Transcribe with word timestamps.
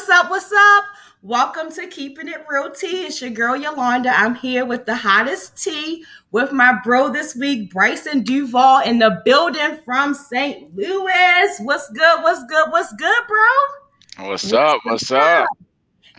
what's 0.00 0.08
up? 0.08 0.30
What's 0.30 0.50
up? 0.50 0.84
Welcome 1.20 1.70
to 1.72 1.86
Keeping 1.86 2.26
It 2.26 2.46
Real 2.48 2.70
Tea. 2.70 3.04
It's 3.04 3.20
your 3.20 3.28
girl 3.28 3.54
Yolanda. 3.54 4.08
I'm 4.08 4.34
here 4.34 4.64
with 4.64 4.86
the 4.86 4.94
hottest 4.94 5.62
tea 5.62 6.06
with 6.30 6.52
my 6.52 6.78
bro 6.82 7.10
this 7.10 7.36
week, 7.36 7.70
Brysan 7.70 8.24
Duvall, 8.24 8.80
in 8.82 8.98
the 8.98 9.20
building 9.26 9.78
from 9.84 10.14
St. 10.14 10.74
Louis. 10.74 11.58
What's 11.58 11.90
good? 11.90 12.22
What's 12.22 12.42
good? 12.44 12.70
What's 12.70 12.94
good, 12.94 13.22
bro? 13.28 14.26
What's, 14.28 14.44
what's 14.44 14.52
up? 14.54 14.80
What's 14.84 15.12
up? 15.12 15.48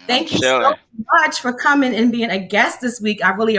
Thank 0.05 0.27
I'm 0.27 0.33
you 0.35 0.39
chilling. 0.41 0.63
so 0.63 1.03
much 1.15 1.39
for 1.39 1.51
coming 1.51 1.95
and 1.95 2.11
being 2.11 2.29
a 2.29 2.37
guest 2.37 2.81
this 2.81 3.01
week. 3.01 3.25
I 3.25 3.31
really 3.31 3.57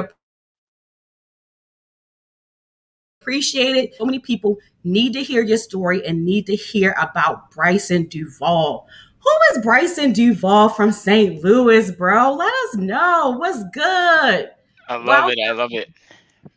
appreciate 3.20 3.74
it. 3.74 3.96
So 3.96 4.04
many 4.04 4.20
people 4.20 4.58
need 4.84 5.14
to 5.14 5.22
hear 5.24 5.42
your 5.42 5.58
story 5.58 6.06
and 6.06 6.24
need 6.24 6.46
to 6.46 6.54
hear 6.54 6.94
about 7.00 7.50
Brysan 7.50 8.08
Duvall. 8.08 8.86
Who 9.22 9.30
is 9.52 9.64
Brysan 9.64 10.14
Duvall 10.14 10.68
from 10.68 10.90
St. 10.90 11.42
Louis, 11.44 11.90
bro? 11.92 12.34
Let 12.34 12.52
us 12.52 12.76
know. 12.76 13.36
What's 13.38 13.62
good? 13.72 14.50
I 14.88 14.96
love 14.96 15.30
it. 15.30 15.38
I 15.46 15.52
love 15.52 15.72
it. 15.72 15.88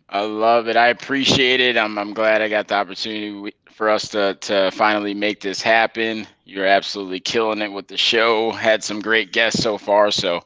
I 0.09 0.21
love 0.21 0.67
it. 0.67 0.77
I 0.77 0.87
appreciate 0.87 1.59
it. 1.59 1.77
I'm, 1.77 1.97
I'm 1.97 2.13
glad 2.13 2.41
I 2.41 2.49
got 2.49 2.67
the 2.67 2.75
opportunity 2.75 3.53
for 3.71 3.89
us 3.89 4.07
to, 4.09 4.35
to 4.41 4.71
finally 4.71 5.13
make 5.13 5.41
this 5.41 5.61
happen. 5.61 6.25
You're 6.45 6.65
absolutely 6.65 7.19
killing 7.19 7.61
it 7.61 7.71
with 7.71 7.87
the 7.87 7.97
show. 7.97 8.51
Had 8.51 8.83
some 8.83 8.99
great 8.99 9.31
guests 9.31 9.61
so 9.61 9.77
far. 9.77 10.11
So 10.11 10.41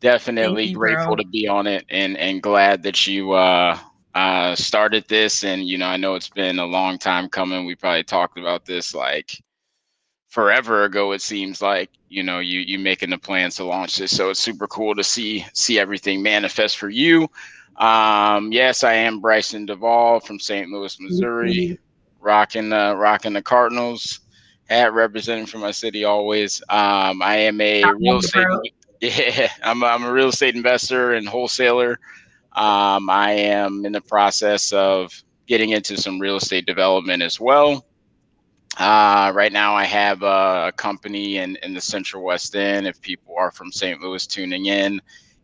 definitely 0.00 0.64
you, 0.64 0.76
grateful 0.76 1.14
bro. 1.14 1.16
to 1.16 1.26
be 1.26 1.46
on 1.46 1.66
it 1.66 1.84
and, 1.88 2.16
and 2.18 2.42
glad 2.42 2.82
that 2.82 3.06
you 3.06 3.32
uh, 3.32 3.78
uh, 4.14 4.54
started 4.56 5.06
this. 5.08 5.44
And, 5.44 5.66
you 5.66 5.78
know, 5.78 5.86
I 5.86 5.96
know 5.96 6.16
it's 6.16 6.28
been 6.28 6.58
a 6.58 6.66
long 6.66 6.98
time 6.98 7.28
coming. 7.28 7.64
We 7.64 7.76
probably 7.76 8.04
talked 8.04 8.38
about 8.38 8.66
this 8.66 8.94
like 8.94 9.40
forever 10.32 10.84
ago 10.84 11.12
it 11.12 11.20
seems 11.20 11.60
like 11.60 11.90
you 12.08 12.22
know 12.22 12.38
you 12.38 12.60
you 12.60 12.78
making 12.78 13.10
the 13.10 13.18
plans 13.18 13.56
to 13.56 13.64
launch 13.64 13.98
this. 13.98 14.16
So 14.16 14.30
it's 14.30 14.40
super 14.40 14.66
cool 14.66 14.94
to 14.94 15.04
see 15.04 15.44
see 15.52 15.78
everything 15.78 16.22
manifest 16.22 16.78
for 16.78 16.88
you. 16.88 17.28
Um 17.76 18.50
yes 18.50 18.82
i 18.82 18.94
am 18.94 19.20
brysan 19.20 19.66
duvall 19.66 20.20
from 20.20 20.40
st 20.40 20.70
louis 20.70 20.98
missouri 21.00 21.54
mm-hmm. 21.54 22.24
rocking 22.26 22.70
the 22.70 22.94
rocking 22.96 23.32
the 23.34 23.42
cardinals 23.42 24.20
hat 24.68 24.92
representing 24.92 25.46
for 25.46 25.58
my 25.58 25.70
city 25.70 26.04
always. 26.04 26.62
Um 26.70 27.20
i 27.22 27.36
am 27.36 27.60
a 27.60 27.82
real 27.94 28.18
estate 28.18 28.46
yeah 29.00 29.50
i'm, 29.62 29.84
I'm 29.84 30.04
a 30.04 30.12
real 30.12 30.28
estate 30.28 30.54
investor 30.54 31.12
and 31.12 31.28
wholesaler. 31.28 31.98
Um 32.52 33.10
i 33.10 33.32
am 33.32 33.84
in 33.84 33.92
the 33.92 34.00
process 34.00 34.72
of 34.72 35.12
getting 35.46 35.70
into 35.70 35.98
some 35.98 36.18
real 36.18 36.36
estate 36.36 36.64
development 36.64 37.22
as 37.22 37.38
well 37.38 37.84
uh, 38.78 39.32
right 39.34 39.52
now, 39.52 39.74
I 39.74 39.84
have 39.84 40.22
a, 40.22 40.72
company 40.76 41.38
in, 41.38 41.56
in 41.62 41.74
the 41.74 41.80
Central 41.80 42.24
West 42.24 42.56
End. 42.56 42.86
If 42.86 43.00
people 43.00 43.34
are 43.36 43.50
from 43.50 43.70
St. 43.70 44.00
Louis 44.00 44.26
tuning 44.26 44.66
in, 44.66 45.00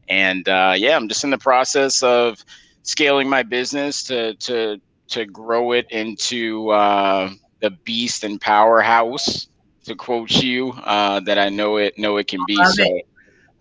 and 0.09 0.49
uh, 0.49 0.75
yeah, 0.77 0.97
I'm 0.97 1.09
just 1.09 1.25
in 1.25 1.31
the 1.31 1.39
process 1.39 2.03
of 2.03 2.43
scaling 2.83 3.29
my 3.29 3.43
business 3.43 4.03
to 4.05 4.35
to 4.35 4.81
to 5.09 5.27
grow 5.27 5.73
it 5.73 5.87
into 5.91 6.71
uh, 6.71 7.31
the 7.61 7.71
beast 7.85 8.25
and 8.25 8.41
powerhouse, 8.41 9.49
to 9.85 9.95
quote 9.95 10.31
you, 10.31 10.71
uh, 10.85 11.21
that 11.21 11.39
I 11.39 11.51
know 11.51 11.77
it 11.77 11.99
know 11.99 12.17
it 12.17 12.29
can 12.29 12.41
be. 12.47 12.57
So, 12.65 13.01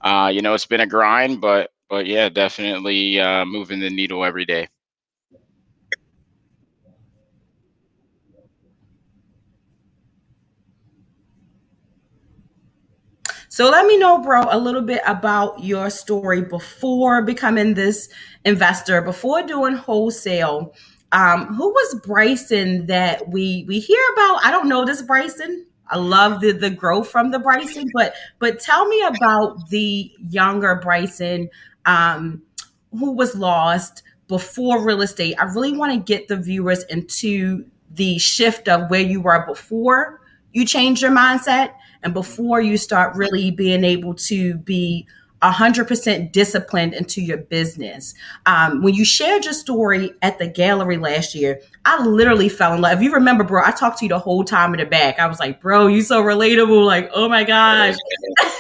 uh, 0.01 0.29
you 0.33 0.41
know, 0.41 0.53
it's 0.53 0.65
been 0.65 0.81
a 0.81 0.87
grind, 0.87 1.41
but 1.41 1.71
but 1.89 2.05
yeah, 2.05 2.29
definitely 2.29 3.19
uh, 3.19 3.45
moving 3.45 3.79
the 3.79 3.89
needle 3.89 4.23
every 4.23 4.45
day. 4.45 4.69
So 13.57 13.71
let 13.71 13.87
me 13.87 13.97
know, 13.97 14.19
bro, 14.19 14.43
a 14.51 14.59
little 14.59 14.83
bit 14.83 15.01
about 15.07 15.63
your 15.63 15.89
story 15.89 16.43
before 16.43 17.23
becoming 17.23 17.73
this 17.73 18.07
investor, 18.45 19.01
before 19.01 19.41
doing 19.41 19.73
wholesale. 19.73 20.75
Um, 21.11 21.55
who 21.55 21.69
was 21.69 21.99
Brysan 22.01 22.85
that 22.85 23.29
we 23.29 23.65
we 23.67 23.79
hear 23.79 23.99
about? 24.13 24.45
I 24.45 24.51
don't 24.51 24.69
know 24.69 24.85
this 24.85 25.01
Brysan. 25.01 25.63
I 25.89 25.97
love 25.97 26.39
the 26.39 26.51
the 26.51 26.69
growth 26.69 27.09
from 27.09 27.31
the 27.31 27.39
Brysan, 27.39 27.87
but 27.95 28.13
but 28.37 28.59
tell 28.59 28.87
me 28.87 29.01
about 29.01 29.67
the 29.69 30.11
younger 30.29 30.79
Brysan 30.85 31.49
um, 31.87 32.43
who 32.91 33.13
was 33.13 33.33
lost 33.33 34.03
before 34.27 34.85
real 34.85 35.01
estate. 35.01 35.33
I 35.39 35.45
really 35.45 35.75
want 35.75 35.93
to 35.93 35.99
get 35.99 36.27
the 36.27 36.37
viewers 36.37 36.83
into 36.91 37.65
the 37.89 38.19
shift 38.19 38.69
of 38.69 38.91
where 38.91 39.01
you 39.01 39.19
were 39.19 39.47
before 39.47 40.21
you 40.51 40.63
changed 40.63 41.01
your 41.01 41.11
mindset 41.11 41.71
and 42.07 42.13
before 42.13 42.61
you 42.61 42.77
start 42.77 43.17
really 43.17 43.51
being 43.51 43.83
able 43.83 44.13
to 44.13 44.55
be 44.59 45.05
100% 45.41 46.31
disciplined 46.31 46.93
into 46.93 47.21
your 47.21 47.35
business. 47.35 48.13
Um, 48.45 48.81
when 48.81 48.93
you 48.93 49.03
shared 49.03 49.43
your 49.43 49.53
story 49.53 50.13
at 50.21 50.39
the 50.39 50.47
gallery 50.47 50.95
last 50.95 51.35
year, 51.35 51.59
I 51.83 52.01
literally 52.01 52.47
fell 52.47 52.73
in 52.75 52.79
love. 52.79 52.99
If 52.99 53.03
you 53.03 53.11
remember, 53.11 53.43
bro, 53.43 53.61
I 53.61 53.71
talked 53.71 53.97
to 53.99 54.05
you 54.05 54.09
the 54.09 54.19
whole 54.19 54.45
time 54.45 54.73
in 54.73 54.79
the 54.79 54.85
back. 54.85 55.19
I 55.19 55.27
was 55.27 55.37
like, 55.37 55.59
bro, 55.59 55.87
you 55.87 56.01
so 56.01 56.23
relatable. 56.23 56.85
Like, 56.85 57.09
oh 57.13 57.27
my 57.27 57.43
gosh. 57.43 57.97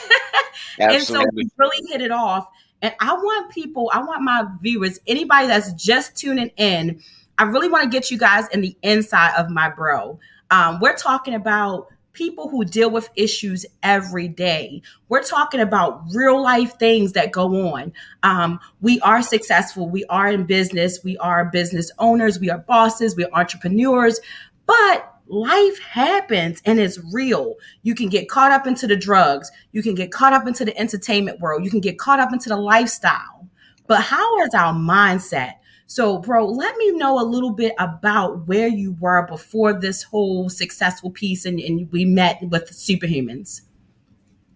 and 0.77 1.01
so 1.01 1.23
we 1.33 1.49
really 1.55 1.87
hit 1.89 2.01
it 2.01 2.11
off. 2.11 2.49
And 2.81 2.93
I 2.99 3.13
want 3.13 3.49
people, 3.49 3.89
I 3.93 4.03
want 4.03 4.23
my 4.23 4.43
viewers, 4.61 4.99
anybody 5.07 5.47
that's 5.47 5.71
just 5.71 6.17
tuning 6.17 6.51
in, 6.57 7.01
I 7.37 7.43
really 7.43 7.69
want 7.69 7.85
to 7.85 7.89
get 7.89 8.11
you 8.11 8.17
guys 8.17 8.45
in 8.49 8.59
the 8.59 8.75
inside 8.83 9.35
of 9.37 9.49
my 9.49 9.69
bro. 9.69 10.19
Um, 10.51 10.81
we're 10.81 10.97
talking 10.97 11.33
about 11.33 11.87
people 12.17 12.49
who 12.49 12.65
deal 12.65 12.89
with 12.89 13.11
issues 13.15 13.63
every 13.83 14.27
day. 14.27 14.81
We're 15.07 15.21
talking 15.21 15.59
about 15.59 16.01
real 16.15 16.41
life 16.41 16.79
things 16.79 17.13
that 17.13 17.31
go 17.31 17.71
on. 17.71 17.93
Um, 18.23 18.59
we 18.81 18.99
are 19.01 19.21
successful. 19.21 19.87
We 19.87 20.03
are 20.05 20.27
in 20.27 20.45
business. 20.45 21.03
We 21.03 21.15
are 21.19 21.45
business 21.45 21.91
owners. 21.99 22.39
We 22.39 22.49
are 22.49 22.57
bosses. 22.57 23.15
We 23.15 23.25
are 23.25 23.39
entrepreneurs. 23.39 24.19
But 24.65 25.13
life 25.27 25.79
happens 25.79 26.59
and 26.65 26.79
it's 26.79 26.99
real. 27.13 27.53
You 27.83 27.93
can 27.93 28.09
get 28.09 28.29
caught 28.29 28.51
up 28.51 28.65
into 28.65 28.87
the 28.87 28.95
drugs. 28.95 29.51
You 29.71 29.83
can 29.83 29.93
get 29.93 30.11
caught 30.11 30.33
up 30.33 30.47
into 30.47 30.65
the 30.65 30.75
entertainment 30.75 31.39
world. 31.39 31.63
You 31.63 31.69
can 31.69 31.81
get 31.81 31.99
caught 31.99 32.19
up 32.19 32.33
into 32.33 32.49
the 32.49 32.57
lifestyle. 32.57 33.47
But 33.85 34.01
how 34.01 34.39
is 34.39 34.55
our 34.55 34.73
mindset? 34.73 35.53
So, 35.89 36.17
bro, 36.17 36.45
let 36.45 36.75
me 36.75 36.91
know 36.91 37.17
a 37.17 37.23
little 37.23 37.51
bit 37.51 37.73
about 37.79 38.45
where 38.45 38.67
you 38.67 38.97
were 38.99 39.25
before 39.25 39.71
this 39.71 40.03
whole 40.03 40.49
successful 40.49 41.09
piece 41.11 41.45
and, 41.45 41.61
and 41.61 41.89
we 41.93 42.03
met 42.03 42.41
with 42.43 42.69
superhumans. 42.71 43.61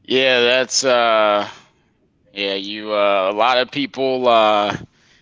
Yeah, 0.03 0.41
that's 0.41 0.83
uh 0.83 1.47
yeah, 2.33 2.55
you 2.55 2.91
uh 2.91 3.29
a 3.31 3.35
lot 3.35 3.57
of 3.57 3.71
people 3.71 4.27
uh 4.27 4.75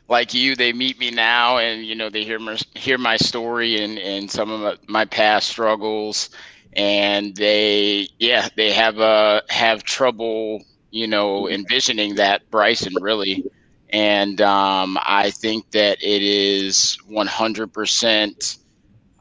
like 0.08 0.34
you, 0.34 0.56
they 0.56 0.74
meet 0.74 0.98
me 0.98 1.12
now 1.12 1.60
and 1.60 1.86
you 1.86 1.94
know 1.94 2.10
they 2.10 2.24
hear 2.24 2.40
my 2.40 2.58
hear 2.74 2.98
my 2.98 3.18
story 3.18 3.84
and 3.84 4.00
and 4.00 4.32
some 4.32 4.50
of 4.50 4.62
my, 4.62 4.78
my 4.88 5.06
past 5.06 5.48
struggles 5.48 6.32
and 6.74 7.36
they 7.36 8.08
yeah, 8.18 8.50
they 8.58 8.72
have 8.72 9.00
uh 9.00 9.42
have 9.50 9.84
trouble, 9.84 10.64
you 10.90 11.06
know, 11.06 11.48
envisioning 11.48 12.16
that 12.16 12.50
Brysan 12.50 12.94
really 13.00 13.46
and 13.90 14.40
um, 14.42 14.98
I 15.04 15.32
think 15.32 15.72
that 15.72 15.98
it 16.02 16.22
is 16.22 16.98
100%, 17.10 18.58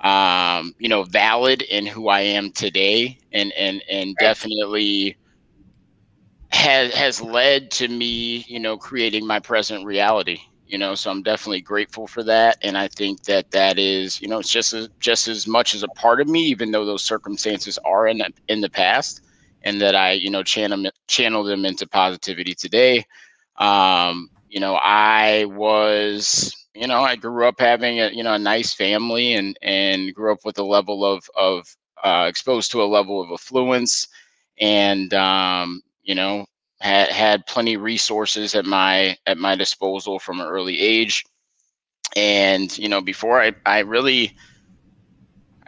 um, 0.01 0.75
you 0.79 0.89
know, 0.89 1.05
valid 1.05 1.63
in 1.63 1.87
who 1.87 2.09
I 2.09 2.21
am 2.21 2.53
today, 2.53 3.19
and 3.33 3.53
and 3.53 3.83
and 3.91 4.17
definitely 4.17 5.17
has 6.51 6.95
has 6.95 7.21
led 7.21 7.71
to 7.73 7.89
me, 7.89 8.45
you 8.49 8.61
know, 8.61 8.77
creating 8.77 9.27
my 9.27 9.39
present 9.41 9.85
reality. 9.85 10.39
You 10.67 10.77
know, 10.77 10.95
so 10.95 11.11
I'm 11.11 11.23
definitely 11.23 11.63
grateful 11.63 12.07
for 12.07 12.23
that, 12.25 12.59
and 12.63 12.77
I 12.77 12.89
think 12.89 13.23
that 13.25 13.51
that 13.53 13.79
is, 13.79 14.21
you 14.21 14.29
know, 14.29 14.39
it's 14.39 14.53
just 14.53 14.75
as 14.75 14.89
just 15.01 15.27
as 15.27 15.47
much 15.47 15.75
as 15.75 15.83
a 15.83 15.89
part 15.89 16.21
of 16.21 16.29
me, 16.29 16.43
even 16.43 16.71
though 16.73 16.85
those 16.85 17.03
circumstances 17.03 17.79
are 17.87 18.07
in 18.07 18.19
the, 18.19 18.31
in 18.49 18.61
the 18.61 18.69
past, 18.69 19.23
and 19.63 19.81
that 19.81 19.95
I, 19.95 20.13
you 20.13 20.31
know, 20.31 20.43
channel 20.43 20.91
channel 21.07 21.43
them 21.43 21.65
into 21.65 21.87
positivity 21.87 22.55
today. 22.55 23.07
Um, 23.57 24.29
you 24.49 24.61
know, 24.61 24.75
I 24.75 25.45
was, 25.47 26.55
you 26.75 26.87
know, 26.87 27.01
I 27.01 27.17
grew 27.17 27.47
up 27.47 27.57
having 27.59 28.01
a, 28.01 28.11
you 28.11 28.23
know, 28.23 28.35
a 28.35 28.39
nice 28.39 28.73
family 28.73 29.35
and, 29.35 29.57
and 29.63 30.15
grew 30.15 30.33
up 30.33 30.41
with 30.45 30.59
a 30.59 30.65
level 30.65 31.05
of, 31.05 31.29
of, 31.37 31.77
uh, 32.03 32.27
exposed 32.29 32.71
to 32.73 32.83
a 32.83 32.87
level 32.87 33.21
of 33.21 33.31
affluence 33.31 34.09
and, 34.61 35.13
um, 35.15 35.83
you 36.03 36.15
know, 36.15 36.47
had, 36.81 37.09
had 37.09 37.47
plenty 37.47 37.77
resources 37.77 38.55
at 38.55 38.65
my, 38.65 39.17
at 39.27 39.39
my 39.39 39.57
disposal 39.57 40.19
from 40.19 40.41
an 40.41 40.47
early 40.47 40.81
age. 40.81 41.25
And, 42.17 42.77
you 42.79 42.89
know, 42.89 43.01
before 43.01 43.41
I, 43.41 43.53
I 43.67 43.81
really, 43.81 44.37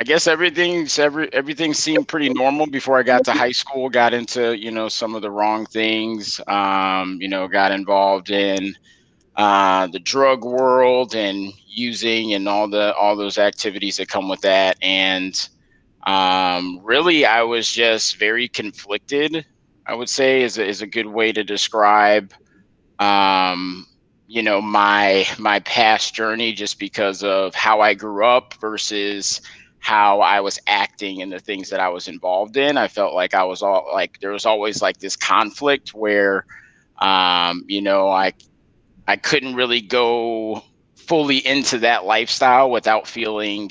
I 0.00 0.04
guess 0.04 0.26
everything's 0.26 0.98
every 0.98 1.32
everything 1.32 1.74
seemed 1.74 2.08
pretty 2.08 2.30
normal 2.30 2.66
before 2.66 2.98
I 2.98 3.02
got 3.02 3.24
to 3.26 3.32
high 3.32 3.52
school. 3.52 3.90
Got 3.90 4.14
into 4.14 4.56
you 4.58 4.72
know 4.72 4.88
some 4.88 5.14
of 5.14 5.22
the 5.22 5.30
wrong 5.30 5.66
things. 5.66 6.40
Um, 6.48 7.18
you 7.20 7.28
know, 7.28 7.48
got 7.48 7.72
involved 7.72 8.30
in 8.30 8.74
uh, 9.36 9.88
the 9.88 10.00
drug 10.00 10.44
world 10.44 11.14
and 11.14 11.52
using 11.66 12.34
and 12.34 12.48
all 12.48 12.68
the 12.68 12.94
all 12.96 13.16
those 13.16 13.38
activities 13.38 13.98
that 13.98 14.08
come 14.08 14.28
with 14.28 14.40
that. 14.42 14.78
And 14.82 15.48
um, 16.06 16.80
really, 16.84 17.26
I 17.26 17.42
was 17.42 17.70
just 17.70 18.18
very 18.18 18.48
conflicted 18.48 19.46
I 19.86 19.94
would 19.94 20.08
say 20.08 20.42
is 20.42 20.58
a, 20.58 20.66
is 20.66 20.82
a 20.82 20.86
good 20.86 21.06
way 21.06 21.32
to 21.32 21.42
describe, 21.42 22.32
um, 23.00 23.86
you 24.28 24.42
know, 24.42 24.60
my 24.62 25.26
my 25.38 25.60
past 25.60 26.14
journey, 26.14 26.52
just 26.52 26.78
because 26.78 27.24
of 27.24 27.54
how 27.54 27.80
I 27.80 27.94
grew 27.94 28.24
up 28.24 28.54
versus 28.60 29.40
how 29.80 30.20
I 30.20 30.40
was 30.40 30.58
acting 30.66 31.22
and 31.22 31.32
the 31.32 31.40
things 31.40 31.70
that 31.70 31.80
I 31.80 31.88
was 31.88 32.06
involved 32.06 32.56
in. 32.56 32.76
I 32.76 32.86
felt 32.86 33.14
like 33.14 33.34
I 33.34 33.44
was 33.44 33.62
all 33.62 33.88
like 33.92 34.20
there 34.20 34.30
was 34.30 34.46
always 34.46 34.80
like 34.80 34.98
this 34.98 35.16
conflict 35.16 35.94
where, 35.94 36.44
um, 36.98 37.64
you 37.66 37.82
know, 37.82 38.08
I 38.08 38.32
I 39.08 39.16
couldn't 39.16 39.56
really 39.56 39.80
go 39.80 40.62
fully 40.94 41.44
into 41.44 41.78
that 41.78 42.04
lifestyle 42.04 42.70
without 42.70 43.08
feeling 43.08 43.70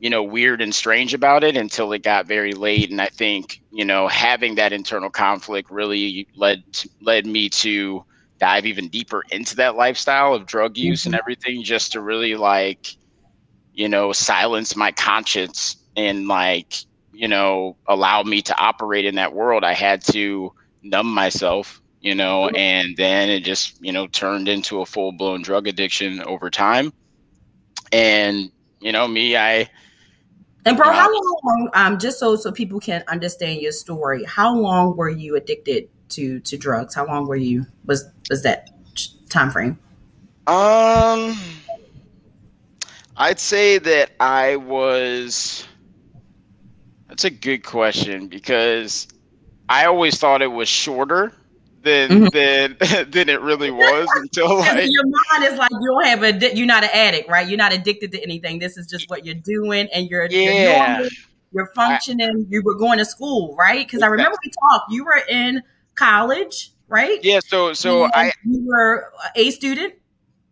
you 0.00 0.08
know 0.08 0.22
weird 0.22 0.60
and 0.60 0.74
strange 0.74 1.12
about 1.12 1.42
it 1.42 1.56
until 1.56 1.92
it 1.92 2.04
got 2.04 2.26
very 2.26 2.52
late 2.52 2.88
and 2.88 3.00
i 3.00 3.08
think 3.08 3.60
you 3.72 3.84
know 3.84 4.06
having 4.06 4.54
that 4.54 4.72
internal 4.72 5.10
conflict 5.10 5.70
really 5.70 6.28
led 6.36 6.62
led 7.00 7.26
me 7.26 7.48
to 7.48 8.04
dive 8.38 8.64
even 8.64 8.86
deeper 8.88 9.24
into 9.32 9.56
that 9.56 9.74
lifestyle 9.74 10.34
of 10.34 10.46
drug 10.46 10.76
use 10.76 11.00
mm-hmm. 11.00 11.14
and 11.14 11.20
everything 11.20 11.62
just 11.64 11.90
to 11.90 12.00
really 12.00 12.36
like 12.36 12.96
you 13.78 13.88
know 13.88 14.12
silence 14.12 14.74
my 14.74 14.90
conscience 14.90 15.76
and 15.96 16.26
like 16.26 16.74
you 17.12 17.28
know 17.28 17.76
allow 17.86 18.24
me 18.24 18.42
to 18.42 18.54
operate 18.58 19.04
in 19.04 19.14
that 19.14 19.32
world 19.32 19.62
i 19.62 19.72
had 19.72 20.02
to 20.02 20.52
numb 20.82 21.06
myself 21.06 21.80
you 22.00 22.12
know 22.14 22.46
mm-hmm. 22.48 22.56
and 22.56 22.96
then 22.96 23.30
it 23.30 23.44
just 23.44 23.80
you 23.80 23.92
know 23.92 24.08
turned 24.08 24.48
into 24.48 24.80
a 24.80 24.86
full-blown 24.86 25.42
drug 25.42 25.68
addiction 25.68 26.20
over 26.22 26.50
time 26.50 26.92
and 27.92 28.50
you 28.80 28.90
know 28.90 29.06
me 29.06 29.36
i 29.36 29.66
and 30.64 30.76
bro, 30.76 30.92
how 30.92 31.10
long? 31.10 31.70
Um, 31.72 31.98
just 31.98 32.18
so 32.18 32.36
so 32.36 32.52
people 32.52 32.78
can 32.78 33.02
understand 33.08 33.62
your 33.62 33.72
story. 33.72 34.24
How 34.24 34.54
long 34.54 34.96
were 34.96 35.08
you 35.08 35.34
addicted 35.34 35.88
to 36.10 36.40
to 36.40 36.58
drugs? 36.58 36.94
How 36.94 37.06
long 37.06 37.26
were 37.26 37.36
you? 37.36 37.64
Was 37.86 38.04
was 38.28 38.42
that 38.42 38.68
time 39.30 39.50
frame? 39.50 39.78
Um, 40.46 41.38
I'd 43.18 43.40
say 43.40 43.78
that 43.78 44.12
I 44.20 44.56
was. 44.56 45.66
That's 47.08 47.24
a 47.24 47.30
good 47.30 47.64
question 47.64 48.28
because 48.28 49.08
I 49.68 49.86
always 49.86 50.18
thought 50.18 50.40
it 50.40 50.52
was 50.52 50.68
shorter 50.68 51.32
than 51.82 52.10
mm-hmm. 52.10 52.26
than 52.28 53.10
than 53.10 53.28
it 53.28 53.40
really 53.40 53.70
was 53.70 54.08
until 54.16 54.58
like 54.58 54.88
your 54.88 55.04
mind 55.04 55.52
is 55.52 55.58
like 55.58 55.70
you 55.70 55.86
don't 55.86 56.06
have 56.06 56.22
a 56.22 56.56
you're 56.56 56.66
not 56.66 56.84
an 56.84 56.90
addict, 56.92 57.28
right? 57.28 57.48
You're 57.48 57.58
not 57.58 57.72
addicted 57.72 58.12
to 58.12 58.22
anything. 58.22 58.58
This 58.58 58.76
is 58.76 58.86
just 58.86 59.10
what 59.10 59.26
you're 59.26 59.34
doing, 59.34 59.88
and 59.92 60.08
you're 60.08 60.26
yeah. 60.30 60.50
You're, 60.50 60.88
normal, 60.88 61.08
you're 61.52 61.72
functioning. 61.74 62.46
I, 62.46 62.46
you 62.48 62.62
were 62.62 62.76
going 62.76 62.98
to 62.98 63.04
school, 63.04 63.56
right? 63.56 63.86
Because 63.86 64.02
I 64.02 64.06
remember 64.06 64.36
we 64.44 64.50
talked. 64.50 64.92
You 64.92 65.04
were 65.04 65.22
in 65.28 65.62
college, 65.94 66.72
right? 66.88 67.18
Yeah. 67.24 67.40
So 67.44 67.72
so 67.72 68.04
I 68.14 68.32
you 68.44 68.64
were 68.66 69.12
a 69.34 69.50
student. 69.50 69.94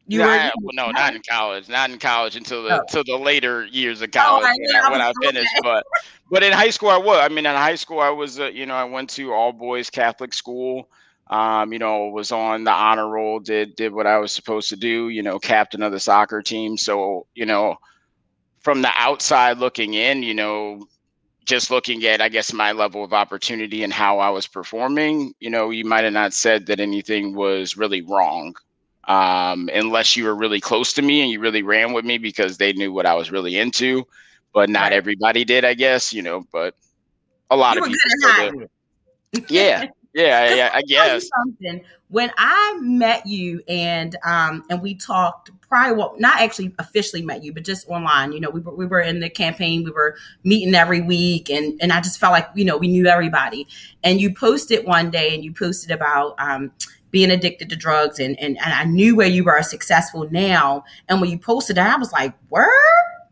You 0.08 0.20
were 0.20 0.26
well, 0.26 0.52
no, 0.72 0.90
not 0.92 1.16
in 1.16 1.22
college, 1.28 1.68
not 1.68 1.90
in 1.90 1.98
college 1.98 2.36
until 2.36 2.62
the 2.62 2.76
oh. 2.76 2.80
until 2.80 3.02
the 3.04 3.16
later 3.16 3.66
years 3.66 4.02
of 4.02 4.10
oh, 4.10 4.18
college 4.18 4.46
oh, 4.46 4.58
when, 4.58 4.76
I, 4.76 4.90
when 4.90 5.00
I 5.02 5.12
finished. 5.22 5.54
But 5.62 5.84
but 6.30 6.42
in 6.42 6.52
high 6.52 6.70
school, 6.70 6.90
I 6.90 6.96
was. 6.96 7.18
I 7.18 7.28
mean, 7.28 7.46
in 7.46 7.56
high 7.56 7.74
school, 7.74 8.00
I 8.00 8.10
was. 8.10 8.38
Uh, 8.38 8.46
you 8.46 8.66
know, 8.66 8.74
I 8.74 8.84
went 8.84 9.10
to 9.10 9.32
all 9.32 9.52
boys 9.52 9.90
Catholic 9.90 10.32
school 10.32 10.88
um, 11.28 11.72
you 11.72 11.78
know, 11.78 12.06
was 12.06 12.30
on 12.30 12.64
the 12.64 12.72
honor 12.72 13.08
roll, 13.08 13.40
did 13.40 13.74
did 13.76 13.92
what 13.92 14.06
I 14.06 14.18
was 14.18 14.32
supposed 14.32 14.68
to 14.68 14.76
do, 14.76 15.08
you 15.08 15.22
know, 15.22 15.38
captain 15.38 15.82
of 15.82 15.92
the 15.92 16.00
soccer 16.00 16.40
team. 16.40 16.76
So, 16.76 17.26
you 17.34 17.46
know, 17.46 17.76
from 18.60 18.82
the 18.82 18.92
outside 18.94 19.58
looking 19.58 19.94
in, 19.94 20.22
you 20.22 20.34
know, 20.34 20.86
just 21.44 21.70
looking 21.70 22.04
at 22.06 22.20
I 22.20 22.28
guess 22.28 22.52
my 22.52 22.72
level 22.72 23.02
of 23.02 23.12
opportunity 23.12 23.82
and 23.82 23.92
how 23.92 24.18
I 24.20 24.30
was 24.30 24.46
performing, 24.46 25.34
you 25.40 25.50
know, 25.50 25.70
you 25.70 25.84
might 25.84 26.04
have 26.04 26.12
not 26.12 26.32
said 26.32 26.66
that 26.66 26.80
anything 26.80 27.34
was 27.34 27.76
really 27.76 28.02
wrong. 28.02 28.54
Um, 29.08 29.70
unless 29.72 30.16
you 30.16 30.24
were 30.24 30.34
really 30.34 30.60
close 30.60 30.92
to 30.94 31.02
me 31.02 31.22
and 31.22 31.30
you 31.30 31.38
really 31.38 31.62
ran 31.62 31.92
with 31.92 32.04
me 32.04 32.18
because 32.18 32.58
they 32.58 32.72
knew 32.72 32.92
what 32.92 33.06
I 33.06 33.14
was 33.14 33.30
really 33.30 33.56
into. 33.56 34.04
But 34.52 34.68
not 34.70 34.84
right. 34.84 34.92
everybody 34.94 35.44
did, 35.44 35.64
I 35.64 35.74
guess, 35.74 36.12
you 36.12 36.22
know, 36.22 36.44
but 36.50 36.74
a 37.50 37.56
lot 37.56 37.76
you 37.76 37.84
of 37.84 37.88
people. 37.88 38.66
Yeah, 39.50 39.88
yeah, 40.14 40.54
yeah, 40.54 40.70
I 40.72 40.80
guess. 40.82 41.28
Something. 41.36 41.84
When 42.08 42.32
I 42.38 42.78
met 42.80 43.26
you 43.26 43.60
and 43.68 44.16
um 44.24 44.64
and 44.70 44.80
we 44.80 44.94
talked 44.94 45.50
probably 45.60 45.96
well 45.96 46.14
not 46.18 46.40
actually 46.40 46.72
officially 46.78 47.22
met 47.22 47.42
you 47.42 47.52
but 47.52 47.64
just 47.64 47.86
online 47.88 48.32
you 48.32 48.40
know 48.40 48.48
we 48.48 48.60
were, 48.60 48.74
we 48.74 48.86
were 48.86 49.00
in 49.00 49.20
the 49.20 49.28
campaign 49.28 49.82
we 49.82 49.90
were 49.90 50.16
meeting 50.44 50.74
every 50.74 51.00
week 51.00 51.50
and 51.50 51.78
and 51.82 51.92
I 51.92 52.00
just 52.00 52.18
felt 52.18 52.32
like 52.32 52.48
you 52.54 52.64
know 52.64 52.78
we 52.78 52.88
knew 52.88 53.06
everybody 53.06 53.66
and 54.04 54.20
you 54.20 54.32
posted 54.32 54.86
one 54.86 55.10
day 55.10 55.34
and 55.34 55.44
you 55.44 55.52
posted 55.52 55.90
about 55.90 56.36
um 56.38 56.70
being 57.16 57.30
addicted 57.30 57.70
to 57.70 57.76
drugs 57.76 58.18
and 58.18 58.38
and, 58.38 58.58
and 58.58 58.74
I 58.74 58.84
knew 58.84 59.16
where 59.16 59.26
you 59.26 59.42
were 59.42 59.62
successful 59.62 60.28
now 60.30 60.84
and 61.08 61.18
when 61.18 61.30
you 61.30 61.38
posted 61.38 61.78
that 61.78 61.94
I 61.94 61.98
was 61.98 62.12
like 62.12 62.34
word 62.50 62.70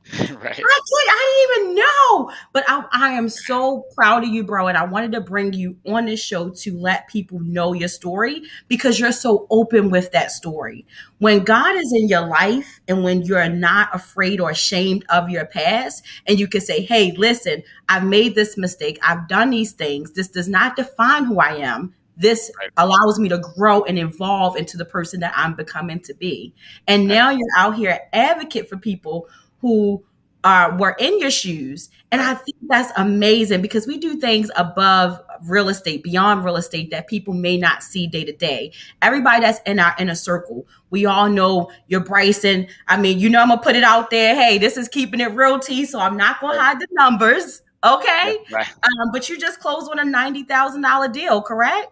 right. 0.13 0.31
I, 0.31 1.07
I 1.09 1.47
didn't 1.49 1.63
even 1.63 1.75
know. 1.77 2.31
But 2.53 2.65
I, 2.69 2.85
I 2.93 3.13
am 3.13 3.29
so 3.31 3.87
proud 3.95 4.23
of 4.23 4.29
you, 4.29 4.45
bro. 4.45 4.69
And 4.69 4.77
I 4.77 4.85
wanted 4.85 5.13
to 5.13 5.21
bring 5.23 5.55
you 5.55 5.79
on 5.87 6.05
this 6.05 6.23
show 6.23 6.51
to 6.51 6.79
let 6.79 7.09
people 7.09 7.41
know 7.41 7.73
your 7.73 7.89
story 7.89 8.43
because 8.69 9.01
you're 9.01 9.13
so 9.13 9.47
open 9.49 9.91
with 9.91 10.13
that 10.13 10.31
story. 10.31 10.85
When 11.19 11.43
God 11.43 11.75
is 11.77 11.91
in 11.97 12.09
your 12.09 12.27
life 12.27 12.81
and 12.87 13.03
when 13.03 13.23
you're 13.23 13.49
not 13.49 13.95
afraid 13.95 14.41
or 14.41 14.51
ashamed 14.51 15.07
of 15.09 15.31
your 15.31 15.47
past, 15.47 16.05
and 16.27 16.39
you 16.39 16.49
can 16.49 16.61
say, 16.61 16.83
hey, 16.83 17.13
listen, 17.17 17.63
I've 17.89 18.05
made 18.05 18.35
this 18.35 18.59
mistake. 18.59 18.99
I've 19.03 19.27
done 19.27 19.49
these 19.51 19.73
things. 19.73 20.13
This 20.13 20.29
does 20.29 20.49
not 20.49 20.77
define 20.77 21.25
who 21.25 21.41
I 21.41 21.57
am 21.57 21.95
this 22.17 22.51
right. 22.59 22.71
allows 22.77 23.19
me 23.19 23.29
to 23.29 23.39
grow 23.39 23.85
and 23.85 23.99
evolve 23.99 24.57
into 24.57 24.77
the 24.77 24.85
person 24.85 25.21
that 25.21 25.33
I'm 25.37 25.55
becoming 25.55 26.01
to 26.01 26.15
be. 26.15 26.55
And 26.87 27.09
now 27.09 27.31
you're 27.31 27.49
out 27.57 27.77
here 27.77 27.99
advocate 28.13 28.69
for 28.69 28.77
people 28.77 29.29
who 29.61 30.05
are 30.45 30.77
were 30.77 30.95
in 30.99 31.19
your 31.19 31.31
shoes. 31.31 31.89
And 32.13 32.21
I 32.21 32.35
think 32.35 32.57
that's 32.69 32.93
amazing 32.97 33.63
because 33.63 33.87
we 33.87 33.99
do 33.99 34.17
things 34.17 34.51
above 34.57 35.21
real 35.47 35.69
estate, 35.69 36.05
beyond 36.05 36.45
real 36.45 36.57
estate 36.57 36.91
that 36.91 37.09
people 37.09 37.35
may 37.35 37.57
not 37.57 37.83
see 37.83 38.07
day 38.07 38.25
to 38.25 38.33
day. 38.33 38.73
Everybody 39.03 39.41
that's 39.41 39.61
in 39.67 39.81
our 39.81 39.95
inner 39.99 40.15
circle, 40.15 40.69
we 40.91 41.07
all 41.07 41.29
know 41.29 41.71
you're 41.89 42.05
Brysan. 42.05 42.69
I 42.87 42.99
mean, 42.99 43.19
you 43.19 43.31
know, 43.31 43.41
I'm 43.41 43.49
gonna 43.49 43.63
put 43.63 43.75
it 43.75 43.83
out 43.83 44.11
there. 44.11 44.35
Hey, 44.35 44.59
this 44.59 44.77
is 44.77 44.87
keeping 44.89 45.21
it 45.21 45.33
real 45.33 45.59
Tea, 45.59 45.87
so 45.87 45.99
I'm 45.99 46.17
not 46.17 46.41
gonna 46.41 46.61
hide 46.61 46.79
the 46.79 46.89
numbers. 46.93 47.63
Okay. 47.83 48.39
Right. 48.53 48.69
Um, 48.83 49.11
but 49.13 49.29
you 49.29 49.39
just 49.39 49.61
closed 49.61 49.91
on 49.91 49.99
a 49.99 50.05
ninety 50.05 50.45
thousand 50.45 50.83
dollar 50.83 51.09
deal, 51.09 51.43
correct? 51.43 51.89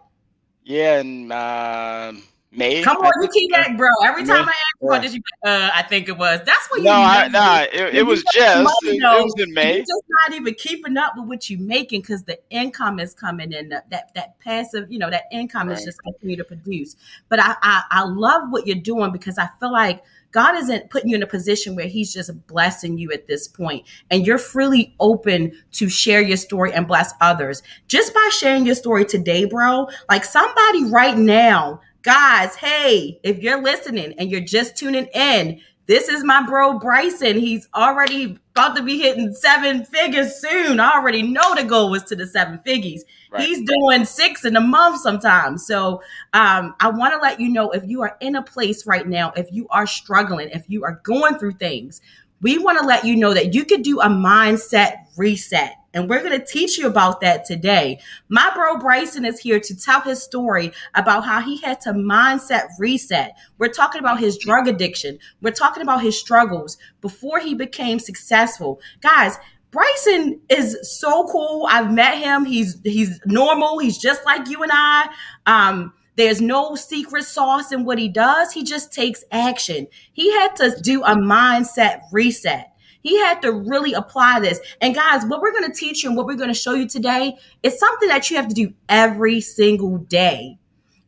Yeah, 0.65 0.99
and 0.99 1.31
uh, 1.31 2.13
May. 2.51 2.83
Come 2.83 2.97
on, 2.97 3.11
you 3.21 3.29
keep 3.29 3.51
that, 3.51 3.75
bro. 3.77 3.89
Every 4.05 4.25
time 4.25 4.45
May. 4.45 4.51
I 4.51 4.55
ask 4.55 4.81
you 4.81 4.87
what 4.87 5.01
did 5.01 5.13
you, 5.13 5.21
uh, 5.45 5.71
I 5.73 5.83
think 5.83 6.07
it 6.07 6.17
was. 6.17 6.39
That's 6.45 6.67
what 6.69 6.79
you. 6.79 6.85
No, 6.85 6.91
I, 6.91 7.27
nah, 7.27 7.61
it, 7.63 7.95
it 7.95 8.05
was 8.05 8.23
just 8.33 8.57
money, 8.63 8.97
it, 8.97 9.03
it, 9.03 9.23
was 9.23 9.35
in 9.39 9.53
May. 9.53 9.77
You're 9.77 9.79
just 9.81 10.03
not 10.27 10.35
even 10.35 10.53
keeping 10.53 10.97
up 10.97 11.13
with 11.17 11.27
what 11.27 11.49
you're 11.49 11.59
making 11.59 12.01
because 12.01 12.23
the 12.23 12.39
income 12.49 12.99
is 12.99 13.13
coming 13.13 13.51
in. 13.51 13.69
That 13.69 13.89
that, 13.89 14.13
that 14.13 14.39
passive, 14.39 14.91
you 14.91 14.99
know, 14.99 15.09
that 15.09 15.23
income 15.31 15.67
right. 15.67 15.77
is 15.77 15.83
just 15.83 16.01
continue 16.03 16.37
to 16.37 16.43
produce. 16.43 16.95
But 17.27 17.39
I, 17.39 17.55
I 17.61 17.83
I 17.91 18.03
love 18.03 18.51
what 18.51 18.67
you're 18.67 18.75
doing 18.75 19.11
because 19.11 19.37
I 19.37 19.49
feel 19.59 19.71
like 19.71 20.03
God 20.33 20.55
isn't 20.57 20.89
putting 20.89 21.09
you 21.09 21.15
in 21.15 21.23
a 21.23 21.27
position 21.27 21.75
where 21.75 21.87
He's 21.87 22.13
just 22.13 22.45
blessing 22.47 22.97
you 22.97 23.11
at 23.13 23.27
this 23.27 23.47
point, 23.47 23.87
and 24.11 24.27
you're 24.27 24.37
freely 24.37 24.93
open 24.99 25.53
to 25.73 25.87
share 25.87 26.21
your 26.21 26.37
story 26.37 26.73
and 26.73 26.85
bless 26.85 27.13
others 27.21 27.63
just 27.87 28.13
by 28.13 28.29
sharing 28.33 28.65
your 28.65 28.75
story 28.75 29.05
today, 29.05 29.45
bro. 29.45 29.87
Like 30.09 30.25
somebody 30.25 30.83
right 30.91 31.17
now 31.17 31.79
Guys, 32.03 32.57
hey, 32.57 33.17
if 33.23 33.39
you're 33.39 33.61
listening 33.61 34.13
and 34.17 34.29
you're 34.29 34.41
just 34.41 34.75
tuning 34.75 35.05
in, 35.13 35.61
this 35.85 36.07
is 36.07 36.23
my 36.23 36.45
bro 36.45 36.79
Brysan. 36.79 37.39
He's 37.39 37.67
already 37.75 38.39
about 38.55 38.75
to 38.77 38.83
be 38.83 38.99
hitting 38.99 39.33
seven 39.33 39.83
figures 39.83 40.35
soon. 40.35 40.79
I 40.79 40.93
already 40.93 41.23
know 41.23 41.55
the 41.55 41.63
goal 41.63 41.91
was 41.91 42.03
to 42.05 42.15
the 42.15 42.25
seven 42.27 42.59
figures. 42.59 43.03
Right. 43.31 43.45
He's 43.45 43.67
doing 43.67 44.05
six 44.05 44.45
in 44.45 44.55
a 44.55 44.61
month 44.61 45.01
sometimes. 45.01 45.65
So 45.65 46.01
um, 46.33 46.75
I 46.79 46.89
want 46.89 47.13
to 47.13 47.19
let 47.19 47.39
you 47.39 47.49
know 47.49 47.71
if 47.71 47.83
you 47.85 48.01
are 48.01 48.15
in 48.21 48.35
a 48.35 48.41
place 48.41 48.85
right 48.85 49.07
now, 49.07 49.33
if 49.35 49.47
you 49.51 49.67
are 49.69 49.87
struggling, 49.87 50.49
if 50.49 50.63
you 50.67 50.83
are 50.83 51.01
going 51.03 51.37
through 51.37 51.53
things, 51.53 51.99
we 52.41 52.57
want 52.57 52.79
to 52.79 52.85
let 52.85 53.05
you 53.05 53.15
know 53.15 53.33
that 53.33 53.53
you 53.53 53.65
could 53.65 53.83
do 53.83 53.99
a 53.99 54.07
mindset 54.07 55.05
reset. 55.17 55.75
And 55.93 56.09
we're 56.09 56.23
going 56.23 56.39
to 56.39 56.45
teach 56.45 56.77
you 56.77 56.87
about 56.87 57.21
that 57.21 57.45
today. 57.45 57.99
My 58.29 58.51
bro 58.53 58.77
Brysan 58.77 59.27
is 59.27 59.39
here 59.39 59.59
to 59.59 59.75
tell 59.75 60.01
his 60.01 60.23
story 60.23 60.71
about 60.95 61.23
how 61.25 61.41
he 61.41 61.57
had 61.61 61.81
to 61.81 61.93
mindset 61.93 62.67
reset. 62.79 63.35
We're 63.57 63.67
talking 63.67 63.99
about 63.99 64.19
his 64.19 64.37
drug 64.37 64.67
addiction. 64.67 65.19
We're 65.41 65.51
talking 65.51 65.83
about 65.83 66.01
his 66.01 66.19
struggles 66.19 66.77
before 67.01 67.39
he 67.39 67.53
became 67.53 67.99
successful. 67.99 68.81
Guys, 69.01 69.37
Brysan 69.71 70.39
is 70.49 70.77
so 70.99 71.27
cool. 71.27 71.67
I've 71.69 71.91
met 71.91 72.19
him. 72.19 72.45
He's 72.45 72.79
he's 72.83 73.19
normal. 73.25 73.79
He's 73.79 73.97
just 73.97 74.23
like 74.23 74.47
you 74.47 74.61
and 74.61 74.71
I. 74.73 75.09
Um, 75.47 75.93
there's 76.15 76.41
no 76.41 76.75
secret 76.75 77.23
sauce 77.23 77.71
in 77.71 77.85
what 77.85 77.97
he 77.97 78.07
does. 78.07 78.53
He 78.53 78.63
just 78.63 78.93
takes 78.93 79.23
action. 79.31 79.87
He 80.11 80.31
had 80.31 80.55
to 80.57 80.79
do 80.81 81.03
a 81.03 81.15
mindset 81.15 82.01
reset. 82.11 82.72
He 83.03 83.19
had 83.19 83.41
to 83.43 83.51
really 83.51 83.93
apply 83.93 84.39
this. 84.39 84.59
And 84.81 84.95
guys, 84.95 85.23
what 85.25 85.41
we're 85.41 85.51
going 85.51 85.71
to 85.71 85.77
teach 85.77 86.03
you 86.03 86.09
and 86.09 86.17
what 86.17 86.25
we're 86.25 86.35
going 86.35 86.49
to 86.49 86.55
show 86.55 86.73
you 86.73 86.87
today 86.87 87.35
is 87.61 87.77
something 87.77 88.09
that 88.09 88.29
you 88.29 88.37
have 88.37 88.47
to 88.47 88.55
do 88.55 88.73
every 88.89 89.41
single 89.41 89.99
day. 89.99 90.57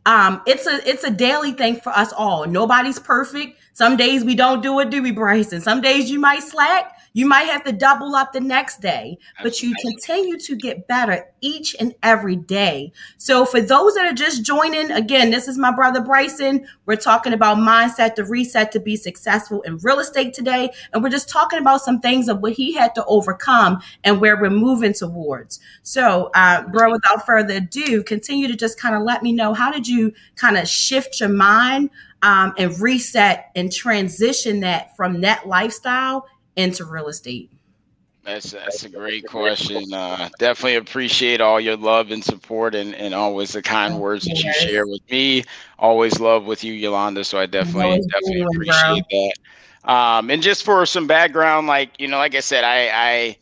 Um, 0.05 0.41
it's 0.45 0.67
a 0.67 0.87
it's 0.87 1.03
a 1.03 1.09
daily 1.09 1.53
thing 1.53 1.77
for 1.77 1.89
us 1.89 2.13
all. 2.13 2.45
Nobody's 2.45 2.99
perfect. 2.99 3.57
Some 3.73 3.97
days 3.97 4.23
we 4.23 4.35
don't 4.35 4.61
do 4.61 4.79
it, 4.79 4.91
do 4.91 5.01
we, 5.01 5.11
Brysan? 5.11 5.61
Some 5.61 5.81
days 5.81 6.11
you 6.11 6.19
might 6.19 6.43
slack. 6.43 6.94
You 7.15 7.25
might 7.25 7.43
have 7.43 7.63
to 7.63 7.71
double 7.71 8.13
up 8.13 8.33
the 8.33 8.41
next 8.41 8.81
day, 8.81 9.17
but 9.41 9.63
you 9.63 9.73
continue 9.81 10.37
to 10.37 10.55
get 10.57 10.85
better 10.85 11.25
each 11.39 11.73
and 11.79 11.95
every 12.03 12.35
day. 12.35 12.91
So, 13.17 13.45
for 13.45 13.61
those 13.61 13.95
that 13.95 14.03
are 14.05 14.13
just 14.13 14.43
joining, 14.43 14.91
again, 14.91 15.31
this 15.31 15.47
is 15.47 15.57
my 15.57 15.73
brother 15.73 16.01
Brysan. 16.01 16.65
We're 16.85 16.97
talking 16.97 17.31
about 17.31 17.55
mindset 17.55 18.15
to 18.15 18.25
reset 18.25 18.73
to 18.73 18.81
be 18.81 18.97
successful 18.97 19.61
in 19.61 19.77
real 19.77 19.99
estate 19.99 20.33
today. 20.33 20.71
And 20.91 21.01
we're 21.01 21.09
just 21.09 21.29
talking 21.29 21.57
about 21.57 21.79
some 21.79 22.01
things 22.01 22.27
of 22.27 22.41
what 22.41 22.51
he 22.51 22.73
had 22.73 22.93
to 22.95 23.05
overcome 23.05 23.79
and 24.03 24.19
where 24.19 24.35
we're 24.35 24.49
moving 24.49 24.91
towards. 24.91 25.61
So, 25.83 26.31
uh, 26.33 26.63
bro, 26.67 26.91
without 26.91 27.25
further 27.25 27.55
ado, 27.55 28.03
continue 28.03 28.49
to 28.49 28.57
just 28.57 28.77
kind 28.77 28.93
of 28.93 29.03
let 29.03 29.23
me 29.23 29.31
know 29.31 29.53
how 29.53 29.71
did 29.71 29.87
you 29.87 30.13
kind 30.35 30.57
of 30.57 30.67
shift 30.67 31.21
your 31.21 31.29
mind 31.29 31.91
um, 32.23 32.53
and 32.57 32.77
reset 32.81 33.51
and 33.55 33.71
transition 33.71 34.59
that 34.61 34.95
from 34.97 35.21
that 35.21 35.47
lifestyle 35.47 36.27
into 36.55 36.85
real 36.85 37.07
estate? 37.07 37.51
That's 38.25 38.51
that's 38.51 38.83
a 38.83 38.89
great 38.89 39.27
question. 39.27 39.93
Uh, 39.93 40.29
definitely 40.39 40.75
appreciate 40.75 41.41
all 41.41 41.59
your 41.59 41.77
love 41.77 42.09
and 42.09 42.23
support, 42.23 42.73
and, 42.73 42.95
and 42.95 43.13
always 43.13 43.53
the 43.53 43.61
kind 43.61 43.99
words 43.99 44.25
that 44.25 44.43
you 44.43 44.51
share 44.53 44.87
with 44.87 45.01
me. 45.11 45.43
Always 45.77 46.19
love 46.19 46.45
with 46.45 46.63
you, 46.63 46.73
Yolanda. 46.73 47.23
So 47.23 47.37
I 47.37 47.45
definitely 47.45 48.01
definitely 48.11 48.41
appreciate 48.41 49.05
that. 49.11 49.33
Um, 49.91 50.31
and 50.31 50.41
just 50.41 50.63
for 50.63 50.83
some 50.87 51.05
background, 51.05 51.67
like 51.67 51.91
you 51.99 52.07
know, 52.07 52.17
like 52.17 52.33
I 52.33 52.39
said, 52.39 52.63
I, 52.63 52.89
I 52.91 53.37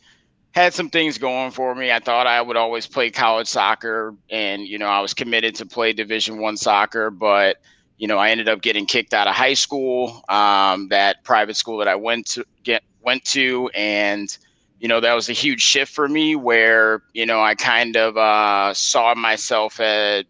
had 0.52 0.74
some 0.74 0.90
things 0.90 1.16
going 1.16 1.50
for 1.50 1.74
me. 1.74 1.90
I 1.90 1.98
thought 1.98 2.26
I 2.26 2.42
would 2.42 2.58
always 2.58 2.86
play 2.86 3.10
college 3.10 3.48
soccer, 3.48 4.14
and 4.28 4.66
you 4.68 4.78
know, 4.78 4.86
I 4.86 5.00
was 5.00 5.14
committed 5.14 5.54
to 5.56 5.66
play 5.66 5.94
Division 5.94 6.38
One 6.38 6.58
soccer, 6.58 7.10
but 7.10 7.56
you 7.96 8.06
know, 8.06 8.18
I 8.18 8.30
ended 8.30 8.50
up 8.50 8.60
getting 8.60 8.84
kicked 8.84 9.14
out 9.14 9.28
of 9.28 9.34
high 9.34 9.54
school. 9.54 10.22
Um, 10.28 10.88
that 10.88 11.24
private 11.24 11.56
school 11.56 11.78
that 11.78 11.88
I 11.88 11.94
went 11.94 12.26
to 12.32 12.44
get 12.62 12.82
went 13.04 13.24
to 13.24 13.68
and 13.74 14.38
you 14.80 14.88
know 14.88 15.00
that 15.00 15.14
was 15.14 15.28
a 15.28 15.32
huge 15.32 15.62
shift 15.62 15.92
for 15.92 16.08
me 16.08 16.36
where 16.36 17.02
you 17.12 17.26
know 17.26 17.40
i 17.40 17.54
kind 17.54 17.96
of 17.96 18.16
uh, 18.16 18.72
saw 18.74 19.14
myself 19.14 19.80
at 19.80 20.26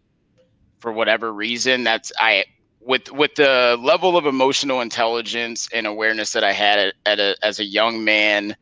for 0.79 0.91
whatever 0.91 1.33
reason 1.33 1.83
that's 1.83 2.11
i 2.19 2.43
with 2.81 3.11
with 3.11 3.35
the 3.35 3.77
level 3.81 4.15
of 4.17 4.25
emotional 4.25 4.81
intelligence 4.81 5.67
and 5.73 5.87
awareness 5.87 6.31
that 6.33 6.43
i 6.43 6.51
had 6.53 6.79
at, 6.79 6.93
at 7.05 7.19
a, 7.19 7.35
as 7.43 7.59
a 7.59 7.65
young 7.65 8.03
man 8.03 8.55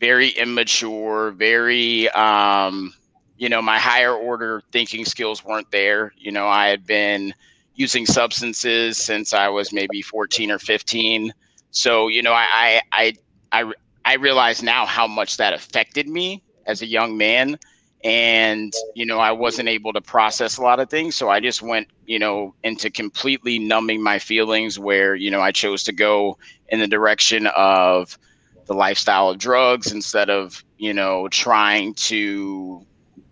very 0.00 0.30
immature 0.30 1.30
very 1.32 2.08
um, 2.10 2.92
you 3.36 3.48
know 3.48 3.62
my 3.62 3.78
higher 3.78 4.14
order 4.14 4.62
thinking 4.72 5.04
skills 5.04 5.44
weren't 5.44 5.70
there. 5.70 6.12
You 6.16 6.32
know 6.32 6.46
i 6.46 6.68
had 6.68 6.86
been 6.86 7.34
using 7.74 8.06
substances 8.06 8.98
since 8.98 9.32
i 9.32 9.48
was 9.48 9.72
maybe 9.72 10.02
14 10.02 10.50
or 10.50 10.58
15 10.58 11.32
so 11.70 12.08
you 12.08 12.22
know 12.22 12.32
i 12.32 12.46
i, 12.52 12.82
I 12.92 13.12
I 13.52 13.70
I 14.04 14.14
realize 14.16 14.62
now 14.62 14.86
how 14.86 15.06
much 15.06 15.36
that 15.38 15.52
affected 15.52 16.08
me 16.08 16.42
as 16.66 16.82
a 16.82 16.86
young 16.86 17.16
man. 17.16 17.58
And 18.02 18.72
you 18.94 19.04
know 19.06 19.18
I 19.18 19.32
wasn't 19.32 19.68
able 19.68 19.92
to 19.92 20.00
process 20.00 20.56
a 20.58 20.62
lot 20.62 20.80
of 20.80 20.88
things. 20.88 21.14
So 21.16 21.28
I 21.28 21.40
just 21.40 21.62
went 21.62 21.88
you 22.06 22.18
know 22.18 22.54
into 22.62 22.90
completely 22.90 23.58
numbing 23.58 24.02
my 24.02 24.18
feelings 24.18 24.78
where 24.78 25.14
you 25.14 25.30
know 25.30 25.40
I 25.40 25.52
chose 25.52 25.84
to 25.84 25.92
go 25.92 26.38
in 26.68 26.80
the 26.80 26.86
direction 26.88 27.46
of 27.56 28.18
the 28.66 28.74
lifestyle 28.74 29.30
of 29.30 29.38
drugs 29.38 29.92
instead 29.92 30.30
of 30.30 30.64
you 30.78 30.94
know 30.94 31.28
trying 31.28 31.94
to 31.94 32.86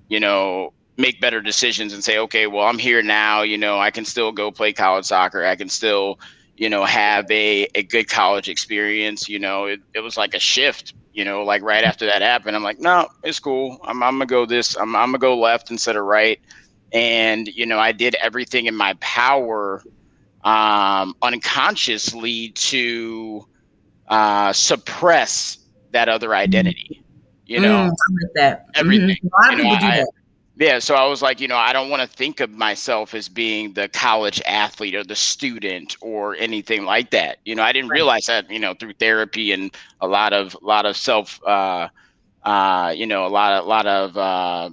you 0.08 0.20
know 0.20 0.72
make 0.96 1.20
better 1.20 1.40
decisions 1.40 1.92
and 1.92 2.02
say 2.04 2.18
okay 2.18 2.46
well 2.46 2.66
I'm 2.66 2.78
here 2.78 3.02
now. 3.02 3.42
You 3.42 3.56
know 3.58 3.78
I 3.78 3.90
can 3.90 4.04
still 4.04 4.32
go 4.32 4.50
play 4.50 4.72
college 4.72 5.06
soccer. 5.06 5.44
I 5.44 5.56
can 5.56 5.68
still 5.68 6.18
you 6.58 6.68
know, 6.68 6.84
have 6.84 7.30
a, 7.30 7.68
a 7.76 7.84
good 7.84 8.08
college 8.08 8.48
experience. 8.48 9.28
You 9.28 9.38
know, 9.38 9.66
it, 9.66 9.80
it 9.94 10.00
was 10.00 10.16
like 10.16 10.34
a 10.34 10.40
shift, 10.40 10.92
you 11.14 11.24
know, 11.24 11.44
like 11.44 11.62
right 11.62 11.84
after 11.84 12.04
that 12.06 12.20
happened, 12.20 12.56
I'm 12.56 12.64
like, 12.64 12.80
no, 12.80 13.08
it's 13.22 13.38
cool. 13.38 13.78
I'm, 13.84 14.02
I'm 14.02 14.14
gonna 14.14 14.26
go 14.26 14.44
this, 14.44 14.76
I'm, 14.76 14.94
I'm 14.96 15.08
gonna 15.08 15.18
go 15.18 15.38
left 15.38 15.70
instead 15.70 15.96
of 15.96 16.04
right. 16.04 16.40
And, 16.92 17.46
you 17.46 17.64
know, 17.64 17.78
I 17.78 17.92
did 17.92 18.16
everything 18.16 18.66
in 18.66 18.74
my 18.74 18.94
power 19.00 19.82
um, 20.42 21.14
unconsciously 21.22 22.48
to 22.50 23.46
uh, 24.08 24.52
suppress 24.52 25.58
that 25.92 26.08
other 26.08 26.34
identity. 26.34 27.04
You 27.46 27.60
know, 27.60 27.88
mm, 27.88 28.28
that. 28.34 28.66
everything. 28.74 29.16
Mm-hmm. 29.24 29.58
You 29.58 29.64
know, 29.64 29.70
I, 29.70 30.04
yeah, 30.58 30.80
so 30.80 30.96
I 30.96 31.06
was 31.06 31.22
like, 31.22 31.40
you 31.40 31.46
know, 31.46 31.56
I 31.56 31.72
don't 31.72 31.88
want 31.88 32.02
to 32.02 32.08
think 32.08 32.40
of 32.40 32.50
myself 32.50 33.14
as 33.14 33.28
being 33.28 33.74
the 33.74 33.88
college 33.88 34.42
athlete 34.44 34.94
or 34.96 35.04
the 35.04 35.14
student 35.14 35.96
or 36.00 36.34
anything 36.36 36.84
like 36.84 37.10
that. 37.10 37.38
You 37.44 37.54
know, 37.54 37.62
I 37.62 37.72
didn't 37.72 37.90
realize 37.90 38.26
that, 38.26 38.50
you 38.50 38.58
know, 38.58 38.74
through 38.74 38.94
therapy 38.94 39.52
and 39.52 39.70
a 40.00 40.08
lot 40.08 40.32
of 40.32 40.56
a 40.60 40.66
lot 40.66 40.84
of 40.84 40.96
self 40.96 41.40
uh 41.46 41.88
uh 42.42 42.92
you 42.96 43.06
know, 43.06 43.24
a 43.24 43.28
lot 43.28 43.52
of 43.52 43.64
a 43.64 43.68
lot 43.68 43.86
of 43.86 44.16
uh, 44.16 44.70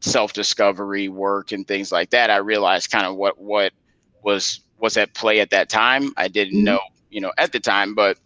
self-discovery 0.00 1.08
work 1.08 1.52
and 1.52 1.68
things 1.68 1.92
like 1.92 2.10
that. 2.10 2.30
I 2.30 2.38
realized 2.38 2.90
kind 2.90 3.06
of 3.06 3.14
what 3.14 3.38
what 3.38 3.72
was 4.22 4.60
was 4.78 4.96
at 4.96 5.14
play 5.14 5.38
at 5.38 5.50
that 5.50 5.68
time. 5.68 6.12
I 6.16 6.26
didn't 6.26 6.56
mm-hmm. 6.56 6.64
know, 6.64 6.80
you 7.10 7.20
know, 7.20 7.32
at 7.38 7.52
the 7.52 7.60
time, 7.60 7.94
but 7.94 8.18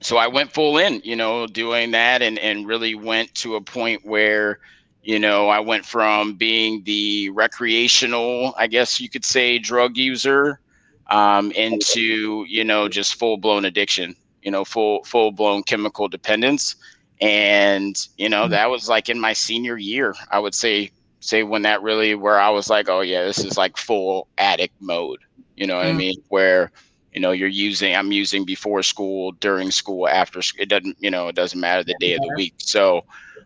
so 0.00 0.16
I 0.16 0.26
went 0.26 0.52
full 0.52 0.78
in, 0.78 1.02
you 1.04 1.16
know, 1.16 1.46
doing 1.46 1.90
that 1.90 2.22
and 2.22 2.38
and 2.38 2.66
really 2.66 2.94
went 2.94 3.34
to 3.36 3.56
a 3.56 3.60
point 3.60 4.06
where 4.06 4.58
you 5.02 5.18
know, 5.18 5.48
I 5.48 5.60
went 5.60 5.84
from 5.84 6.34
being 6.34 6.82
the 6.84 7.30
recreational, 7.30 8.54
I 8.58 8.66
guess 8.66 9.00
you 9.00 9.08
could 9.08 9.24
say, 9.24 9.58
drug 9.58 9.96
user 9.96 10.60
um, 11.08 11.50
into, 11.52 12.44
you 12.48 12.64
know, 12.64 12.88
just 12.88 13.14
full 13.14 13.36
blown 13.36 13.64
addiction, 13.64 14.14
you 14.42 14.50
know, 14.50 14.64
full 14.64 15.02
full 15.04 15.32
blown 15.32 15.62
chemical 15.62 16.08
dependence. 16.08 16.76
And, 17.20 17.96
you 18.16 18.28
know, 18.28 18.42
mm-hmm. 18.42 18.52
that 18.52 18.70
was 18.70 18.88
like 18.88 19.08
in 19.08 19.18
my 19.18 19.32
senior 19.32 19.76
year, 19.76 20.14
I 20.30 20.38
would 20.38 20.54
say, 20.54 20.90
say 21.20 21.42
when 21.42 21.62
that 21.62 21.82
really 21.82 22.14
where 22.14 22.38
I 22.38 22.50
was 22.50 22.70
like, 22.70 22.88
oh 22.88 23.00
yeah, 23.00 23.24
this 23.24 23.38
is 23.38 23.56
like 23.56 23.76
full 23.76 24.28
addict 24.38 24.74
mode. 24.80 25.20
You 25.56 25.66
know 25.66 25.76
what 25.76 25.86
mm-hmm. 25.86 25.96
I 25.96 25.98
mean? 25.98 26.22
Where, 26.28 26.72
you 27.12 27.20
know, 27.20 27.32
you're 27.32 27.48
using, 27.48 27.94
I'm 27.94 28.12
using 28.12 28.44
before 28.44 28.82
school, 28.82 29.32
during 29.32 29.70
school, 29.70 30.08
after 30.08 30.40
school. 30.42 30.62
It 30.62 30.68
doesn't, 30.68 30.96
you 31.00 31.10
know, 31.10 31.28
it 31.28 31.34
doesn't 31.34 31.58
matter 31.58 31.84
the 31.84 31.96
day 32.00 32.12
of 32.14 32.20
the 32.20 32.32
week. 32.36 32.54
So, 32.58 33.04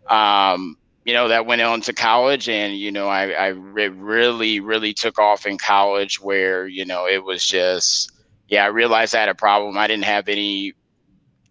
um, 0.09 0.77
you 1.05 1.13
know, 1.13 1.29
that 1.29 1.45
went 1.45 1.61
on 1.61 1.83
to 1.83 1.93
college, 1.93 2.49
and 2.49 2.77
you 2.77 2.91
know, 2.91 3.09
I, 3.09 3.31
I 3.31 3.47
re- 3.49 3.89
really, 3.89 4.61
really 4.61 4.95
took 4.95 5.19
off 5.19 5.47
in 5.47 5.59
college, 5.59 6.21
where 6.21 6.67
you 6.67 6.85
know, 6.85 7.07
it 7.07 7.23
was 7.23 7.47
just, 7.47 8.11
yeah, 8.49 8.65
I 8.65 8.69
realized 8.69 9.15
I 9.15 9.21
had 9.21 9.29
a 9.29 9.35
problem. 9.35 9.77
I 9.77 9.87
didn't 9.87 10.05
have 10.05 10.29
any, 10.29 10.73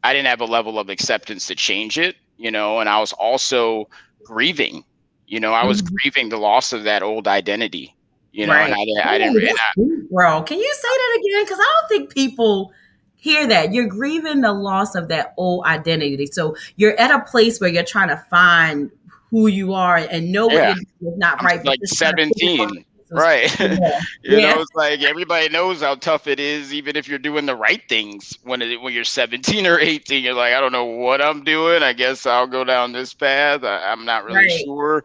I 0.04 0.14
didn't 0.14 0.28
have 0.28 0.42
a 0.42 0.46
level 0.46 0.80
of 0.80 0.90
acceptance 0.90 1.48
to 1.48 1.56
change 1.56 2.00
it, 2.00 2.16
you 2.38 2.50
know, 2.50 2.80
and 2.80 2.90
I 2.90 3.00
was 3.00 3.14
also 3.14 3.88
grieving, 4.24 4.84
you 5.28 5.40
know, 5.40 5.54
I 5.54 5.66
was 5.66 5.82
mm-hmm. 5.82 5.96
grieving 5.96 6.30
the 6.30 6.38
loss 6.38 6.74
of 6.74 6.84
that 6.86 7.04
old 7.04 7.28
identity, 7.28 7.96
you 8.32 8.48
know, 8.48 8.54
right. 8.54 8.72
and 8.72 9.02
I, 9.02 9.14
I 9.14 9.18
didn't, 9.20 9.38
I, 9.38 9.74
bro, 10.12 10.42
can 10.42 10.58
you 10.58 10.74
say 10.74 10.88
that 10.88 11.20
again? 11.20 11.46
Because 11.46 11.60
I 11.60 11.74
don't 11.80 11.90
think 11.90 12.14
people 12.14 12.72
hear 13.16 13.48
that 13.48 13.72
you're 13.72 13.88
grieving 13.88 14.42
the 14.42 14.52
loss 14.52 14.96
of 14.96 15.08
that 15.08 15.34
old 15.38 15.64
identity 15.66 16.26
so 16.26 16.58
you're 16.76 17.00
at 17.00 17.10
a 17.10 17.24
place 17.24 17.58
where 17.62 17.70
you're 17.70 17.82
trying 17.82 18.10
to 18.10 18.18
find 18.30 18.92
who 19.34 19.48
you 19.48 19.74
are 19.74 19.98
and 19.98 20.32
know 20.32 20.50
yeah. 20.50 20.70
what 20.70 20.78
is 20.78 21.18
not 21.18 21.42
I'm 21.42 21.48
right. 21.48 21.66
Like 21.66 21.80
17. 21.84 22.86
Right. 23.10 23.60
Yeah. 23.60 24.00
you 24.24 24.38
yeah. 24.38 24.54
know, 24.54 24.62
it's 24.62 24.74
like 24.76 25.02
everybody 25.02 25.50
knows 25.50 25.82
how 25.82 25.96
tough 25.96 26.28
it 26.28 26.40
is, 26.40 26.74
even 26.74 26.96
if 26.96 27.08
you're 27.08 27.20
doing 27.20 27.46
the 27.46 27.56
right 27.56 27.82
things 27.90 28.38
when 28.44 28.62
it, 28.62 28.82
when 28.82 28.94
you're 28.94 29.04
17 29.04 29.68
or 29.68 29.80
18. 29.80 30.24
You're 30.24 30.34
like, 30.34 30.54
I 30.54 30.62
don't 30.62 30.72
know 30.72 30.86
what 30.86 31.22
I'm 31.22 31.44
doing. 31.44 31.84
I 31.84 31.94
guess 31.94 32.26
I'll 32.26 32.48
go 32.48 32.64
down 32.64 32.92
this 32.92 33.14
path. 33.14 33.64
I, 33.64 33.92
am 33.92 34.06
not 34.06 34.24
really 34.24 34.38
right. 34.38 34.62
sure. 34.64 35.04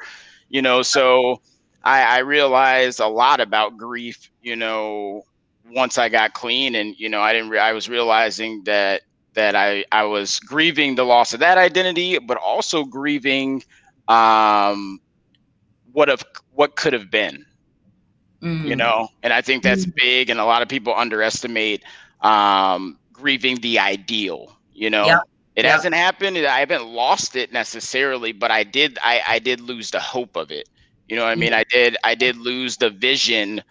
You 0.48 0.62
know, 0.62 0.82
so 0.82 1.40
I, 1.84 2.02
I 2.02 2.18
realized 2.18 3.00
a 3.00 3.08
lot 3.08 3.40
about 3.40 3.76
grief, 3.76 4.30
you 4.42 4.56
know, 4.56 5.24
once 5.70 5.98
I 5.98 6.08
got 6.08 6.34
clean 6.34 6.74
and, 6.74 6.94
you 6.98 7.08
know, 7.08 7.20
I 7.20 7.32
didn't, 7.32 7.50
re- 7.50 7.58
I 7.58 7.72
was 7.72 7.88
realizing 7.88 8.62
that, 8.64 9.02
that 9.34 9.54
I, 9.54 9.84
I 9.92 10.04
was 10.04 10.40
grieving 10.40 10.94
the 10.94 11.04
loss 11.04 11.34
of 11.34 11.40
that 11.40 11.58
identity, 11.58 12.18
but 12.18 12.38
also 12.38 12.84
grieving 12.84 13.62
um, 14.08 15.00
what 15.92 16.08
have 16.08 16.24
what 16.54 16.76
could 16.76 16.92
have 16.92 17.10
been, 17.10 17.44
mm-hmm. 18.42 18.66
you 18.66 18.76
know. 18.76 19.08
And 19.22 19.32
I 19.32 19.40
think 19.40 19.62
that's 19.62 19.82
mm-hmm. 19.82 19.96
big, 19.96 20.30
and 20.30 20.40
a 20.40 20.44
lot 20.44 20.62
of 20.62 20.68
people 20.68 20.94
underestimate 20.94 21.84
um, 22.22 22.98
grieving 23.12 23.56
the 23.60 23.78
ideal. 23.78 24.56
You 24.72 24.90
know, 24.90 25.06
yep. 25.06 25.22
it 25.56 25.64
yep. 25.64 25.72
hasn't 25.72 25.94
happened. 25.94 26.38
I 26.38 26.60
haven't 26.60 26.86
lost 26.86 27.36
it 27.36 27.52
necessarily, 27.52 28.32
but 28.32 28.50
I 28.50 28.64
did. 28.64 28.98
I 29.02 29.22
I 29.26 29.38
did 29.38 29.60
lose 29.60 29.90
the 29.90 30.00
hope 30.00 30.36
of 30.36 30.50
it. 30.50 30.68
You 31.08 31.16
know 31.16 31.24
what 31.24 31.30
I 31.30 31.36
mean? 31.36 31.52
I 31.52 31.64
did. 31.64 31.96
I 32.04 32.14
did 32.14 32.36
lose 32.36 32.76
the 32.76 32.90
vision 32.90 33.62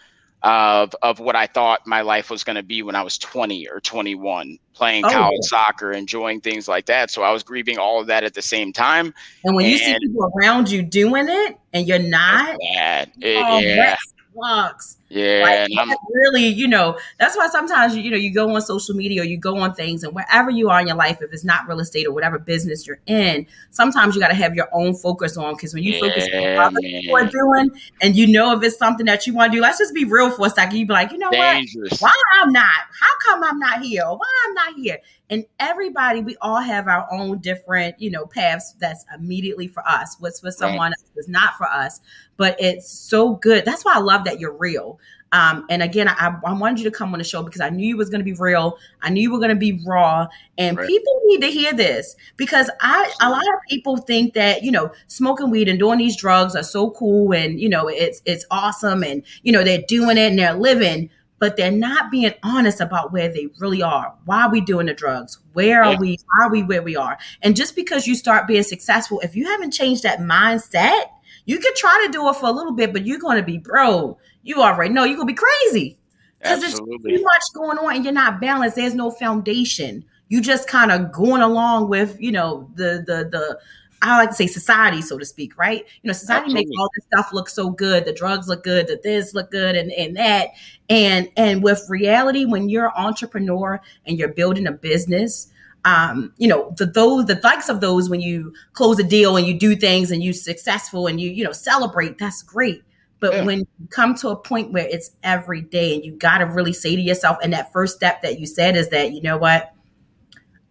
of 0.44 0.96
of 1.02 1.20
what 1.20 1.36
I 1.36 1.48
thought 1.48 1.86
my 1.86 2.02
life 2.02 2.30
was 2.30 2.44
going 2.44 2.56
to 2.56 2.64
be 2.64 2.84
when 2.84 2.96
I 2.96 3.02
was 3.02 3.18
20 3.18 3.68
or 3.70 3.80
21, 3.80 4.60
playing 4.74 5.06
oh, 5.06 5.10
college 5.10 5.40
yeah. 5.42 5.48
soccer, 5.48 5.92
enjoying 5.92 6.42
things 6.42 6.68
like 6.68 6.86
that. 6.86 7.10
So 7.10 7.24
I 7.24 7.32
was 7.32 7.44
grieving 7.44 7.78
all 7.78 8.00
of 8.00 8.08
that 8.08 8.24
at 8.24 8.34
the 8.34 8.42
same 8.42 8.72
time. 8.72 9.14
And 9.44 9.56
when 9.56 9.66
and 9.66 9.72
you 9.72 9.80
see 9.80 9.98
people 10.00 10.32
around 10.38 10.70
you 10.70 10.84
doing 10.84 11.28
it 11.28 11.58
and 11.74 11.88
you're 11.88 12.00
not, 12.00 12.58
bad. 12.74 13.12
It, 13.20 13.44
oh, 13.46 13.60
yeah. 13.60 13.96
Sucks. 14.42 14.98
Yeah, 15.10 15.68
like, 15.78 15.98
really, 16.14 16.48
you 16.48 16.68
know, 16.68 16.98
that's 17.18 17.38
why 17.38 17.48
sometimes 17.48 17.96
you 17.96 18.12
know 18.12 18.18
you 18.18 18.34
go 18.34 18.54
on 18.54 18.62
social 18.62 18.94
media 18.94 19.22
or 19.22 19.26
you 19.26 19.38
go 19.38 19.58
on 19.58 19.74
things, 19.74 20.04
and 20.04 20.14
wherever 20.14 20.50
you 20.50 20.70
are 20.70 20.82
in 20.82 20.88
your 20.88 20.98
life, 20.98 21.22
if 21.22 21.32
it's 21.32 21.46
not 21.46 21.66
real 21.68 21.80
estate 21.80 22.08
or 22.08 22.12
whatever 22.12 22.38
business 22.38 22.86
you're 22.86 23.00
in, 23.06 23.48
sometimes 23.72 24.16
you 24.16 24.22
got 24.22 24.28
to 24.28 24.36
have 24.36 24.54
your 24.54 24.68
own 24.74 24.94
focus 24.94 25.38
on 25.38 25.54
because 25.54 25.74
when 25.74 25.84
you 25.84 25.94
yeah, 25.94 26.00
focus 26.02 26.28
on 26.34 26.56
what 26.56 26.66
other 26.66 26.82
people 26.82 27.16
are 27.16 27.26
doing, 27.26 27.72
and 28.02 28.18
you 28.18 28.28
know 28.28 28.58
if 28.58 28.64
it's 28.64 28.78
something 28.78 29.06
that 29.06 29.26
you 29.26 29.34
want 29.34 29.52
to 29.54 29.58
do, 29.58 29.62
let's 29.62 29.78
just 29.78 29.94
be 29.94 30.04
real 30.04 30.30
for 30.30 30.48
a 30.48 30.50
second. 30.50 30.78
You 30.78 30.86
be 30.86 30.94
like, 30.94 31.12
you 31.14 31.20
know 31.20 31.32
Dangerous. 31.32 32.02
what? 32.02 32.12
Why 32.12 32.42
I'm 32.42 32.52
not? 32.52 32.66
How 33.00 33.08
come 33.26 33.44
I'm 33.46 33.60
not 33.60 33.82
here? 33.82 34.04
Why 34.04 34.28
I'm 34.46 34.54
not 34.54 34.74
here? 34.76 34.98
And 35.30 35.46
everybody, 35.60 36.22
we 36.22 36.38
all 36.42 36.62
have 36.62 36.88
our 36.88 37.08
own 37.12 37.40
different, 37.40 38.00
you 38.00 38.10
know, 38.10 38.26
paths 38.26 38.76
that's 38.80 39.06
immediately 39.14 39.68
for 39.68 39.88
us. 39.88 40.16
What's 40.20 40.40
for 40.40 40.52
someone 40.52 40.92
right. 40.92 41.00
else 41.00 41.18
is 41.18 41.28
not 41.28 41.56
for 41.58 41.68
us. 41.68 42.00
But 42.38 42.56
it's 42.60 42.90
so 42.90 43.36
good. 43.36 43.66
That's 43.66 43.84
why 43.84 43.96
I 43.96 44.00
love 44.00 44.24
that 44.24 44.40
you're 44.40 44.56
real. 44.56 45.00
Um, 45.32 45.66
and 45.70 45.84
again, 45.84 46.08
I, 46.08 46.36
I 46.46 46.54
wanted 46.54 46.80
you 46.80 46.90
to 46.90 46.96
come 46.96 47.14
on 47.14 47.20
the 47.20 47.24
show 47.24 47.44
because 47.44 47.62
I 47.62 47.70
knew 47.70 47.86
you 47.86 47.98
was 47.98 48.10
going 48.10 48.20
to 48.20 48.26
be 48.26 48.34
real. 48.34 48.78
I 49.02 49.10
knew 49.10 49.22
you 49.22 49.32
were 49.32 49.40
going 49.40 49.50
to 49.50 49.56
be 49.56 49.82
raw, 49.86 50.28
and 50.58 50.78
right. 50.78 50.88
people 50.88 51.22
need 51.26 51.42
to 51.42 51.48
hear 51.48 51.74
this 51.74 52.16
because 52.38 52.70
I 52.80 53.12
a 53.22 53.30
lot 53.30 53.42
of 53.42 53.60
people 53.70 53.98
think 53.98 54.34
that 54.36 54.64
you 54.64 54.72
know 54.72 54.92
smoking 55.08 55.50
weed 55.50 55.68
and 55.68 55.80
doing 55.80 56.00
these 56.00 56.16
drugs 56.16 56.56
are 56.56 56.64
so 56.64 56.92
cool 56.92 57.34
and 57.34 57.60
you 57.60 57.68
know 57.68 57.90
it's 57.90 58.22
it's 58.26 58.46
awesome 58.52 59.04
and 59.04 59.24
you 59.44 59.52
know 59.52 59.64
they're 59.64 59.84
doing 59.88 60.18
it 60.18 60.30
and 60.30 60.40
they're 60.40 60.54
living, 60.54 61.10
but 61.40 61.58
they're 61.58 61.72
not 61.72 62.12
being 62.12 62.34
honest 62.44 62.82
about 62.82 63.12
where 63.12 63.30
they 63.30 63.48
really 63.60 63.82
are. 63.82 64.14
Why 64.26 64.44
are 64.44 64.52
we 64.52 64.62
doing 64.62 64.88
the 64.88 64.94
drugs? 64.94 65.40
Where 65.54 65.84
are 65.84 65.94
yeah. 65.94 66.00
we? 66.00 66.20
Why 66.26 66.46
are 66.46 66.52
we 66.52 66.64
where 66.64 66.82
we 66.82 66.96
are? 66.96 67.18
And 67.42 67.56
just 67.56 67.76
because 67.76 68.08
you 68.08 68.16
start 68.16 68.48
being 68.48 68.64
successful, 68.64 69.20
if 69.22 69.36
you 69.36 69.46
haven't 69.46 69.72
changed 69.72 70.04
that 70.04 70.20
mindset, 70.20 71.06
you 71.46 71.60
could 71.60 71.76
try 71.76 72.04
to 72.06 72.12
do 72.12 72.28
it 72.30 72.36
for 72.36 72.48
a 72.48 72.52
little 72.52 72.74
bit, 72.74 72.92
but 72.92 73.06
you're 73.06 73.20
going 73.20 73.38
to 73.38 73.44
be 73.44 73.58
bro 73.58 74.18
you 74.48 74.62
already 74.62 74.94
know 74.94 75.04
you're 75.04 75.18
gonna 75.18 75.28
be 75.28 75.34
crazy 75.34 75.98
because 76.40 76.62
there's 76.62 76.76
too 76.76 76.88
much 77.22 77.44
going 77.54 77.78
on 77.78 77.96
and 77.96 78.04
you're 78.06 78.14
not 78.14 78.40
balanced. 78.40 78.78
There's 78.78 78.96
no 78.96 79.12
foundation. 79.12 80.06
You 80.30 80.42
just 80.42 80.70
kind 80.70 80.92
of 80.92 81.12
going 81.12 81.42
along 81.42 81.90
with 81.90 82.16
you 82.20 82.32
know 82.32 82.70
the 82.76 83.04
the 83.06 83.28
the 83.30 83.60
I 84.02 84.18
like 84.18 84.30
to 84.30 84.36
say 84.36 84.48
society, 84.48 85.02
so 85.02 85.18
to 85.18 85.26
speak, 85.26 85.58
right? 85.58 85.84
You 86.02 86.08
know, 86.08 86.14
society 86.14 86.46
Absolutely. 86.46 86.66
makes 86.66 86.80
all 86.80 86.90
this 86.96 87.06
stuff 87.06 87.34
look 87.34 87.50
so 87.50 87.70
good. 87.70 88.06
The 88.06 88.14
drugs 88.14 88.48
look 88.48 88.64
good, 88.64 88.88
the 88.88 89.00
this 89.04 89.34
look 89.34 89.50
good, 89.50 89.76
and, 89.76 89.92
and 89.92 90.16
that. 90.18 90.50
And 90.90 91.30
and 91.36 91.64
with 91.64 91.84
reality, 91.90 92.46
when 92.46 92.70
you're 92.70 92.88
an 92.88 92.94
entrepreneur 92.96 93.82
and 94.06 94.20
you're 94.20 94.28
building 94.30 94.68
a 94.68 94.72
business, 94.72 95.52
um, 95.86 96.34
you 96.38 96.48
know, 96.48 96.74
the 96.78 96.86
those 96.86 97.26
the 97.26 97.40
likes 97.44 97.70
of 97.70 97.82
those 97.82 98.10
when 98.10 98.22
you 98.22 98.54
close 98.74 99.00
a 99.00 99.04
deal 99.04 99.38
and 99.38 99.48
you 99.48 99.58
do 99.58 99.76
things 99.76 100.12
and 100.12 100.24
you 100.24 100.34
successful 100.34 101.08
and 101.08 101.20
you, 101.20 101.30
you 101.30 101.44
know, 101.44 101.52
celebrate, 101.52 102.18
that's 102.18 102.44
great. 102.44 102.84
But 103.20 103.34
yeah. 103.34 103.46
when 103.46 103.60
you 103.60 103.88
come 103.90 104.14
to 104.16 104.30
a 104.30 104.36
point 104.36 104.72
where 104.74 104.88
it's 104.88 105.12
every 105.24 105.62
day 105.62 105.96
and 105.96 106.06
you 106.06 106.12
got 106.12 106.38
to 106.38 106.46
really 106.46 106.74
say 106.74 106.96
to 106.96 107.02
yourself, 107.02 107.38
and 107.42 107.52
that 107.54 107.74
first 107.74 107.96
step 107.96 108.22
that 108.22 108.40
you 108.40 108.46
said 108.46 108.76
is 108.76 108.90
that, 108.90 109.14
you 109.14 109.22
know 109.22 109.38
what? 109.38 109.74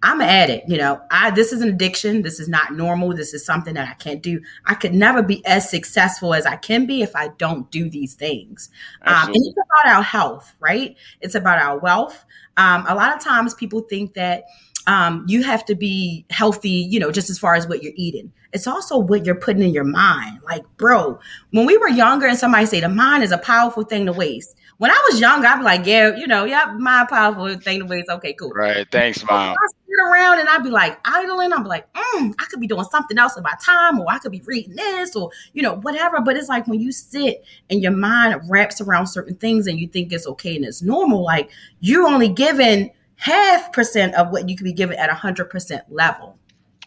I'm 0.02 0.20
an 0.20 0.28
addict. 0.28 0.68
You 0.68 0.78
know, 0.78 1.00
I 1.10 1.30
this 1.30 1.52
is 1.52 1.62
an 1.62 1.68
addiction. 1.68 2.22
This 2.22 2.38
is 2.38 2.48
not 2.48 2.74
normal. 2.74 3.14
This 3.14 3.34
is 3.34 3.44
something 3.44 3.74
that 3.74 3.88
I 3.88 3.94
can't 3.94 4.22
do. 4.22 4.40
I 4.66 4.74
could 4.74 4.94
never 4.94 5.22
be 5.22 5.44
as 5.46 5.68
successful 5.68 6.34
as 6.34 6.46
I 6.46 6.56
can 6.56 6.86
be 6.86 7.02
if 7.02 7.16
I 7.16 7.28
don't 7.38 7.70
do 7.70 7.88
these 7.88 8.14
things. 8.14 8.70
Um, 9.02 9.28
and 9.28 9.36
it's 9.36 9.56
about 9.56 9.96
our 9.96 10.02
health, 10.02 10.52
right? 10.60 10.96
It's 11.20 11.34
about 11.34 11.60
our 11.60 11.78
wealth. 11.78 12.24
Um, 12.56 12.84
a 12.88 12.94
lot 12.94 13.14
of 13.16 13.22
times 13.22 13.54
people 13.54 13.80
think 13.80 14.14
that 14.14 14.44
um, 14.86 15.24
you 15.28 15.42
have 15.42 15.64
to 15.66 15.74
be 15.74 16.24
healthy, 16.30 16.70
you 16.70 17.00
know, 17.00 17.10
just 17.10 17.28
as 17.28 17.38
far 17.38 17.54
as 17.54 17.66
what 17.66 17.82
you're 17.82 17.92
eating. 17.96 18.32
It's 18.52 18.66
also 18.66 18.98
what 18.98 19.26
you're 19.26 19.34
putting 19.34 19.62
in 19.62 19.74
your 19.74 19.84
mind. 19.84 20.40
Like, 20.44 20.64
bro, 20.76 21.18
when 21.50 21.66
we 21.66 21.76
were 21.76 21.88
younger 21.88 22.26
and 22.26 22.38
somebody 22.38 22.66
say 22.66 22.80
the 22.80 22.88
mind 22.88 23.24
is 23.24 23.32
a 23.32 23.38
powerful 23.38 23.82
thing 23.82 24.06
to 24.06 24.12
waste. 24.12 24.54
When 24.78 24.90
I 24.90 25.08
was 25.10 25.20
younger, 25.20 25.46
I'd 25.46 25.58
be 25.58 25.64
like, 25.64 25.86
yeah, 25.86 26.14
you 26.14 26.26
know, 26.26 26.44
yeah, 26.44 26.74
my 26.78 27.06
powerful 27.08 27.58
thing 27.58 27.80
to 27.80 27.86
waste. 27.86 28.08
Okay, 28.10 28.34
cool. 28.34 28.50
Right. 28.50 28.86
Thanks, 28.92 29.24
mom. 29.24 29.56
Sit 29.96 30.12
around 30.12 30.40
and 30.40 30.48
I'd 30.48 30.62
be 30.62 30.70
like 30.70 30.98
idling. 31.04 31.52
I'm 31.52 31.64
like, 31.64 31.90
mm, 31.92 32.34
I 32.38 32.44
could 32.50 32.60
be 32.60 32.66
doing 32.66 32.84
something 32.90 33.18
else 33.18 33.34
with 33.34 33.44
my 33.44 33.54
time, 33.64 33.98
or 33.98 34.06
I 34.08 34.18
could 34.18 34.32
be 34.32 34.42
reading 34.44 34.76
this, 34.76 35.16
or 35.16 35.30
you 35.52 35.62
know, 35.62 35.76
whatever. 35.76 36.20
But 36.20 36.36
it's 36.36 36.48
like 36.48 36.66
when 36.66 36.80
you 36.80 36.92
sit 36.92 37.44
and 37.70 37.82
your 37.82 37.92
mind 37.92 38.40
wraps 38.48 38.80
around 38.80 39.06
certain 39.06 39.36
things 39.36 39.66
and 39.66 39.78
you 39.78 39.88
think 39.88 40.12
it's 40.12 40.26
okay 40.26 40.56
and 40.56 40.64
it's 40.64 40.82
normal, 40.82 41.22
like 41.24 41.50
you're 41.80 42.06
only 42.06 42.28
given 42.28 42.90
half 43.16 43.72
percent 43.72 44.14
of 44.14 44.30
what 44.30 44.48
you 44.48 44.56
could 44.56 44.64
be 44.64 44.72
given 44.72 44.98
at 44.98 45.08
a 45.08 45.14
hundred 45.14 45.46
percent 45.50 45.82
level. 45.90 46.38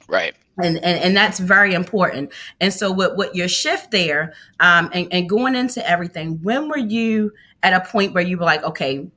Right. 0.07 0.35
And, 0.61 0.77
and 0.77 0.99
and 0.99 1.17
that's 1.17 1.39
very 1.39 1.73
important. 1.73 2.31
And 2.59 2.73
so 2.73 2.91
with 2.91 3.15
what 3.15 3.33
your 3.33 3.47
shift 3.47 3.91
there, 3.91 4.33
um, 4.59 4.89
and, 4.93 5.07
and 5.11 5.29
going 5.29 5.55
into 5.55 5.87
everything, 5.89 6.39
when 6.43 6.67
were 6.67 6.77
you 6.77 7.31
at 7.63 7.73
a 7.73 7.79
point 7.89 8.13
where 8.13 8.23
you 8.23 8.37
were 8.37 8.45
like, 8.45 8.63
okay, 8.63 9.07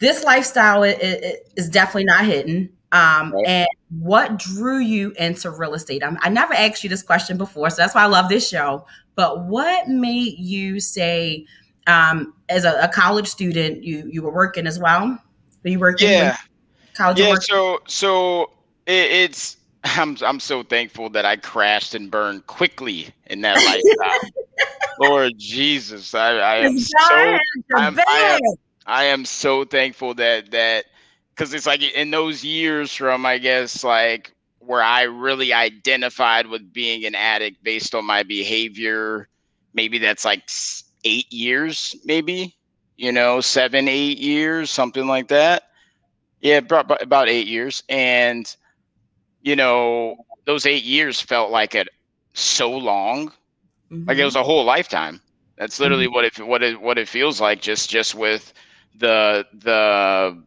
this 0.00 0.24
lifestyle 0.24 0.82
is, 0.82 1.36
is 1.56 1.68
definitely 1.68 2.04
not 2.04 2.24
hidden. 2.24 2.70
Um, 2.92 3.32
right. 3.32 3.46
And 3.46 3.68
what 4.00 4.38
drew 4.38 4.78
you 4.78 5.12
into 5.12 5.50
real 5.50 5.74
estate? 5.74 6.02
I, 6.02 6.16
I 6.20 6.28
never 6.28 6.54
asked 6.54 6.82
you 6.82 6.90
this 6.90 7.02
question 7.02 7.36
before, 7.36 7.70
so 7.70 7.76
that's 7.76 7.94
why 7.94 8.02
I 8.02 8.06
love 8.06 8.28
this 8.28 8.48
show. 8.48 8.86
But 9.14 9.44
what 9.44 9.88
made 9.88 10.38
you 10.38 10.80
say, 10.80 11.46
um, 11.86 12.34
as 12.48 12.64
a, 12.64 12.80
a 12.80 12.88
college 12.88 13.28
student, 13.28 13.84
you 13.84 14.08
you 14.10 14.22
were 14.22 14.32
working 14.32 14.66
as 14.66 14.78
well? 14.78 15.18
Are 15.64 15.68
you 15.68 15.78
working? 15.78 16.10
Yeah. 16.10 16.36
College 16.94 17.18
yeah. 17.20 17.34
So 17.40 17.80
so 17.86 18.50
it, 18.86 19.10
it's 19.10 19.56
I'm 19.84 20.16
I'm 20.22 20.40
so 20.40 20.62
thankful 20.62 21.10
that 21.10 21.24
I 21.24 21.36
crashed 21.36 21.94
and 21.94 22.10
burned 22.10 22.46
quickly 22.46 23.08
in 23.26 23.40
that 23.42 23.56
lifestyle. 23.64 24.30
Lord 25.00 25.32
Jesus, 25.38 26.14
I, 26.14 26.32
I 26.36 26.56
am 26.56 26.78
so 26.78 26.96
I'm, 27.76 27.98
I, 27.98 28.02
am, 28.08 28.40
I 28.86 29.04
am 29.04 29.24
so 29.24 29.64
thankful 29.64 30.14
that 30.14 30.50
that 30.50 30.86
because 31.40 31.54
it's 31.54 31.66
like 31.66 31.82
in 31.82 32.10
those 32.10 32.44
years 32.44 32.94
from 32.94 33.24
I 33.24 33.38
guess 33.38 33.82
like 33.82 34.34
where 34.58 34.82
I 34.82 35.04
really 35.04 35.54
identified 35.54 36.46
with 36.46 36.70
being 36.70 37.06
an 37.06 37.14
addict 37.14 37.64
based 37.64 37.94
on 37.94 38.04
my 38.04 38.22
behavior. 38.22 39.26
Maybe 39.72 39.96
that's 39.96 40.26
like 40.26 40.42
eight 41.04 41.32
years, 41.32 41.96
maybe 42.04 42.54
you 42.98 43.10
know, 43.10 43.40
seven, 43.40 43.88
eight 43.88 44.18
years, 44.18 44.68
something 44.68 45.06
like 45.06 45.28
that. 45.28 45.62
Yeah, 46.42 46.60
about 46.68 47.30
eight 47.30 47.46
years. 47.46 47.82
And, 47.88 48.54
you 49.40 49.56
know, 49.56 50.16
those 50.44 50.66
eight 50.66 50.84
years 50.84 51.18
felt 51.18 51.50
like 51.50 51.74
it 51.74 51.88
so 52.34 52.70
long. 52.70 53.28
Mm-hmm. 53.90 54.06
Like 54.06 54.18
it 54.18 54.24
was 54.26 54.34
mm-hmm. 54.34 54.42
a 54.42 54.44
whole 54.44 54.64
lifetime. 54.64 55.22
That's 55.56 55.80
literally 55.80 56.06
mm-hmm. 56.06 56.14
what 56.14 56.24
it 56.26 56.46
what 56.46 56.62
it 56.62 56.80
what 56.82 56.98
it 56.98 57.08
feels 57.08 57.40
like 57.40 57.62
just 57.62 57.88
just 57.88 58.14
with 58.14 58.52
the 58.98 59.46
the 59.54 60.42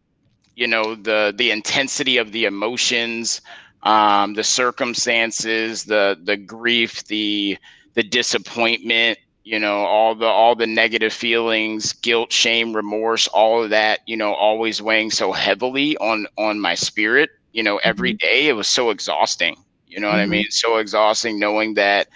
you 0.56 0.68
know 0.68 0.96
the 0.96 1.34
the 1.38 1.52
intensity 1.52 2.18
of 2.18 2.32
the 2.32 2.46
emotions 2.46 3.42
um 3.84 4.34
the 4.34 4.44
circumstances 4.44 5.84
the 5.86 6.18
the 6.24 6.38
grief 6.38 7.04
the 7.06 7.58
the 7.96 8.04
disappointment 8.04 9.18
you 9.44 9.60
know 9.60 9.80
all 9.80 10.16
the 10.16 10.26
all 10.26 10.56
the 10.56 10.68
negative 10.68 11.14
feelings 11.14 11.94
guilt 11.94 12.32
shame 12.32 12.74
remorse 12.76 13.28
all 13.28 13.64
of 13.64 13.70
that 13.70 14.00
you 14.06 14.16
know 14.16 14.34
always 14.34 14.82
weighing 14.82 15.12
so 15.12 15.32
heavily 15.32 15.98
on 15.98 16.26
on 16.38 16.60
my 16.60 16.76
spirit 16.76 17.30
you 17.52 17.64
know 17.64 17.78
every 17.84 18.14
mm-hmm. 18.14 18.48
it 18.48 18.56
was 18.56 18.68
so 18.68 18.90
exhausting 18.90 19.56
you 19.88 20.00
know 20.00 20.08
mm-hmm. 20.08 20.16
what 20.16 20.22
i 20.22 20.24
mm-hmm. 20.24 20.32
mean 20.32 20.46
so 20.50 20.78
exhausting 20.78 21.40
knowing 21.40 21.74
that 21.74 22.08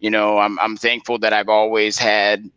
you 0.00 0.10
know 0.10 0.38
i'm 0.38 0.58
i'm 0.58 0.76
thankful 0.76 1.18
that 1.18 1.32
i've 1.32 1.48
always 1.48 1.98
had 1.98 2.50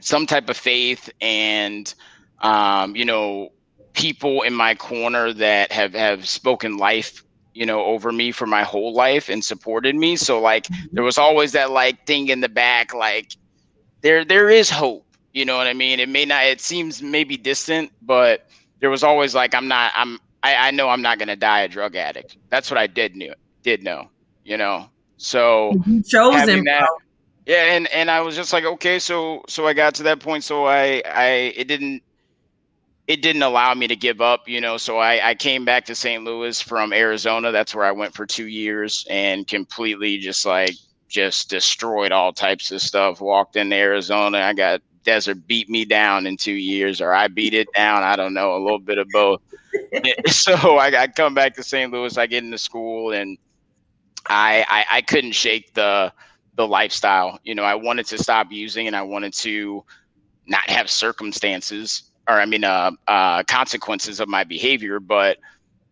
some 0.00 0.26
type 0.26 0.48
of 0.48 0.56
faith 0.56 1.10
and 1.20 1.94
um 2.40 2.96
you 2.96 3.04
know 3.04 3.50
people 3.92 4.42
in 4.42 4.54
my 4.54 4.74
corner 4.74 5.32
that 5.32 5.70
have 5.72 5.94
have 5.94 6.26
spoken 6.26 6.78
life 6.78 7.24
you 7.54 7.66
know 7.66 7.84
over 7.84 8.10
me 8.12 8.32
for 8.32 8.46
my 8.46 8.62
whole 8.62 8.94
life 8.94 9.28
and 9.28 9.44
supported 9.44 9.94
me 9.94 10.16
so 10.16 10.40
like 10.40 10.64
mm-hmm. 10.64 10.86
there 10.92 11.04
was 11.04 11.18
always 11.18 11.52
that 11.52 11.70
like 11.70 12.06
thing 12.06 12.28
in 12.28 12.40
the 12.40 12.48
back 12.48 12.94
like 12.94 13.36
there 14.02 14.24
there 14.24 14.50
is 14.50 14.68
hope. 14.68 15.06
You 15.32 15.46
know 15.46 15.56
what 15.56 15.66
I 15.66 15.72
mean? 15.72 15.98
It 15.98 16.08
may 16.10 16.26
not. 16.26 16.44
It 16.44 16.60
seems 16.60 17.00
maybe 17.00 17.38
distant, 17.38 17.90
but 18.02 18.46
there 18.80 18.90
was 18.90 19.02
always 19.02 19.34
like 19.34 19.54
I'm 19.54 19.66
not. 19.66 19.92
I'm. 19.96 20.18
I, 20.42 20.68
I 20.68 20.70
know 20.72 20.90
I'm 20.90 21.00
not 21.00 21.18
gonna 21.18 21.36
die 21.36 21.60
a 21.60 21.68
drug 21.68 21.96
addict. 21.96 22.36
That's 22.50 22.70
what 22.70 22.76
I 22.76 22.86
did 22.86 23.16
knew. 23.16 23.32
Did 23.62 23.82
know. 23.82 24.10
You 24.44 24.58
know. 24.58 24.90
So 25.16 25.72
chosen. 26.06 26.64
That, 26.64 26.86
yeah, 27.46 27.74
and 27.74 27.88
and 27.88 28.10
I 28.10 28.20
was 28.20 28.36
just 28.36 28.52
like, 28.52 28.64
okay, 28.64 28.98
so 28.98 29.42
so 29.48 29.66
I 29.66 29.72
got 29.72 29.94
to 29.94 30.02
that 30.02 30.20
point. 30.20 30.44
So 30.44 30.66
I 30.66 31.02
I 31.06 31.26
it 31.56 31.68
didn't 31.68 32.02
it 33.06 33.20
didn't 33.20 33.42
allow 33.42 33.74
me 33.74 33.88
to 33.88 33.96
give 33.96 34.20
up, 34.20 34.48
you 34.48 34.60
know. 34.60 34.76
So 34.76 34.98
I, 34.98 35.30
I 35.30 35.34
came 35.34 35.64
back 35.64 35.84
to 35.86 35.94
St. 35.94 36.22
Louis 36.22 36.60
from 36.60 36.92
Arizona. 36.92 37.50
That's 37.50 37.74
where 37.74 37.84
I 37.84 37.92
went 37.92 38.14
for 38.14 38.26
two 38.26 38.46
years 38.46 39.06
and 39.10 39.46
completely 39.46 40.18
just 40.18 40.46
like 40.46 40.74
just 41.08 41.50
destroyed 41.50 42.12
all 42.12 42.32
types 42.32 42.70
of 42.70 42.80
stuff. 42.80 43.20
Walked 43.20 43.56
into 43.56 43.76
Arizona, 43.76 44.38
I 44.38 44.52
got 44.52 44.82
desert 45.04 45.46
beat 45.48 45.68
me 45.68 45.84
down 45.84 46.26
in 46.26 46.36
two 46.36 46.52
years, 46.52 47.00
or 47.00 47.12
I 47.12 47.26
beat 47.26 47.54
it 47.54 47.68
down. 47.74 48.04
I 48.04 48.14
don't 48.14 48.34
know, 48.34 48.56
a 48.56 48.62
little 48.62 48.78
bit 48.78 48.98
of 48.98 49.08
both. 49.12 49.40
so 50.26 50.54
I, 50.78 51.02
I 51.02 51.06
come 51.08 51.34
back 51.34 51.54
to 51.56 51.62
St. 51.62 51.92
Louis. 51.92 52.16
I 52.16 52.26
get 52.26 52.44
into 52.44 52.58
school, 52.58 53.12
and 53.12 53.36
I, 54.28 54.64
I 54.68 54.98
I 54.98 55.00
couldn't 55.02 55.32
shake 55.32 55.74
the 55.74 56.12
the 56.54 56.68
lifestyle. 56.68 57.40
You 57.42 57.56
know, 57.56 57.64
I 57.64 57.74
wanted 57.74 58.06
to 58.06 58.18
stop 58.18 58.52
using, 58.52 58.86
and 58.86 58.94
I 58.94 59.02
wanted 59.02 59.34
to 59.34 59.84
not 60.46 60.68
have 60.70 60.88
circumstances 60.88 62.11
or 62.28 62.40
I 62.40 62.46
mean, 62.46 62.64
uh, 62.64 62.92
uh, 63.08 63.42
consequences 63.44 64.20
of 64.20 64.28
my 64.28 64.44
behavior, 64.44 65.00
but 65.00 65.38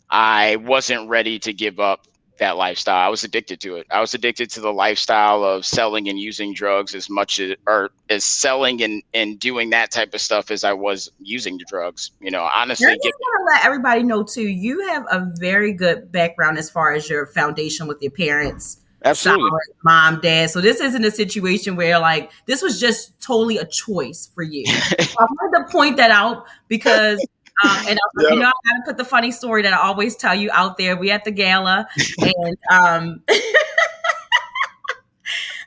I 0.09 0.57
wasn't 0.57 1.09
ready 1.09 1.39
to 1.41 1.53
give 1.53 1.81
up 1.81 2.07
that 2.39 2.57
lifestyle. 2.57 3.07
I 3.07 3.09
was 3.09 3.23
addicted 3.23 3.61
to 3.61 3.77
it. 3.77 3.87
I 3.91 4.01
was 4.01 4.15
addicted 4.15 4.51
to 4.53 4.61
the 4.61 4.73
lifestyle 4.73 5.45
of 5.45 5.65
selling 5.65 6.09
and 6.09 6.19
using 6.19 6.53
drugs 6.53 6.95
as 6.95 7.09
much 7.09 7.39
as, 7.39 7.55
or 7.67 7.91
as 8.09 8.25
selling 8.25 8.83
and, 8.83 9.03
and 9.15 9.39
doing 9.39 9.71
that 9.71 9.91
type 9.91 10.15
of 10.15 10.21
stuff 10.21 10.51
as 10.51 10.65
I 10.65 10.73
was 10.73 11.11
using 11.21 11.59
the 11.59 11.65
drugs. 11.69 12.11
You 12.21 12.31
know, 12.31 12.49
honestly, 12.53 12.87
I 12.87 12.95
just 12.97 13.19
want 13.21 13.41
to 13.41 13.55
let 13.55 13.65
everybody 13.67 14.03
know 14.03 14.25
too. 14.25 14.49
You 14.49 14.89
have 14.89 15.05
a 15.11 15.31
very 15.37 15.73
good 15.73 16.11
background 16.11 16.59
as 16.59 16.71
far 16.71 16.93
as 16.93 17.09
your 17.09 17.27
foundation 17.27 17.87
with 17.87 17.99
your 18.01 18.13
parents 18.13 18.80
Absolutely. 19.05 19.49
Solid, 19.49 19.63
mom, 19.83 20.21
dad. 20.21 20.51
So 20.51 20.61
this 20.61 20.81
isn't 20.81 21.05
a 21.05 21.11
situation 21.11 21.77
where 21.77 21.99
like 21.99 22.31
this 22.47 22.63
was 22.63 22.79
just 22.79 23.19
totally 23.21 23.57
a 23.57 23.65
choice 23.65 24.31
for 24.35 24.43
you. 24.43 24.67
so 24.67 25.17
I 25.19 25.25
wanted 25.25 25.59
to 25.59 25.73
point 25.73 25.97
that 25.97 26.11
out 26.11 26.47
because 26.69 27.19
um, 27.65 27.77
and 27.89 27.99
I, 27.99 28.23
yep. 28.23 28.33
you 28.33 28.39
know 28.41 28.49
I 28.49 28.53
gotta 28.69 28.83
put 28.85 28.97
the 28.97 29.05
funny 29.05 29.33
story 29.33 29.63
that 29.63 29.73
I 29.73 29.79
always 29.79 30.17
tell 30.17 30.35
you 30.35 30.51
out 30.53 30.77
there. 30.77 30.97
We 30.97 31.11
at 31.11 31.25
the 31.25 31.31
gala 31.31 31.89
and 32.19 32.57
um 32.71 33.23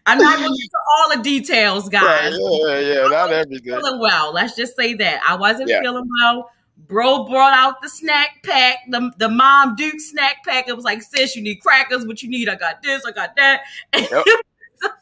I'm 0.05 0.17
not 0.17 0.37
going 0.37 0.51
into 0.51 0.69
all 0.97 1.15
the 1.15 1.23
details, 1.23 1.87
guys. 1.87 2.37
yeah, 2.37 2.77
yeah, 2.77 2.93
yeah, 3.03 3.07
not 3.07 3.31
everything. 3.31 3.73
Feeling 3.73 4.01
well. 4.01 4.33
Let's 4.33 4.53
just 4.53 4.75
say 4.75 4.95
that 4.95 5.21
I 5.25 5.35
wasn't 5.35 5.69
yeah. 5.69 5.79
feeling 5.81 6.07
well. 6.21 6.51
Bro 6.77 7.25
brought 7.25 7.53
out 7.53 7.81
the 7.81 7.89
snack 7.89 8.43
pack, 8.43 8.79
the, 8.89 9.11
the 9.17 9.29
mom 9.29 9.75
Duke 9.75 9.99
snack 9.99 10.43
pack. 10.43 10.67
It 10.67 10.75
was 10.75 10.85
like, 10.85 11.01
sis, 11.01 11.35
you 11.35 11.41
need 11.41 11.57
crackers. 11.57 12.05
What 12.05 12.21
you 12.21 12.29
need? 12.29 12.49
I 12.49 12.55
got 12.55 12.81
this. 12.81 13.03
I 13.05 13.11
got 13.11 13.35
that. 13.35 13.61
Yep. 13.93 14.25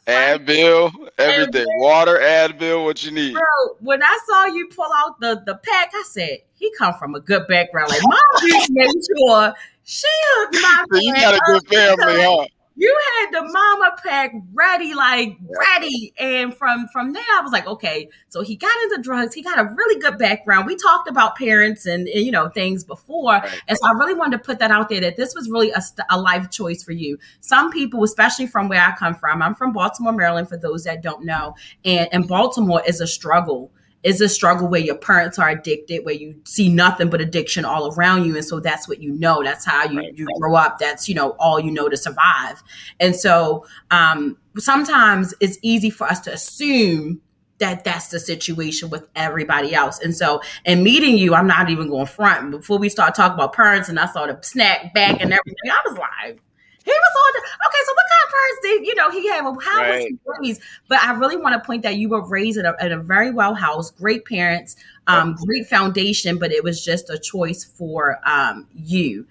Advil, 0.06 1.08
everything. 1.18 1.66
Advil. 1.66 1.80
Water, 1.80 2.18
Advil, 2.18 2.84
what 2.84 3.04
you 3.04 3.10
need. 3.10 3.32
Bro, 3.32 3.76
when 3.80 4.02
I 4.02 4.18
saw 4.28 4.46
you 4.46 4.68
pull 4.68 4.88
out 4.94 5.18
the, 5.18 5.42
the 5.44 5.56
pack, 5.56 5.90
I 5.92 6.04
said, 6.06 6.38
he 6.54 6.72
come 6.78 6.94
from 6.94 7.16
a 7.16 7.20
good 7.20 7.46
background. 7.48 7.90
Like, 7.90 8.02
mom 8.02 8.20
Duke 8.40 8.70
made 8.70 8.92
sure 8.92 9.54
she 9.84 10.06
hooked 10.08 10.54
my 10.54 10.84
so 10.92 10.98
You 11.00 11.14
got 11.14 11.34
a 11.34 11.40
good 11.46 11.66
family, 11.66 12.22
huh? 12.22 12.46
You 12.82 12.98
had 13.20 13.30
the 13.30 13.42
mama 13.42 13.94
pack 14.02 14.32
ready, 14.52 14.92
like 14.92 15.38
ready. 15.40 16.12
And 16.18 16.52
from 16.52 16.88
from 16.88 17.12
there, 17.12 17.22
I 17.22 17.40
was 17.40 17.52
like, 17.52 17.64
okay, 17.64 18.08
so 18.28 18.42
he 18.42 18.56
got 18.56 18.76
into 18.82 19.00
drugs. 19.00 19.34
He 19.34 19.42
got 19.42 19.60
a 19.60 19.72
really 19.72 20.00
good 20.00 20.18
background. 20.18 20.66
We 20.66 20.74
talked 20.74 21.08
about 21.08 21.36
parents 21.36 21.86
and, 21.86 22.08
and 22.08 22.24
you 22.24 22.32
know 22.32 22.48
things 22.48 22.82
before, 22.82 23.34
right. 23.34 23.62
and 23.68 23.78
so 23.78 23.86
I 23.86 23.92
really 23.92 24.14
wanted 24.14 24.38
to 24.38 24.42
put 24.42 24.58
that 24.58 24.72
out 24.72 24.88
there 24.88 25.00
that 25.00 25.16
this 25.16 25.32
was 25.32 25.48
really 25.48 25.70
a, 25.70 25.80
a 26.10 26.20
life 26.20 26.50
choice 26.50 26.82
for 26.82 26.90
you. 26.90 27.18
Some 27.40 27.70
people, 27.70 28.02
especially 28.02 28.48
from 28.48 28.68
where 28.68 28.82
I 28.82 28.96
come 28.98 29.14
from, 29.14 29.42
I'm 29.42 29.54
from 29.54 29.72
Baltimore, 29.72 30.12
Maryland. 30.12 30.48
For 30.48 30.56
those 30.56 30.82
that 30.82 31.02
don't 31.02 31.24
know, 31.24 31.54
and 31.84 32.08
and 32.10 32.26
Baltimore 32.26 32.82
is 32.84 33.00
a 33.00 33.06
struggle 33.06 33.70
is 34.02 34.20
a 34.20 34.28
struggle 34.28 34.68
where 34.68 34.80
your 34.80 34.96
parents 34.96 35.38
are 35.38 35.48
addicted, 35.48 36.04
where 36.04 36.14
you 36.14 36.34
see 36.44 36.68
nothing 36.68 37.08
but 37.08 37.20
addiction 37.20 37.64
all 37.64 37.92
around 37.94 38.24
you. 38.24 38.34
And 38.36 38.44
so 38.44 38.60
that's 38.60 38.88
what 38.88 39.00
you 39.00 39.12
know. 39.12 39.42
That's 39.42 39.64
how 39.64 39.84
you, 39.84 39.98
right. 39.98 40.16
you 40.16 40.26
grow 40.40 40.54
up. 40.54 40.78
That's, 40.78 41.08
you 41.08 41.14
know, 41.14 41.30
all 41.38 41.60
you 41.60 41.70
know 41.70 41.88
to 41.88 41.96
survive. 41.96 42.62
And 42.98 43.14
so 43.14 43.64
um, 43.90 44.36
sometimes 44.58 45.34
it's 45.40 45.58
easy 45.62 45.90
for 45.90 46.06
us 46.06 46.20
to 46.20 46.32
assume 46.32 47.20
that 47.58 47.84
that's 47.84 48.08
the 48.08 48.18
situation 48.18 48.90
with 48.90 49.06
everybody 49.14 49.72
else. 49.72 50.00
And 50.00 50.16
so, 50.16 50.40
in 50.64 50.82
meeting 50.82 51.16
you, 51.16 51.34
I'm 51.34 51.46
not 51.46 51.70
even 51.70 51.88
going 51.88 52.06
front. 52.06 52.50
Before 52.50 52.76
we 52.76 52.88
start 52.88 53.14
talking 53.14 53.34
about 53.34 53.52
parents 53.52 53.88
and 53.88 54.00
I 54.00 54.06
saw 54.06 54.26
the 54.26 54.36
snack 54.42 54.92
back 54.94 55.20
and 55.20 55.32
everything, 55.32 55.70
I 55.70 55.88
was 55.88 55.96
like, 55.96 56.42
he 56.84 56.90
was 56.90 57.12
on 57.24 57.32
the 57.34 57.40
okay. 57.68 57.78
So 57.86 57.92
what 57.94 58.06
kind 58.10 58.22
of 58.24 58.32
parents 58.32 58.60
did 58.62 58.86
you 58.86 58.94
know 58.94 59.10
he 59.10 59.28
had? 59.28 59.42
How 59.42 59.82
right. 59.82 59.94
was 59.94 60.04
he 60.04 60.18
raised? 60.48 60.60
But 60.88 61.02
I 61.02 61.12
really 61.12 61.36
want 61.36 61.54
to 61.54 61.66
point 61.66 61.82
that 61.82 61.96
you 61.96 62.08
were 62.08 62.26
raised 62.26 62.58
in 62.58 62.66
a, 62.66 62.74
in 62.80 62.92
a 62.92 62.98
very 62.98 63.30
well 63.30 63.54
housed, 63.54 63.96
great 63.96 64.24
parents, 64.24 64.76
um, 65.06 65.34
great 65.34 65.66
foundation. 65.66 66.38
But 66.38 66.52
it 66.52 66.64
was 66.64 66.84
just 66.84 67.10
a 67.10 67.18
choice 67.18 67.64
for 67.64 68.18
um, 68.24 68.66
you. 68.74 69.26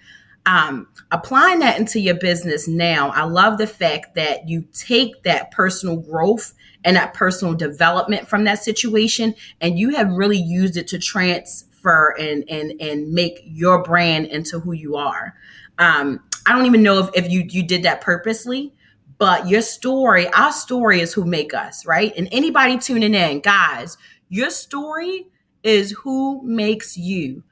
Um, 0.46 0.88
applying 1.12 1.60
that 1.60 1.80
into 1.80 2.00
your 2.00 2.16
business 2.16 2.68
now, 2.68 3.10
I 3.10 3.24
love 3.24 3.60
the 3.60 3.68
fact 3.68 4.16
that 4.16 4.50
you 4.50 4.66
take 4.74 5.24
that 5.24 5.52
personal 5.52 5.98
growth 5.98 6.56
and 6.84 6.96
that 6.96 7.14
personal 7.14 7.54
development 7.54 8.28
from 8.28 8.46
that 8.46 8.64
situation, 8.64 9.36
and 9.60 9.78
you 9.78 9.96
have 9.96 10.12
really 10.12 10.40
used 10.40 10.78
it 10.78 10.88
to 10.88 11.00
transfer 11.00 12.16
and 12.18 12.44
and 12.50 12.74
and 12.82 13.14
make 13.14 13.42
your 13.46 13.84
brand 13.84 14.28
into 14.28 14.60
who 14.60 14.72
you 14.72 14.96
are. 14.96 15.36
Um, 15.78 16.22
I 16.46 16.54
don't 16.54 16.66
even 16.66 16.84
know 16.84 17.00
if, 17.00 17.10
if 17.14 17.32
you 17.32 17.46
you 17.48 17.64
did 17.64 17.84
that 17.84 18.02
purposely, 18.02 18.74
but 19.18 19.48
your 19.48 19.62
story, 19.62 20.28
our 20.30 20.52
story 20.52 21.02
is 21.02 21.14
who 21.14 21.26
make 21.26 21.54
us, 21.54 21.86
right? 21.86 22.14
And 22.18 22.28
anybody 22.32 22.78
tuning 22.78 23.14
in, 23.14 23.42
guys, 23.42 23.98
your 24.30 24.50
story 24.50 25.28
is 25.64 25.92
who 25.92 26.42
makes 26.44 26.98
you. 26.98 27.44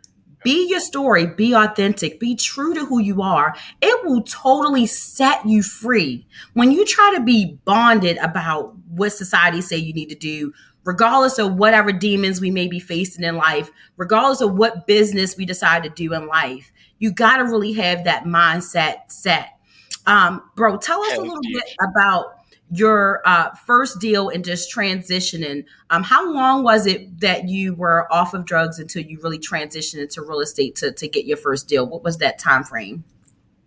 Be 0.43 0.69
your 0.69 0.80
story, 0.80 1.28
be 1.28 1.54
authentic, 1.54 2.19
be 2.19 2.34
true 2.34 2.73
to 2.73 2.86
who 2.86 2.99
you 2.99 3.21
are. 3.21 3.54
It 3.82 4.06
will 4.06 4.23
totally 4.23 4.86
set 4.86 5.45
you 5.45 5.62
free. 5.62 6.25
When 6.54 6.71
you 6.71 6.86
try 6.86 7.13
to 7.15 7.21
be 7.21 7.60
bonded 7.65 8.17
about 8.17 8.73
what 8.88 9.12
society 9.12 9.62
say 9.62 9.75
you 9.75 9.93
need 9.93 10.10
to 10.10 10.15
do, 10.15 10.54
regardless 10.86 11.39
of 11.39 11.56
whatever 11.56 11.91
demons 11.91 12.39
we 12.39 12.52
may 12.52 12.67
be 12.67 12.80
facing 12.80 13.25
in 13.25 13.36
life, 13.36 13.69
regardless 13.97 14.39
of 14.39 14.56
what 14.56 14.88
business 14.88 15.36
we 15.36 15.45
decide 15.45 15.84
to 15.84 15.89
do 15.89 16.13
in 16.13 16.25
life, 16.25 16.71
you 17.00 17.12
got 17.12 17.38
to 17.38 17.46
really 17.46 17.74
have 17.74 18.04
that 18.04 18.26
mindset 18.26 19.12
set. 19.12 19.58
Um, 20.06 20.44
bro, 20.56 20.78
tell 20.78 21.02
us 21.02 21.18
a 21.18 21.22
little 21.22 21.42
bit 21.42 21.76
about 21.90 22.36
your 22.72 23.22
uh, 23.26 23.50
first 23.66 24.00
deal 24.00 24.30
and 24.30 24.46
just 24.46 24.74
transitioning. 24.74 25.66
Um, 25.90 26.04
how 26.04 26.32
long 26.32 26.64
was 26.64 26.86
it 26.86 27.20
that 27.22 27.50
you 27.50 27.74
were 27.74 28.12
off 28.14 28.34
of 28.34 28.46
drugs 28.46 28.80
until 28.80 29.04
you 29.04 29.20
really 29.22 29.40
transitioned 29.40 30.02
into 30.02 30.22
real 30.22 30.42
estate 30.42 30.76
to, 30.78 30.92
to 30.92 31.08
get 31.08 31.26
your 31.26 31.38
first 31.38 31.68
deal? 31.68 31.88
What 31.88 32.04
was 32.04 32.20
that 32.20 32.38
time 32.38 32.64
frame? 32.64 33.04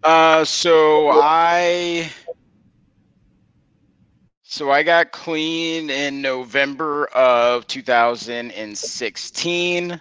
Uh, 0.04 0.44
so 0.44 1.10
I 1.12 2.10
so 4.42 4.70
I 4.70 4.82
got 4.82 5.12
clean 5.12 5.90
in 5.90 6.20
November 6.20 7.06
of 7.06 7.66
2016. 7.68 10.00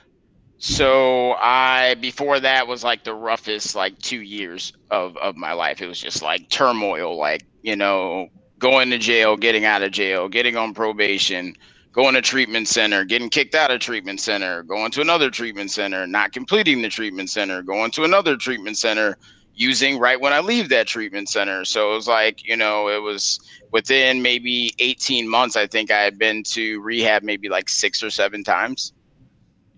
So 0.64 1.34
I 1.40 1.96
before 1.96 2.40
that 2.40 2.68
was 2.68 2.84
like 2.84 3.04
the 3.04 3.16
roughest 3.16 3.74
like 3.76 3.98
two 3.98 4.22
years 4.22 4.72
of 4.92 5.18
of 5.18 5.36
my 5.36 5.54
life. 5.54 5.82
It 5.82 5.88
was 5.88 6.00
just 6.00 6.22
like 6.22 6.52
turmoil, 6.52 7.18
like 7.18 7.42
you 7.64 7.76
know, 7.76 8.28
going 8.60 8.92
to 8.92 9.00
jail, 9.00 9.36
getting 9.36 9.66
out 9.66 9.82
of 9.82 9.92
jail, 9.92 10.30
getting 10.30 10.58
on 10.58 10.76
probation, 10.76 11.56
going 11.94 12.14
to 12.14 12.22
treatment 12.22 12.68
center, 12.68 13.04
getting 13.04 13.28
kicked 13.28 13.56
out 13.56 13.72
of 13.72 13.80
treatment 13.80 14.20
center, 14.20 14.62
going 14.62 14.92
to 14.92 15.02
another 15.02 15.32
treatment 15.32 15.72
center, 15.72 16.06
not 16.06 16.32
completing 16.32 16.84
the 16.84 16.90
treatment 16.90 17.32
center, 17.32 17.64
going 17.64 17.90
to 17.90 18.04
another 18.04 18.38
treatment 18.38 18.78
center, 18.78 19.18
using 19.56 19.98
right 19.98 20.22
when 20.22 20.32
I 20.32 20.42
leave 20.42 20.70
that 20.70 20.86
treatment 20.86 21.28
center. 21.28 21.66
So 21.66 21.92
it 21.92 21.96
was 21.96 22.08
like, 22.08 22.48
you 22.48 22.56
know, 22.56 22.88
it 22.88 23.02
was 23.02 23.40
within 23.72 24.22
maybe 24.22 24.76
18 24.78 25.28
months, 25.28 25.56
I 25.56 25.66
think 25.66 25.90
I 25.90 26.04
had 26.04 26.20
been 26.20 26.44
to 26.52 26.80
rehab 26.82 27.24
maybe 27.24 27.50
like 27.50 27.68
six 27.68 28.04
or 28.04 28.12
seven 28.12 28.44
times 28.44 28.94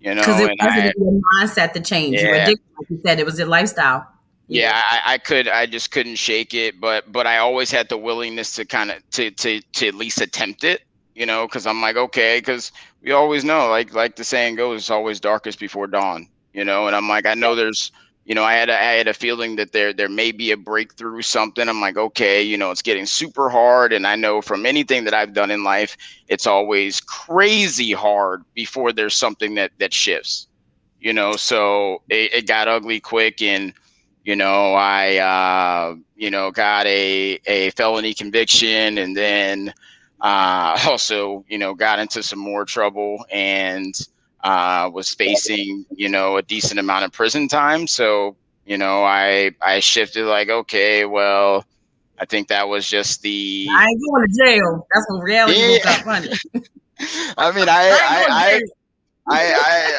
you 0.04 0.14
know, 0.14 0.20
because 0.20 0.40
it 0.40 0.50
wasn't 0.60 0.84
I, 0.84 0.92
your 0.98 1.20
mindset 1.34 1.72
to 1.72 1.80
change. 1.80 2.16
Yeah. 2.16 2.22
You 2.22 2.34
addicted, 2.34 2.64
like 2.78 2.90
you 2.90 3.00
said, 3.04 3.18
it 3.18 3.26
was 3.26 3.38
your 3.38 3.48
lifestyle. 3.48 4.06
Yeah, 4.48 4.68
yeah 4.68 4.82
I, 4.84 5.14
I, 5.14 5.18
could, 5.18 5.48
I 5.48 5.64
just 5.64 5.90
couldn't 5.90 6.16
shake 6.16 6.52
it, 6.52 6.78
but 6.78 7.10
but 7.10 7.26
I 7.26 7.38
always 7.38 7.70
had 7.70 7.88
the 7.88 7.96
willingness 7.96 8.54
to 8.56 8.66
kind 8.66 8.90
of 8.90 8.98
to 9.12 9.30
to 9.30 9.60
to 9.60 9.88
at 9.88 9.94
least 9.94 10.20
attempt 10.20 10.62
it, 10.62 10.82
you 11.14 11.24
know, 11.24 11.46
because 11.46 11.66
I'm 11.66 11.80
like, 11.80 11.96
okay, 11.96 12.38
because 12.38 12.70
we 13.02 13.12
always 13.12 13.44
know, 13.44 13.68
like 13.68 13.94
like 13.94 14.16
the 14.16 14.24
saying 14.24 14.56
goes, 14.56 14.82
it's 14.82 14.90
always 14.90 15.20
darkest 15.20 15.58
before 15.58 15.86
dawn, 15.86 16.28
you 16.52 16.64
know, 16.64 16.86
and 16.86 16.94
I'm 16.94 17.08
like, 17.08 17.24
I 17.24 17.32
know 17.32 17.54
there's 17.54 17.90
you 18.24 18.34
know, 18.34 18.42
I 18.42 18.54
had 18.54 18.70
a, 18.70 18.74
I 18.74 18.92
had 18.92 19.08
a 19.08 19.14
feeling 19.14 19.56
that 19.56 19.72
there 19.72 19.92
there 19.92 20.08
may 20.08 20.32
be 20.32 20.50
a 20.50 20.56
breakthrough, 20.56 21.20
something. 21.22 21.68
I'm 21.68 21.80
like, 21.80 21.96
okay, 21.96 22.42
you 22.42 22.56
know, 22.56 22.70
it's 22.70 22.82
getting 22.82 23.04
super 23.06 23.50
hard, 23.50 23.92
and 23.92 24.06
I 24.06 24.16
know 24.16 24.40
from 24.40 24.64
anything 24.64 25.04
that 25.04 25.14
I've 25.14 25.34
done 25.34 25.50
in 25.50 25.62
life, 25.62 25.96
it's 26.28 26.46
always 26.46 27.00
crazy 27.00 27.92
hard 27.92 28.42
before 28.54 28.92
there's 28.92 29.14
something 29.14 29.54
that 29.56 29.72
that 29.78 29.92
shifts. 29.92 30.48
You 31.00 31.12
know, 31.12 31.32
so 31.36 32.02
it, 32.08 32.32
it 32.32 32.46
got 32.46 32.66
ugly 32.66 32.98
quick, 32.98 33.42
and 33.42 33.74
you 34.24 34.36
know, 34.36 34.72
I 34.72 35.16
uh, 35.18 35.96
you 36.16 36.30
know 36.30 36.50
got 36.50 36.86
a 36.86 37.38
a 37.46 37.70
felony 37.70 38.14
conviction, 38.14 38.96
and 38.96 39.14
then 39.14 39.74
uh, 40.22 40.78
also 40.86 41.44
you 41.48 41.58
know 41.58 41.74
got 41.74 41.98
into 41.98 42.22
some 42.22 42.38
more 42.38 42.64
trouble, 42.64 43.26
and 43.30 43.94
uh, 44.44 44.90
was 44.92 45.12
facing, 45.12 45.86
you 45.96 46.08
know, 46.08 46.36
a 46.36 46.42
decent 46.42 46.78
amount 46.78 47.04
of 47.04 47.12
prison 47.12 47.48
time. 47.48 47.86
So, 47.86 48.36
you 48.66 48.76
know, 48.78 49.02
I 49.02 49.52
I 49.60 49.80
shifted 49.80 50.26
like, 50.26 50.50
okay, 50.50 51.06
well, 51.06 51.64
I 52.18 52.26
think 52.26 52.48
that 52.48 52.68
was 52.68 52.88
just 52.88 53.22
the. 53.22 53.66
I 53.70 53.86
ain't 53.86 54.00
going 54.10 54.26
to 54.28 54.44
jail. 54.44 54.86
That's 54.94 55.06
when 55.08 55.20
reality 55.20 55.58
yeah. 55.58 56.60
I 57.36 57.50
mean, 57.52 57.68
I, 57.68 57.90
I, 57.90 58.26
I, 58.30 58.60
I, 59.26 59.54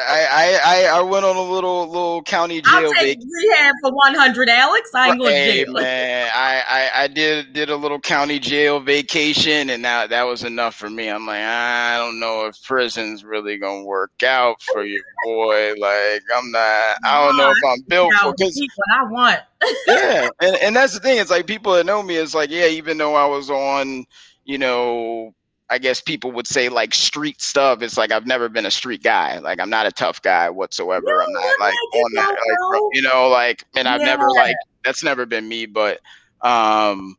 I, 0.08 0.60
I, 0.64 0.98
I 0.98 1.02
went 1.02 1.24
on 1.24 1.34
a 1.34 1.42
little 1.42 1.88
little 1.88 2.22
county 2.22 2.60
jail. 2.60 2.72
I'll 2.86 2.92
take 2.92 3.18
rehab 3.18 3.74
for 3.82 3.92
one 3.92 4.14
hundred, 4.14 4.48
Alex. 4.48 4.90
I 4.94 5.08
ain't 5.08 5.18
going 5.18 5.32
hey, 5.32 5.64
jail. 5.64 5.72
man, 5.72 6.30
I, 6.32 6.62
I, 6.68 7.02
I 7.02 7.08
did 7.08 7.52
did 7.52 7.68
a 7.68 7.74
little 7.74 7.98
county 7.98 8.38
jail 8.38 8.78
vacation, 8.78 9.70
and 9.70 9.84
that 9.84 10.10
that 10.10 10.22
was 10.22 10.44
enough 10.44 10.76
for 10.76 10.88
me. 10.88 11.08
I'm 11.08 11.26
like, 11.26 11.40
I 11.40 11.96
don't 11.96 12.20
know 12.20 12.46
if 12.46 12.62
prison's 12.62 13.24
really 13.24 13.58
gonna 13.58 13.82
work 13.82 14.22
out 14.22 14.62
for 14.62 14.84
you, 14.84 15.02
boy. 15.24 15.74
Like, 15.76 16.22
I'm 16.32 16.52
not. 16.52 16.96
I 17.04 17.26
don't 17.26 17.36
know 17.36 17.50
if 17.50 17.56
I'm 17.68 17.82
built 17.88 18.14
for 18.22 18.32
because 18.38 18.54
what 18.76 19.00
I 19.00 19.10
want. 19.10 19.40
yeah, 19.88 20.28
and 20.40 20.56
and 20.56 20.76
that's 20.76 20.94
the 20.94 21.00
thing. 21.00 21.18
It's 21.18 21.30
like 21.30 21.48
people 21.48 21.72
that 21.72 21.86
know 21.86 22.00
me. 22.00 22.14
It's 22.14 22.34
like, 22.34 22.50
yeah, 22.50 22.66
even 22.66 22.96
though 22.96 23.16
I 23.16 23.26
was 23.26 23.50
on, 23.50 24.06
you 24.44 24.58
know 24.58 25.34
I 25.68 25.78
guess 25.78 26.00
people 26.00 26.30
would 26.32 26.46
say 26.46 26.68
like 26.68 26.94
street 26.94 27.40
stuff. 27.40 27.82
It's 27.82 27.96
like 27.96 28.12
I've 28.12 28.26
never 28.26 28.48
been 28.48 28.66
a 28.66 28.70
street 28.70 29.02
guy. 29.02 29.38
Like 29.38 29.60
I'm 29.60 29.70
not 29.70 29.86
a 29.86 29.92
tough 29.92 30.22
guy 30.22 30.48
whatsoever. 30.48 31.22
I'm 31.22 31.32
not 31.32 31.60
like 31.60 31.74
on 31.74 32.12
that, 32.14 32.30
like, 32.30 32.80
you 32.92 33.02
know, 33.02 33.28
like, 33.28 33.64
and 33.76 33.88
I've 33.88 34.00
yeah. 34.00 34.06
never 34.06 34.30
like 34.30 34.56
that's 34.84 35.02
never 35.02 35.26
been 35.26 35.48
me. 35.48 35.66
But, 35.66 36.00
um, 36.42 37.16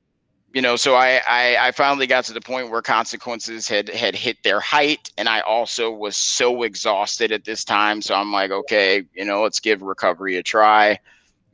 you 0.53 0.61
know, 0.61 0.77
so 0.77 0.95
I, 0.95 1.21
I 1.27 1.57
I 1.59 1.71
finally 1.71 2.07
got 2.07 2.23
to 2.25 2.33
the 2.33 2.41
point 2.41 2.71
where 2.71 2.81
consequences 2.81 3.67
had 3.67 3.89
had 3.89 4.15
hit 4.15 4.37
their 4.43 4.61
height, 4.61 5.11
and 5.17 5.27
I 5.27 5.41
also 5.41 5.91
was 5.91 6.15
so 6.15 6.63
exhausted 6.63 7.33
at 7.33 7.43
this 7.43 7.65
time. 7.65 8.01
So 8.01 8.15
I'm 8.15 8.31
like, 8.31 8.51
okay, 8.51 9.03
you 9.13 9.25
know, 9.25 9.43
let's 9.43 9.59
give 9.59 9.81
recovery 9.81 10.37
a 10.37 10.43
try. 10.43 10.99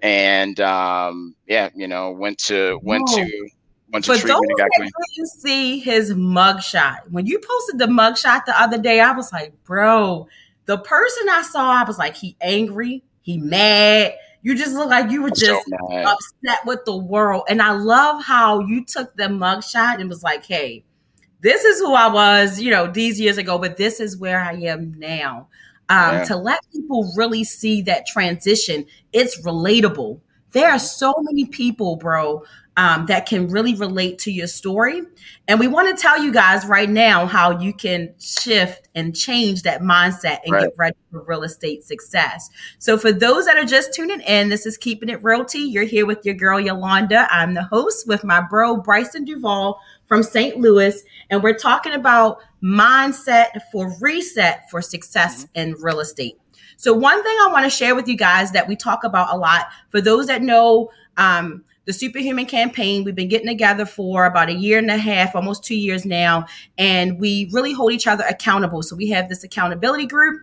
And 0.04 0.60
um, 0.60 1.36
yeah, 1.48 1.70
you 1.74 1.88
know, 1.88 2.12
went 2.12 2.38
to 2.40 2.80
went 2.84 3.08
to 3.08 3.50
bunch 3.94 4.06
For 4.08 4.14
of 4.14 4.20
treatment 4.20 4.52
those 4.58 4.68
that 4.68 4.92
didn't 5.16 5.28
see 5.28 5.80
his 5.80 6.14
mugshot, 6.14 7.10
when 7.10 7.26
you 7.26 7.40
posted 7.40 7.80
the 7.80 7.86
mugshot 7.86 8.46
the 8.46 8.60
other 8.62 8.78
day, 8.78 9.00
I 9.00 9.12
was 9.12 9.32
like, 9.32 9.54
bro, 9.64 10.28
the 10.66 10.78
person 10.80 11.30
I 11.30 11.44
saw, 11.44 11.72
I 11.72 11.84
was 11.84 11.98
like, 11.98 12.16
he 12.16 12.36
angry, 12.42 13.04
he 13.22 13.38
mad. 13.38 14.16
You 14.42 14.56
just 14.56 14.74
look 14.74 14.90
like 14.90 15.10
you 15.10 15.24
were 15.24 15.30
just 15.30 15.66
so 15.70 15.88
upset 15.90 16.66
with 16.66 16.84
the 16.86 16.98
world. 16.98 17.44
And 17.48 17.62
I 17.62 17.72
love 17.72 18.22
how 18.22 18.60
you 18.60 18.84
took 18.84 19.16
the 19.16 19.24
mugshot 19.24 20.02
and 20.02 20.10
was 20.10 20.22
like, 20.22 20.46
hey, 20.46 20.84
this 21.40 21.64
is 21.64 21.80
who 21.80 21.94
I 21.94 22.12
was, 22.12 22.60
you 22.60 22.70
know, 22.70 22.88
these 22.88 23.20
years 23.22 23.38
ago, 23.38 23.58
but 23.58 23.78
this 23.78 24.00
is 24.02 24.18
where 24.18 24.42
I 24.42 24.54
am 24.54 24.94
now. 24.98 25.48
Um, 25.90 26.16
yeah. 26.16 26.24
To 26.26 26.38
let 26.38 26.60
people 26.72 27.12
really 27.16 27.44
see 27.44 27.82
that 27.84 28.06
transition, 28.06 28.86
it's 29.14 29.42
relatable. 29.42 30.20
There 30.52 30.70
are 30.70 30.80
so 30.80 31.14
many 31.22 31.46
people, 31.46 31.96
bro, 31.96 32.44
um, 32.76 33.06
that 33.06 33.28
can 33.28 33.48
really 33.50 33.76
relate 33.76 34.18
to 34.20 34.32
your 34.32 34.48
story. 34.48 35.02
And 35.48 35.60
we 35.60 35.68
want 35.68 35.96
to 35.96 36.02
tell 36.02 36.24
you 36.24 36.32
guys 36.32 36.66
right 36.66 36.90
now 36.90 37.26
how 37.26 37.60
you 37.60 37.74
can 37.74 38.14
shift 38.20 38.90
and 38.96 39.16
change 39.16 39.64
that 39.64 39.82
mindset 39.82 40.40
and 40.44 40.54
right. 40.54 40.64
get 40.64 40.74
ready 40.78 40.98
for 41.12 41.24
real 41.24 41.44
estate 41.44 41.84
success. 41.84 42.50
So, 42.80 42.98
for 42.98 43.12
those 43.12 43.46
that 43.46 43.58
are 43.58 43.66
just 43.66 43.94
tuning 43.94 44.22
in, 44.22 44.50
this 44.50 44.66
is 44.66 44.78
Keeping 44.78 45.10
It 45.10 45.24
Real 45.24 45.46
Tea. 45.46 45.70
You're 45.70 45.84
here 45.84 46.06
with 46.06 46.26
your 46.26 46.36
girl 46.36 46.60
Yolanda. 46.60 47.28
I'm 47.32 47.54
the 47.54 47.64
host 47.64 48.08
with 48.08 48.24
my 48.24 48.42
bro 48.42 48.82
Brysan 48.82 49.26
Duvall 49.26 49.80
from 50.06 50.24
St. 50.24 50.58
Louis, 50.58 51.04
and 51.30 51.44
we're 51.44 51.58
talking 51.58 51.94
about 51.94 52.40
mindset 52.64 53.50
for 53.72 53.96
reset 54.02 54.70
for 54.72 54.82
success 54.82 55.46
mm-hmm. 55.46 55.60
in 55.60 55.76
real 55.80 56.00
estate. 56.00 56.38
So, 56.78 56.94
one 56.94 57.24
thing 57.24 57.38
I 57.42 57.50
want 57.52 57.66
to 57.66 57.70
share 57.70 57.96
with 57.96 58.08
you 58.08 58.18
guys 58.18 58.52
that 58.52 58.68
we 58.68 58.76
talk 58.76 59.04
about 59.04 59.34
a 59.34 59.38
lot 59.38 59.68
for 59.90 60.02
those 60.02 60.28
that 60.28 60.42
know, 60.42 60.90
um, 61.18 61.64
the 61.86 61.94
Superhuman 61.94 62.46
campaign. 62.46 63.04
We've 63.04 63.16
been 63.16 63.30
getting 63.30 63.48
together 63.48 63.86
for 63.86 64.26
about 64.26 64.50
a 64.50 64.54
year 64.54 64.78
and 64.78 64.90
a 64.90 64.98
half, 64.98 65.36
almost 65.36 65.64
two 65.64 65.76
years 65.76 66.06
now, 66.06 66.46
and 66.78 67.20
we 67.20 67.50
really 67.52 67.74
hold 67.74 67.92
each 67.92 68.08
other 68.08 68.24
accountable. 68.28 68.82
So 68.84 68.96
we 68.96 69.10
have 69.10 69.30
this 69.30 69.44
accountability 69.44 70.06
group. 70.06 70.42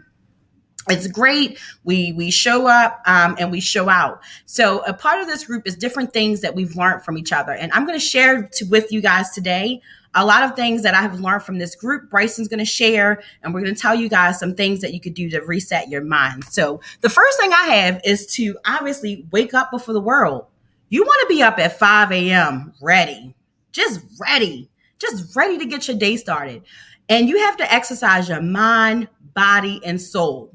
It's 0.88 1.06
great. 1.06 1.58
We 1.84 2.12
we 2.12 2.30
show 2.30 2.66
up 2.66 3.00
um, 3.06 3.36
and 3.38 3.50
we 3.50 3.60
show 3.60 3.88
out. 3.88 4.22
So 4.46 4.80
a 4.86 4.94
part 4.94 5.20
of 5.20 5.26
this 5.26 5.44
group 5.44 5.66
is 5.66 5.76
different 5.76 6.12
things 6.12 6.40
that 6.40 6.54
we've 6.54 6.74
learned 6.74 7.04
from 7.04 7.18
each 7.18 7.32
other, 7.32 7.52
and 7.52 7.70
I'm 7.72 7.86
going 7.86 7.98
to 7.98 8.04
share 8.04 8.48
with 8.68 8.90
you 8.90 9.00
guys 9.00 9.30
today 9.30 9.82
a 10.14 10.24
lot 10.24 10.42
of 10.42 10.56
things 10.56 10.82
that 10.82 10.94
I 10.94 11.02
have 11.02 11.20
learned 11.20 11.42
from 11.42 11.58
this 11.58 11.76
group. 11.76 12.10
Brysan's 12.10 12.48
going 12.48 12.58
to 12.58 12.64
share, 12.64 13.22
and 13.42 13.54
we're 13.54 13.60
going 13.60 13.74
to 13.74 13.80
tell 13.80 13.94
you 13.94 14.08
guys 14.08 14.38
some 14.38 14.54
things 14.54 14.80
that 14.80 14.92
you 14.92 15.00
could 15.00 15.14
do 15.14 15.30
to 15.30 15.40
reset 15.40 15.88
your 15.88 16.02
mind. 16.02 16.44
So, 16.44 16.80
the 17.00 17.08
first 17.08 17.38
thing 17.38 17.52
I 17.52 17.66
have 17.66 18.00
is 18.04 18.26
to 18.34 18.58
obviously 18.66 19.26
wake 19.30 19.54
up 19.54 19.70
before 19.70 19.94
the 19.94 20.00
world. 20.00 20.46
You 20.90 21.04
want 21.04 21.28
to 21.28 21.34
be 21.34 21.42
up 21.42 21.58
at 21.60 21.78
5 21.78 22.10
a.m. 22.10 22.74
ready, 22.82 23.34
just 23.70 24.00
ready, 24.20 24.68
just 24.98 25.34
ready 25.36 25.56
to 25.56 25.64
get 25.64 25.86
your 25.86 25.96
day 25.96 26.16
started. 26.16 26.62
And 27.08 27.28
you 27.28 27.38
have 27.38 27.56
to 27.58 27.72
exercise 27.72 28.28
your 28.28 28.42
mind, 28.42 29.08
body, 29.34 29.80
and 29.84 30.00
soul. 30.00 30.52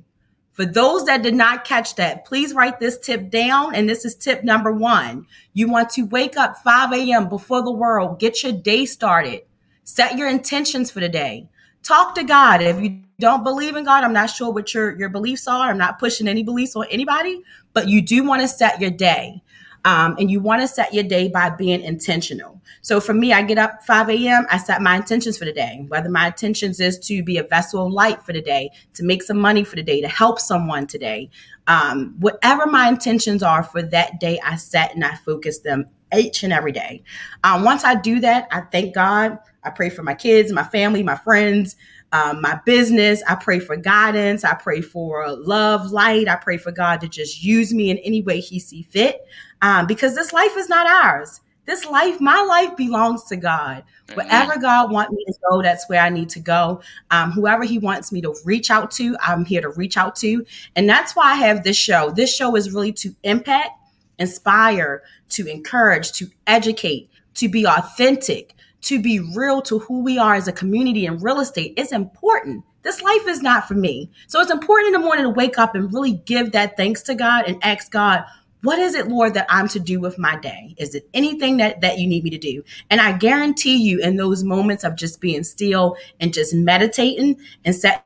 For 0.51 0.65
those 0.65 1.05
that 1.05 1.21
did 1.21 1.35
not 1.35 1.65
catch 1.65 1.95
that, 1.95 2.25
please 2.25 2.53
write 2.53 2.79
this 2.79 2.97
tip 2.97 3.29
down. 3.29 3.75
And 3.75 3.87
this 3.87 4.03
is 4.03 4.15
tip 4.15 4.43
number 4.43 4.73
one. 4.73 5.25
You 5.53 5.69
want 5.69 5.89
to 5.91 6.03
wake 6.03 6.35
up 6.37 6.57
5 6.57 6.93
a.m. 6.93 7.29
before 7.29 7.63
the 7.63 7.71
world, 7.71 8.19
get 8.19 8.43
your 8.43 8.51
day 8.53 8.85
started, 8.85 9.43
set 9.85 10.17
your 10.17 10.29
intentions 10.29 10.91
for 10.91 10.99
the 10.99 11.09
day. 11.09 11.47
Talk 11.83 12.15
to 12.15 12.23
God. 12.23 12.61
If 12.61 12.81
you 12.81 13.01
don't 13.19 13.43
believe 13.43 13.75
in 13.75 13.85
God, 13.85 14.03
I'm 14.03 14.13
not 14.13 14.29
sure 14.29 14.51
what 14.51 14.73
your, 14.73 14.97
your 14.97 15.09
beliefs 15.09 15.47
are. 15.47 15.69
I'm 15.69 15.77
not 15.77 15.99
pushing 15.99 16.27
any 16.27 16.43
beliefs 16.43 16.75
on 16.75 16.87
anybody, 16.89 17.41
but 17.73 17.87
you 17.87 18.01
do 18.01 18.23
want 18.23 18.41
to 18.41 18.47
set 18.47 18.81
your 18.81 18.91
day. 18.91 19.41
Um, 19.85 20.15
and 20.19 20.29
you 20.29 20.39
want 20.39 20.61
to 20.61 20.67
set 20.67 20.93
your 20.93 21.03
day 21.03 21.29
by 21.29 21.51
being 21.51 21.81
intentional. 21.81 22.59
So 22.81 22.99
for 22.99 23.13
me, 23.13 23.33
I 23.33 23.43
get 23.43 23.57
up 23.57 23.83
5 23.83 24.09
a.m., 24.09 24.45
I 24.49 24.57
set 24.57 24.81
my 24.81 24.95
intentions 24.95 25.37
for 25.37 25.45
the 25.45 25.53
day, 25.53 25.85
whether 25.87 26.09
my 26.09 26.27
intentions 26.27 26.79
is 26.79 26.99
to 26.99 27.23
be 27.23 27.37
a 27.37 27.43
vessel 27.43 27.85
of 27.85 27.93
light 27.93 28.21
for 28.23 28.33
the 28.33 28.41
day, 28.41 28.71
to 28.95 29.03
make 29.03 29.23
some 29.23 29.37
money 29.37 29.63
for 29.63 29.75
the 29.75 29.83
day, 29.83 30.01
to 30.01 30.07
help 30.07 30.39
someone 30.39 30.87
today. 30.87 31.29
Um, 31.67 32.15
whatever 32.19 32.65
my 32.65 32.89
intentions 32.89 33.43
are 33.43 33.63
for 33.63 33.81
that 33.81 34.19
day, 34.19 34.39
I 34.43 34.55
set 34.55 34.93
and 34.95 35.03
I 35.03 35.15
focus 35.15 35.59
them 35.59 35.85
each 36.15 36.43
and 36.43 36.53
every 36.53 36.71
day. 36.71 37.03
Um, 37.43 37.63
once 37.63 37.83
I 37.83 37.95
do 37.95 38.19
that, 38.19 38.47
I 38.51 38.61
thank 38.61 38.93
God. 38.93 39.37
I 39.63 39.69
pray 39.71 39.89
for 39.89 40.03
my 40.03 40.13
kids, 40.13 40.51
my 40.51 40.63
family, 40.63 41.01
my 41.01 41.15
friends, 41.15 41.75
um, 42.11 42.39
my 42.41 42.59
business. 42.65 43.23
I 43.27 43.35
pray 43.35 43.59
for 43.59 43.75
guidance. 43.75 44.43
I 44.43 44.53
pray 44.53 44.81
for 44.81 45.27
love, 45.31 45.91
light. 45.91 46.27
I 46.27 46.35
pray 46.35 46.57
for 46.57 46.71
God 46.71 47.01
to 47.01 47.09
just 47.09 47.43
use 47.43 47.73
me 47.73 47.89
in 47.89 47.97
any 47.99 48.21
way 48.21 48.39
He 48.39 48.59
see 48.59 48.83
fit 48.83 49.21
um, 49.65 49.87
because 49.87 50.13
this 50.13 50.31
life 50.31 50.55
is 50.55 50.69
not 50.69 50.85
ours. 50.85 51.41
This 51.65 51.87
life, 51.87 52.21
my 52.21 52.39
life 52.43 52.77
belongs 52.77 53.23
to 53.23 53.35
God. 53.35 53.83
Wherever 54.13 54.59
God 54.59 54.91
wants 54.91 55.11
me 55.11 55.25
to 55.25 55.33
go, 55.49 55.63
that's 55.63 55.89
where 55.89 56.01
I 56.01 56.09
need 56.09 56.29
to 56.29 56.39
go. 56.39 56.81
Um, 57.09 57.31
whoever 57.31 57.63
He 57.63 57.79
wants 57.79 58.11
me 58.11 58.21
to 58.21 58.35
reach 58.45 58.69
out 58.69 58.91
to, 58.91 59.17
I'm 59.19 59.43
here 59.43 59.61
to 59.61 59.69
reach 59.69 59.97
out 59.97 60.15
to. 60.17 60.45
And 60.75 60.87
that's 60.87 61.15
why 61.15 61.31
I 61.31 61.35
have 61.37 61.63
this 61.63 61.77
show. 61.77 62.11
This 62.11 62.33
show 62.33 62.55
is 62.55 62.71
really 62.71 62.93
to 62.93 63.15
impact, 63.23 63.71
inspire, 64.19 65.01
to 65.29 65.47
encourage, 65.47 66.11
to 66.11 66.27
educate, 66.45 67.09
to 67.33 67.49
be 67.49 67.65
authentic, 67.65 68.53
to 68.81 69.01
be 69.01 69.19
real 69.35 69.63
to 69.63 69.79
who 69.79 70.03
we 70.03 70.19
are 70.19 70.35
as 70.35 70.47
a 70.47 70.53
community 70.53 71.07
in 71.07 71.17
real 71.17 71.39
estate. 71.39 71.73
It's 71.75 71.91
important. 71.91 72.63
This 72.83 73.01
life 73.01 73.27
is 73.27 73.41
not 73.41 73.67
for 73.67 73.73
me. 73.73 74.11
So 74.27 74.39
it's 74.41 74.51
important 74.51 74.93
in 74.93 75.01
the 75.01 75.07
morning 75.07 75.23
to 75.23 75.31
wake 75.31 75.57
up 75.57 75.73
and 75.73 75.91
really 75.91 76.13
give 76.13 76.51
that 76.51 76.77
thanks 76.77 77.01
to 77.03 77.15
God 77.15 77.45
and 77.47 77.57
ask 77.63 77.91
God, 77.91 78.23
what 78.65 78.79
is 78.79 78.95
it, 78.95 79.07
Lord, 79.07 79.33
that 79.35 79.45
I'm 79.49 79.67
to 79.69 79.79
do 79.79 79.99
with 79.99 80.17
my 80.17 80.37
day? 80.37 80.75
Is 80.77 80.95
it 80.95 81.07
anything 81.13 81.57
that, 81.57 81.81
that 81.81 81.99
you 81.99 82.07
need 82.07 82.23
me 82.23 82.31
to 82.31 82.37
do? 82.37 82.63
And 82.89 82.99
I 82.99 83.17
guarantee 83.17 83.77
you, 83.77 83.99
in 84.01 84.17
those 84.17 84.43
moments 84.43 84.83
of 84.83 84.95
just 84.95 85.21
being 85.21 85.43
still 85.43 85.95
and 86.19 86.33
just 86.33 86.53
meditating 86.53 87.37
and 87.63 87.75
set 87.75 88.05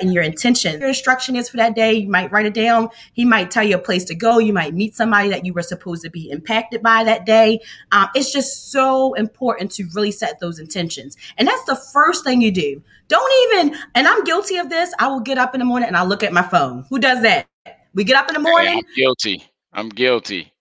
and 0.00 0.14
your 0.14 0.22
intention, 0.22 0.78
your 0.78 0.90
instruction 0.90 1.34
is 1.34 1.48
for 1.48 1.56
that 1.56 1.74
day. 1.74 1.94
You 1.94 2.08
might 2.08 2.30
write 2.30 2.46
it 2.46 2.54
down. 2.54 2.88
He 3.14 3.24
might 3.24 3.50
tell 3.50 3.64
you 3.64 3.74
a 3.76 3.80
place 3.80 4.04
to 4.04 4.14
go. 4.14 4.38
You 4.38 4.52
might 4.52 4.74
meet 4.74 4.94
somebody 4.94 5.28
that 5.30 5.44
you 5.44 5.52
were 5.52 5.62
supposed 5.62 6.02
to 6.02 6.10
be 6.10 6.30
impacted 6.30 6.82
by 6.82 7.02
that 7.04 7.26
day. 7.26 7.60
Um, 7.90 8.06
it's 8.14 8.32
just 8.32 8.70
so 8.70 9.14
important 9.14 9.72
to 9.72 9.88
really 9.94 10.12
set 10.12 10.38
those 10.38 10.60
intentions. 10.60 11.16
And 11.36 11.48
that's 11.48 11.64
the 11.64 11.74
first 11.92 12.22
thing 12.22 12.40
you 12.40 12.52
do. 12.52 12.82
Don't 13.08 13.52
even, 13.52 13.78
and 13.94 14.06
I'm 14.06 14.22
guilty 14.24 14.56
of 14.58 14.68
this. 14.68 14.92
I 14.98 15.08
will 15.08 15.20
get 15.20 15.38
up 15.38 15.54
in 15.54 15.60
the 15.60 15.64
morning 15.64 15.88
and 15.88 15.96
I 15.96 16.04
look 16.04 16.22
at 16.22 16.32
my 16.32 16.42
phone. 16.42 16.84
Who 16.90 16.98
does 16.98 17.22
that? 17.22 17.46
We 17.94 18.04
get 18.04 18.16
up 18.16 18.28
in 18.28 18.34
the 18.34 18.40
morning. 18.40 18.78
I'm 18.78 18.94
guilty. 18.94 19.42
I'm 19.72 19.88
guilty. 19.88 20.52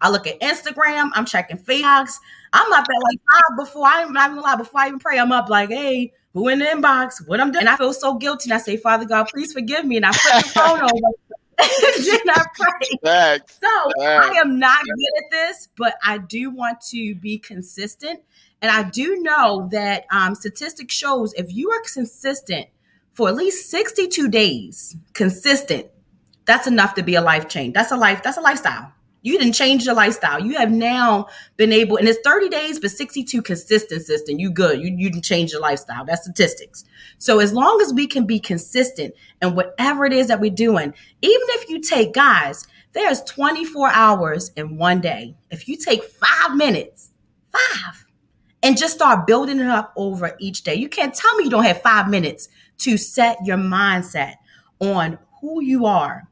I 0.00 0.10
look 0.10 0.26
at 0.26 0.40
Instagram. 0.40 1.10
I'm 1.14 1.24
checking 1.24 1.58
Facebooks. 1.58 2.14
I'm 2.52 2.72
up 2.72 2.84
at 2.84 3.02
like 3.02 3.18
five 3.30 3.56
before 3.56 3.86
I, 3.86 4.02
I'm 4.02 4.12
not 4.12 4.30
even 4.30 4.42
lie, 4.42 4.56
before 4.56 4.80
I 4.80 4.88
even 4.88 4.98
pray. 4.98 5.18
I'm 5.18 5.32
up 5.32 5.48
like, 5.48 5.70
hey, 5.70 6.12
who 6.34 6.48
in 6.48 6.60
the 6.60 6.66
inbox? 6.66 7.26
What 7.26 7.40
I'm 7.40 7.50
doing? 7.50 7.62
And 7.62 7.68
I 7.68 7.76
feel 7.76 7.92
so 7.92 8.14
guilty. 8.14 8.50
And 8.50 8.54
I 8.54 8.58
say, 8.58 8.76
Father 8.76 9.04
God, 9.04 9.24
please 9.24 9.52
forgive 9.52 9.84
me. 9.84 9.96
And 9.96 10.06
I 10.06 10.12
put 10.12 10.44
the 10.44 10.50
phone 10.50 10.80
over. 10.82 11.36
then 11.58 12.20
I 12.28 12.44
pray. 12.54 12.98
Facts. 13.02 13.58
So 13.62 13.90
Facts. 14.04 14.26
I 14.26 14.40
am 14.40 14.58
not 14.58 14.78
good 14.84 15.24
at 15.24 15.30
this, 15.30 15.68
but 15.76 15.94
I 16.04 16.18
do 16.18 16.50
want 16.50 16.80
to 16.90 17.14
be 17.14 17.38
consistent. 17.38 18.20
And 18.62 18.70
I 18.70 18.88
do 18.88 19.22
know 19.22 19.68
that 19.72 20.06
um, 20.10 20.34
statistics 20.34 20.94
shows 20.94 21.32
if 21.34 21.52
you 21.52 21.70
are 21.70 21.80
consistent 21.92 22.66
for 23.12 23.28
at 23.28 23.34
least 23.34 23.70
62 23.70 24.28
days, 24.28 24.96
consistent, 25.14 25.86
that's 26.46 26.66
enough 26.66 26.94
to 26.94 27.02
be 27.02 27.14
a 27.14 27.20
life 27.20 27.48
change. 27.48 27.74
That's 27.74 27.90
a 27.90 27.96
life, 27.96 28.22
that's 28.22 28.38
a 28.38 28.42
lifestyle. 28.42 28.92
You 29.22 29.38
didn't 29.38 29.54
change 29.54 29.84
your 29.84 29.96
lifestyle. 29.96 30.40
You 30.40 30.56
have 30.56 30.70
now 30.70 31.26
been 31.56 31.72
able, 31.72 31.96
and 31.96 32.06
it's 32.06 32.20
30 32.22 32.48
days, 32.48 32.78
but 32.78 32.92
62 32.92 33.42
consistent 33.42 34.02
system. 34.02 34.38
You 34.38 34.50
good. 34.50 34.80
You, 34.80 34.94
you 34.96 35.10
didn't 35.10 35.24
change 35.24 35.50
your 35.50 35.60
lifestyle. 35.60 36.04
That's 36.04 36.22
statistics. 36.22 36.84
So 37.18 37.40
as 37.40 37.52
long 37.52 37.80
as 37.80 37.92
we 37.92 38.06
can 38.06 38.24
be 38.24 38.38
consistent 38.38 39.14
in 39.42 39.56
whatever 39.56 40.04
it 40.04 40.12
is 40.12 40.28
that 40.28 40.38
we're 40.38 40.52
doing, 40.52 40.94
even 41.22 41.46
if 41.48 41.68
you 41.68 41.80
take 41.80 42.14
guys, 42.14 42.68
there's 42.92 43.20
24 43.24 43.90
hours 43.90 44.52
in 44.56 44.76
one 44.78 45.00
day. 45.00 45.34
If 45.50 45.66
you 45.66 45.76
take 45.76 46.04
five 46.04 46.54
minutes, 46.54 47.10
five, 47.50 48.05
and 48.66 48.76
just 48.76 48.94
start 48.94 49.26
building 49.26 49.60
it 49.60 49.68
up 49.68 49.92
over 49.96 50.36
each 50.40 50.62
day, 50.62 50.74
you 50.74 50.88
can't 50.88 51.14
tell 51.14 51.34
me 51.36 51.44
you 51.44 51.50
don't 51.50 51.64
have 51.64 51.82
five 51.82 52.08
minutes 52.08 52.48
to 52.78 52.96
set 52.96 53.38
your 53.44 53.58
mindset 53.58 54.34
on 54.80 55.18
who 55.40 55.62
you 55.62 55.86
are. 55.86 56.28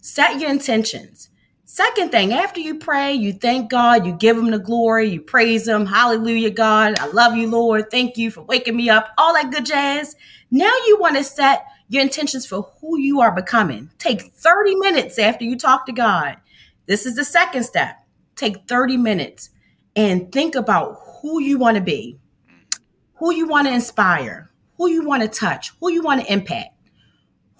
Set 0.00 0.40
your 0.40 0.50
intentions 0.50 1.30
Second 1.76 2.10
thing, 2.10 2.32
after 2.32 2.58
you 2.58 2.78
pray, 2.78 3.12
you 3.12 3.34
thank 3.34 3.70
God, 3.70 4.06
you 4.06 4.12
give 4.14 4.38
him 4.38 4.50
the 4.50 4.58
glory, 4.58 5.08
you 5.10 5.20
praise 5.20 5.68
him. 5.68 5.84
Hallelujah, 5.84 6.50
God. 6.50 6.98
I 6.98 7.08
love 7.08 7.36
you, 7.36 7.50
Lord. 7.50 7.90
Thank 7.90 8.16
you 8.16 8.30
for 8.30 8.40
waking 8.42 8.76
me 8.76 8.88
up. 8.88 9.10
All 9.18 9.34
that 9.34 9.50
good 9.50 9.66
jazz. 9.66 10.16
Now 10.50 10.72
you 10.86 10.96
want 10.98 11.16
to 11.16 11.24
set 11.24 11.66
your 11.88 12.02
intentions 12.02 12.46
for 12.46 12.72
who 12.80 12.98
you 12.98 13.20
are 13.20 13.30
becoming. 13.30 13.90
Take 13.98 14.22
30 14.22 14.76
minutes 14.76 15.18
after 15.18 15.44
you 15.44 15.58
talk 15.58 15.84
to 15.84 15.92
God. 15.92 16.38
This 16.86 17.04
is 17.04 17.16
the 17.16 17.26
second 17.26 17.64
step. 17.64 17.96
Take 18.36 18.68
30 18.68 18.96
minutes 18.96 19.50
and 19.96 20.32
think 20.32 20.54
about 20.54 20.94
who 21.26 21.40
you 21.40 21.58
want 21.58 21.76
to 21.76 21.82
be, 21.82 22.18
who 23.14 23.32
you 23.32 23.48
want 23.48 23.66
to 23.66 23.74
inspire, 23.74 24.50
who 24.76 24.88
you 24.88 25.04
want 25.04 25.22
to 25.22 25.28
touch, 25.28 25.72
who 25.80 25.90
you 25.90 26.02
want 26.02 26.20
to 26.20 26.32
impact. 26.32 26.70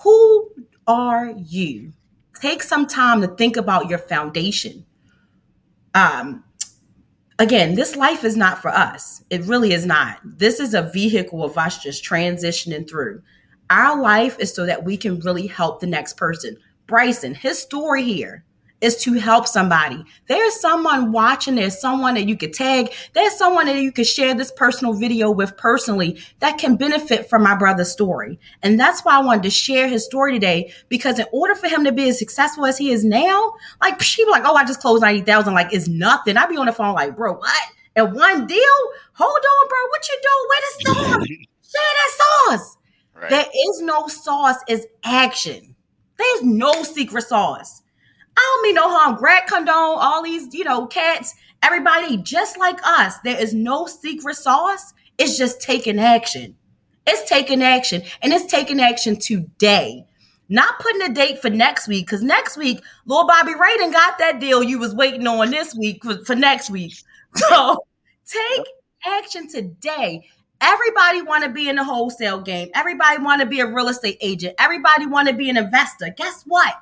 Who 0.03 0.51
are 0.87 1.33
you? 1.37 1.93
take 2.41 2.63
some 2.63 2.87
time 2.87 3.21
to 3.23 3.29
think 3.29 3.57
about 3.57 3.89
your 3.89 3.99
foundation. 3.99 4.85
Um, 5.95 6.45
again, 7.39 7.75
this 7.75 7.97
life 7.97 8.25
is 8.25 8.37
not 8.37 8.61
for 8.61 8.69
us. 8.69 9.23
It 9.31 9.43
really 9.45 9.73
is 9.73 9.87
not. 9.87 10.19
This 10.25 10.61
is 10.61 10.75
a 10.75 10.83
vehicle 10.83 11.45
of 11.45 11.57
us 11.57 11.83
just 11.83 12.05
transitioning 12.05 12.89
through. 12.89 13.23
Our 13.71 14.01
life 14.01 14.39
is 14.39 14.55
so 14.55 14.67
that 14.67 14.85
we 14.85 14.97
can 14.97 15.19
really 15.21 15.47
help 15.47 15.81
the 15.81 15.87
next 15.87 16.17
person. 16.17 16.57
Brysan, 16.87 17.35
his 17.35 17.59
story 17.59 18.03
here 18.03 18.45
is 18.81 18.97
to 18.97 19.15
help 19.15 19.47
somebody. 19.47 20.05
There's 20.27 20.61
someone 20.61 21.13
watching, 21.13 21.55
there's 21.55 21.81
someone 21.81 22.15
that 22.15 22.29
you 22.29 22.37
could 22.37 22.53
tag, 22.53 22.93
there's 23.15 23.35
someone 23.35 23.67
that 23.67 23.81
you 23.81 23.91
could 23.91 24.07
share 24.07 24.35
this 24.35 24.53
personal 24.53 24.93
video 24.93 25.31
with 25.31 25.57
personally 25.57 26.21
that 26.41 26.59
can 26.59 26.77
benefit 26.77 27.29
from 27.29 27.43
my 27.43 27.57
brother's 27.57 27.91
story. 27.91 28.39
And 28.63 28.79
that's 28.79 29.03
why 29.03 29.17
I 29.17 29.23
wanted 29.23 29.45
to 29.45 29.51
share 29.51 29.89
his 29.89 30.05
story 30.05 30.33
today 30.33 30.73
because 30.89 31.19
in 31.19 31.27
order 31.33 31.55
for 31.55 31.69
him 31.69 31.85
to 31.85 31.93
be 31.93 32.09
as 32.09 32.19
successful 32.19 32.67
as 32.67 32.77
he 32.77 32.91
is 32.91 33.05
now, 33.05 33.53
like 33.81 33.99
people 33.99 34.33
like, 34.33 34.45
oh, 34.45 34.55
I 34.55 34.65
just 34.65 34.81
closed 34.81 35.03
90,000, 35.03 35.55
like 35.55 35.73
it's 35.73 35.89
nothing. 35.89 36.37
I'd 36.37 36.49
be 36.49 36.57
on 36.57 36.67
the 36.67 36.73
phone 36.73 36.95
like, 36.95 37.17
bro, 37.17 37.35
what? 37.35 37.63
And 37.95 38.15
one 38.15 38.47
deal? 38.47 38.79
Hold 39.15 39.39
on, 39.39 39.69
bro, 39.69 39.79
what 39.89 40.09
you 40.09 40.21
doing? 40.23 40.47
Where 40.49 40.61
the 40.61 41.19
sauce? 41.19 41.29
share 41.77 41.83
that 41.83 42.51
sauce. 42.51 42.77
Right. 43.15 43.31
There 43.31 43.47
is 43.71 43.81
no 43.81 44.07
sauce, 44.09 44.57
it's 44.69 44.87
action. 45.03 45.75
There's 46.19 46.43
no 46.43 46.83
secret 46.83 47.25
sauce. 47.25 47.83
I 48.37 48.41
don't 48.41 48.63
mean 48.63 48.75
no 48.75 48.91
harm. 48.91 49.17
Grant 49.17 49.49
Cardone, 49.49 49.99
all 49.99 50.23
these, 50.23 50.53
you 50.55 50.65
know, 50.65 50.87
cats, 50.87 51.35
everybody 51.63 52.17
just 52.19 52.59
like 52.59 52.79
us. 52.85 53.19
There 53.25 53.41
is 53.41 53.55
no 53.55 53.87
secret 53.87 54.37
sauce. 54.37 54.93
It's 55.19 55.39
just 55.39 55.61
taking 55.61 55.99
action. 55.99 56.57
It's 57.07 57.29
taking 57.29 57.63
action. 57.63 58.03
And 58.23 58.33
it's 58.33 58.51
taking 58.51 58.81
action 58.81 59.19
today. 59.19 60.05
Not 60.49 60.79
putting 60.79 61.03
a 61.03 61.13
date 61.13 61.41
for 61.41 61.51
next 61.51 61.89
week, 61.89 62.07
because 62.07 62.23
next 62.23 62.57
week, 62.57 62.81
Lil 63.07 63.27
Bobby 63.27 63.53
Raiden 63.53 63.93
got 63.93 64.19
that 64.19 64.39
deal 64.39 64.63
you 64.63 64.79
was 64.79 64.95
waiting 64.95 65.27
on 65.27 65.51
this 65.51 65.75
week 65.75 66.05
for, 66.05 66.25
for 66.25 66.35
next 66.35 66.71
week. 66.71 66.95
So 67.35 67.85
take 68.27 68.65
action 69.05 69.47
today. 69.47 70.27
Everybody 70.63 71.21
want 71.21 71.45
to 71.45 71.51
be 71.51 71.69
in 71.69 71.77
the 71.77 71.85
wholesale 71.85 72.41
game. 72.41 72.71
Everybody 72.75 73.23
want 73.23 73.43
to 73.43 73.47
be 73.47 73.61
a 73.61 73.67
real 73.67 73.89
estate 73.89 74.17
agent. 74.23 74.55
Everybody 74.59 75.05
want 75.05 75.29
to 75.29 75.35
be 75.35 75.51
an 75.51 75.59
investor. 75.59 76.15
Guess 76.17 76.45
what? 76.47 76.75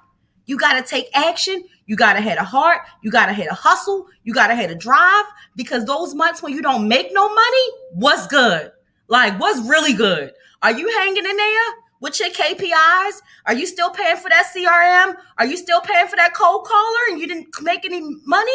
You 0.47 0.59
got 0.59 0.75
to 0.75 0.83
take 0.83 1.09
action. 1.15 1.65
You 1.87 1.97
got 1.97 2.15
to 2.15 2.21
have 2.21 2.39
a 2.39 2.45
heart. 2.45 2.83
You 3.03 3.11
got 3.11 3.27
to 3.27 3.33
have 3.33 3.49
a 3.51 3.55
hustle. 3.55 4.07
You 4.23 4.33
got 4.33 4.49
to 4.49 4.55
have 4.55 4.71
a 4.71 4.75
drive 4.75 5.25
because 5.57 5.85
those 5.85 6.15
months 6.15 6.43
when 6.43 6.53
you 6.53 6.63
don't 6.63 6.89
make 6.89 7.13
no 7.13 7.29
money, 7.29 7.71
what's 7.93 8.27
good? 8.27 8.73
Like, 9.09 9.39
what's 9.39 9.61
really 9.69 9.93
good? 9.93 10.33
Are 10.63 10.73
you 10.73 10.89
hanging 10.99 11.25
in 11.25 11.37
there 11.37 11.63
with 12.01 12.19
your 12.21 12.31
KPIs? 12.31 13.21
Are 13.47 13.55
you 13.55 13.67
still 13.67 13.91
paying 13.91 14.17
for 14.17 14.31
that 14.31 14.51
CRM? 14.55 15.17
Are 15.39 15.47
you 15.47 15.57
still 15.57 15.81
paying 15.81 16.07
for 16.07 16.17
that 16.17 16.33
cold 16.35 16.65
caller 16.67 17.01
and 17.11 17.21
you 17.21 17.27
didn't 17.27 17.49
make 17.63 17.85
any 17.85 18.01
money? 18.25 18.53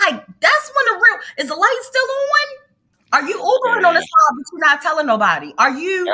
Like, 0.00 0.24
that's 0.40 0.72
when 0.74 0.84
the 0.98 1.04
real 1.04 1.18
is 1.38 1.48
the 1.48 1.56
light 1.56 1.78
still 1.82 2.02
on? 2.02 2.56
Are 3.12 3.28
you 3.28 3.34
Ubering 3.36 3.86
on 3.86 3.94
the 3.94 4.00
side, 4.00 4.34
but 4.36 4.44
you're 4.52 4.60
not 4.60 4.82
telling 4.82 5.06
nobody? 5.06 5.52
Are 5.58 5.70
you 5.70 6.04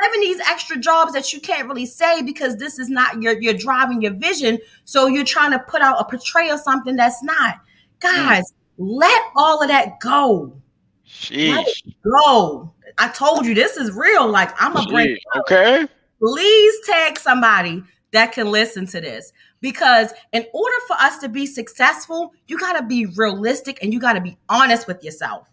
having 0.00 0.20
these 0.20 0.40
extra 0.40 0.76
jobs 0.76 1.12
that 1.12 1.32
you 1.32 1.40
can't 1.40 1.68
really 1.68 1.86
say 1.86 2.22
because 2.22 2.56
this 2.56 2.78
is 2.78 2.88
not 2.88 3.22
your 3.22 3.40
you're 3.40 3.54
driving 3.54 4.02
your 4.02 4.14
vision. 4.14 4.58
So 4.84 5.06
you're 5.06 5.24
trying 5.24 5.52
to 5.52 5.58
put 5.58 5.82
out 5.82 6.00
a 6.00 6.04
portrayal 6.04 6.54
of 6.54 6.60
something 6.60 6.96
that's 6.96 7.22
not. 7.22 7.56
Guys, 8.00 8.52
mm. 8.52 8.54
let 8.78 9.22
all 9.36 9.62
of 9.62 9.68
that 9.68 10.00
go. 10.00 10.60
Sheesh. 11.06 11.82
Go. 12.04 12.72
I 12.98 13.08
told 13.08 13.46
you 13.46 13.54
this 13.54 13.76
is 13.76 13.92
real. 13.92 14.28
Like 14.28 14.50
I'm 14.60 14.76
a 14.76 14.84
bring. 14.86 15.16
Okay. 15.36 15.86
Please 16.20 16.74
tag 16.86 17.18
somebody 17.18 17.82
that 18.12 18.32
can 18.32 18.50
listen 18.50 18.86
to 18.86 19.00
this 19.00 19.32
because 19.60 20.12
in 20.32 20.46
order 20.54 20.76
for 20.86 20.94
us 20.94 21.18
to 21.18 21.28
be 21.28 21.46
successful, 21.46 22.32
you 22.46 22.58
got 22.58 22.78
to 22.78 22.86
be 22.86 23.06
realistic 23.06 23.78
and 23.82 23.92
you 23.92 24.00
got 24.00 24.14
to 24.14 24.20
be 24.20 24.36
honest 24.48 24.86
with 24.86 25.04
yourself. 25.04 25.48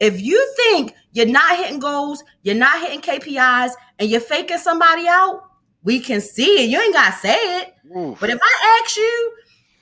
If 0.00 0.20
you 0.20 0.54
think 0.56 0.94
you're 1.12 1.26
not 1.26 1.56
hitting 1.56 1.80
goals, 1.80 2.22
you're 2.42 2.54
not 2.54 2.80
hitting 2.80 3.00
KPIs, 3.00 3.72
and 3.98 4.08
you're 4.08 4.20
faking 4.20 4.58
somebody 4.58 5.06
out, 5.08 5.42
we 5.82 6.00
can 6.00 6.20
see 6.20 6.64
it. 6.64 6.70
You 6.70 6.80
ain't 6.80 6.94
got 6.94 7.12
to 7.12 7.16
say 7.18 7.60
it. 7.60 7.74
Oof. 7.96 8.18
But 8.20 8.30
if 8.30 8.38
I 8.42 8.80
ask 8.82 8.96
you 8.96 9.32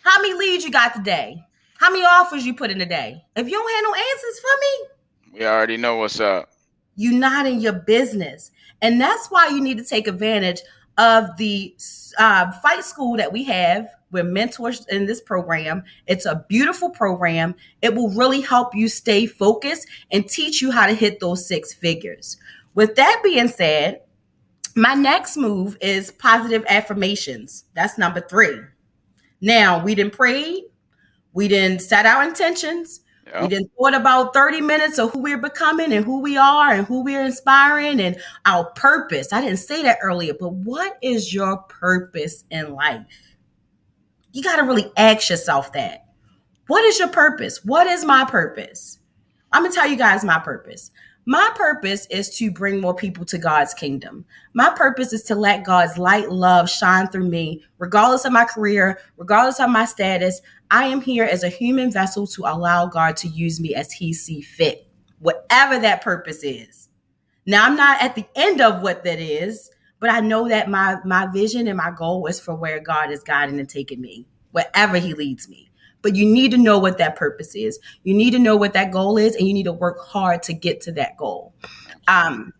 how 0.05 0.21
many 0.23 0.35
leads 0.35 0.65
you 0.65 0.71
got 0.71 0.95
today, 0.95 1.43
how 1.79 1.91
many 1.91 2.05
offers 2.05 2.47
you 2.47 2.55
put 2.55 2.71
in 2.71 2.81
a 2.81 2.87
day, 2.87 3.23
if 3.35 3.47
you 3.47 3.53
don't 3.53 3.75
have 3.75 3.85
no 3.85 3.95
answers 3.95 4.41
for 4.41 4.61
me, 4.61 5.41
we 5.41 5.47
already 5.47 5.77
know 5.77 5.97
what's 5.97 6.21
up. 6.21 6.51
You're 6.95 7.13
not 7.13 7.47
in 7.47 7.61
your 7.61 7.75
business. 7.75 8.51
And 8.81 9.01
that's 9.01 9.29
why 9.29 9.49
you 9.49 9.61
need 9.61 9.79
to 9.79 9.85
take 9.85 10.07
advantage 10.07 10.61
of 10.97 11.37
the 11.37 11.75
uh, 12.19 12.51
flight 12.61 12.85
school 12.85 13.17
that 13.19 13.33
we 13.33 13.45
have 13.45 13.89
we're 14.13 14.25
mentors 14.25 14.87
in 14.87 15.07
this 15.07 15.21
program. 15.21 15.83
It's 16.07 16.27
a 16.27 16.45
beautiful 16.49 16.91
program. 16.91 17.55
It 17.83 17.95
will 17.95 18.11
really 18.11 18.41
help 18.41 18.75
you 18.75 18.89
stay 18.89 19.27
focused 19.27 19.89
and 20.11 20.29
teach 20.29 20.63
you 20.63 20.71
how 20.71 20.87
to 20.87 20.95
hit 20.95 21.21
those 21.21 21.47
six 21.47 21.75
figures. 21.75 22.37
With 22.75 22.95
that 22.97 23.21
being 23.25 23.49
said, 23.49 24.01
my 24.77 24.95
next 24.95 25.37
move 25.37 25.77
is 25.81 26.13
positive 26.13 26.65
affirmations. 26.69 27.65
That's 27.75 27.99
number 27.99 28.21
three. 28.21 28.61
Now, 29.41 29.83
we 29.83 29.95
didn't 29.95 30.13
pray, 30.13 30.65
we 31.33 31.49
didn't 31.49 31.81
set 31.81 32.07
our 32.07 32.23
intentions. 32.23 33.01
Yep. 33.27 33.43
We 33.43 33.49
didn't 33.49 33.71
thought 33.77 33.95
about 33.95 34.33
30 34.33 34.61
minutes 34.61 35.01
of 35.01 35.11
who 35.11 35.19
we're 35.19 35.37
becoming 35.37 35.93
and 35.93 36.05
who 36.05 36.21
we 36.21 36.37
are 36.37 36.73
and 36.73 36.87
who 36.87 37.03
we're 37.03 37.25
inspiring 37.25 38.01
and 38.01 38.17
our 38.45 38.67
purpose. 38.77 39.33
I 39.33 39.41
didn't 39.41 39.59
say 39.59 39.83
that 39.83 39.99
earlier, 40.01 40.33
but 40.39 40.53
what 40.53 40.97
is 41.03 41.35
your 41.35 41.57
purpose 41.57 42.45
in 42.53 42.73
life? 42.73 43.27
you 44.37 44.43
got 44.43 44.57
to 44.57 44.65
really 44.65 44.93
ask 44.99 45.31
yourself 45.31 45.73
that. 45.73 46.05
What 46.67 46.85
is 46.85 46.99
your 46.99 47.09
purpose? 47.09 47.65
What 47.65 47.87
is 47.87 48.05
my 48.05 48.27
purpose? 48.27 48.99
I'm 49.51 49.63
going 49.63 49.73
to 49.73 49.75
tell 49.75 49.89
you 49.89 49.97
guys 49.97 50.25
my 50.25 50.39
purpose. 50.39 50.91
My 51.29 51.51
purpose 51.57 52.07
is 52.07 52.31
to 52.39 52.53
bring 52.53 52.81
more 52.81 52.95
people 52.95 53.25
to 53.25 53.37
God's 53.37 53.75
kingdom. 53.75 54.25
My 54.55 54.71
purpose 54.71 55.13
is 55.13 55.25
to 55.25 55.35
let 55.35 55.65
God's 55.65 55.99
light, 55.99 56.31
love 56.31 56.71
shine 56.71 57.09
through 57.09 57.29
me, 57.29 57.65
regardless 57.79 58.25
of 58.25 58.33
my 58.33 58.45
career, 58.45 59.01
regardless 59.17 59.59
of 59.59 59.69
my 59.69 59.87
status. 59.87 60.41
I 60.71 60.85
am 60.85 61.01
here 61.01 61.25
as 61.25 61.43
a 61.43 61.49
human 61.49 61.91
vessel 61.91 62.29
to 62.29 62.43
allow 62.43 62.87
God 62.87 63.17
to 63.19 63.29
use 63.29 63.59
me 63.59 63.75
as 63.75 63.91
He 63.91 64.13
see 64.13 64.41
fit, 64.41 64.89
whatever 65.19 65.81
that 65.81 66.01
purpose 66.01 66.45
is. 66.45 66.89
Now, 67.45 67.67
I'm 67.67 67.75
not 67.75 68.01
at 68.01 68.15
the 68.15 68.27
end 68.37 68.61
of 68.61 68.83
what 68.83 69.03
that 69.03 69.19
is, 69.19 69.69
but 69.99 70.11
I 70.11 70.21
know 70.21 70.49
that 70.49 70.71
my 70.71 70.99
my 71.05 71.27
vision 71.27 71.67
and 71.67 71.77
my 71.77 71.91
goal 71.91 72.27
is 72.27 72.39
for 72.39 72.55
where 72.55 72.79
God 72.79 73.11
is 73.11 73.25
guiding 73.25 73.59
and 73.59 73.69
taking 73.69 74.01
me, 74.01 74.29
wherever 74.53 74.97
He 74.99 75.13
leads 75.13 75.49
me. 75.49 75.66
But 76.07 76.15
you 76.15 76.25
need 76.25 76.53
to 76.53 76.57
know 76.57 76.79
what 76.79 76.99
that 76.99 77.17
purpose 77.17 77.57
is. 77.57 77.81
You 78.05 78.15
need 78.15 78.31
to 78.31 78.39
know 78.39 78.57
what 78.57 78.75
that 78.75 78.93
goal 78.93 79.19
is, 79.19 79.35
and 79.35 79.49
you 79.49 79.53
need 79.53 79.65
to 79.65 79.73
work 79.73 79.99
hard 79.99 80.45
to 80.45 80.53
get 80.53 80.81
to 80.83 80.93
that 80.93 81.17
goal. 81.17 81.53
Um, 82.07 82.53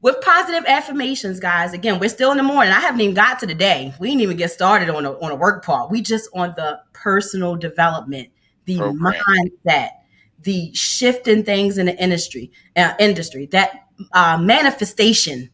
with 0.00 0.18
positive 0.22 0.64
affirmations, 0.66 1.38
guys. 1.38 1.74
Again, 1.74 1.98
we're 1.98 2.08
still 2.08 2.30
in 2.30 2.38
the 2.38 2.42
morning. 2.42 2.72
I 2.72 2.80
haven't 2.80 3.02
even 3.02 3.14
got 3.14 3.38
to 3.40 3.46
the 3.46 3.52
day. 3.52 3.92
We 4.00 4.08
didn't 4.08 4.22
even 4.22 4.38
get 4.38 4.50
started 4.50 4.88
on 4.88 5.04
a 5.04 5.12
on 5.12 5.30
a 5.30 5.34
work 5.34 5.62
part. 5.62 5.90
We 5.90 6.00
just 6.00 6.30
on 6.32 6.54
the 6.56 6.80
personal 6.94 7.54
development, 7.54 8.30
the 8.64 8.78
Program. 8.78 9.14
mindset, 9.28 9.90
the 10.40 10.72
shifting 10.72 11.44
things 11.44 11.76
in 11.76 11.84
the 11.84 12.02
industry, 12.02 12.50
uh, 12.76 12.94
industry, 12.98 13.44
that 13.52 13.88
uh, 14.12 14.38
manifestation 14.38 15.50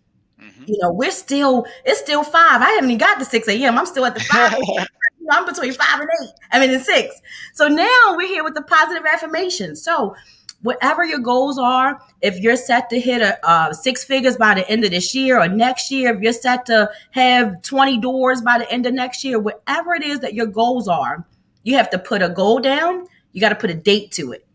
you 0.66 0.78
know, 0.80 0.92
we're 0.92 1.10
still, 1.10 1.66
it's 1.84 2.00
still 2.00 2.22
five. 2.22 2.62
I 2.62 2.70
haven't 2.70 2.90
even 2.90 2.98
got 2.98 3.18
to 3.18 3.24
6 3.24 3.48
a.m. 3.48 3.78
I'm 3.78 3.86
still 3.86 4.04
at 4.04 4.14
the 4.14 4.20
five. 4.20 4.54
I'm 5.30 5.46
between 5.46 5.72
five 5.72 6.00
and 6.00 6.08
eight. 6.22 6.30
I 6.50 6.60
mean, 6.60 6.70
it's 6.70 6.86
six. 6.86 7.20
So 7.54 7.68
now 7.68 8.14
we're 8.16 8.28
here 8.28 8.44
with 8.44 8.54
the 8.54 8.62
positive 8.62 9.04
affirmation. 9.06 9.76
So 9.76 10.14
whatever 10.62 11.04
your 11.04 11.18
goals 11.18 11.58
are, 11.58 12.00
if 12.20 12.38
you're 12.38 12.56
set 12.56 12.88
to 12.90 13.00
hit 13.00 13.20
a 13.20 13.38
uh, 13.48 13.72
six 13.72 14.04
figures 14.04 14.36
by 14.36 14.54
the 14.54 14.68
end 14.68 14.84
of 14.84 14.90
this 14.90 15.14
year 15.14 15.40
or 15.40 15.48
next 15.48 15.90
year, 15.90 16.14
if 16.14 16.22
you're 16.22 16.32
set 16.32 16.66
to 16.66 16.90
have 17.10 17.60
20 17.62 17.98
doors 18.00 18.40
by 18.40 18.58
the 18.58 18.70
end 18.70 18.86
of 18.86 18.94
next 18.94 19.24
year, 19.24 19.38
whatever 19.38 19.94
it 19.94 20.02
is 20.02 20.20
that 20.20 20.34
your 20.34 20.46
goals 20.46 20.88
are, 20.88 21.26
you 21.64 21.76
have 21.76 21.90
to 21.90 21.98
put 21.98 22.22
a 22.22 22.28
goal 22.28 22.58
down. 22.60 23.06
You 23.32 23.40
got 23.40 23.50
to 23.50 23.54
put 23.54 23.70
a 23.70 23.74
date 23.74 24.12
to 24.12 24.32
it. 24.32 24.46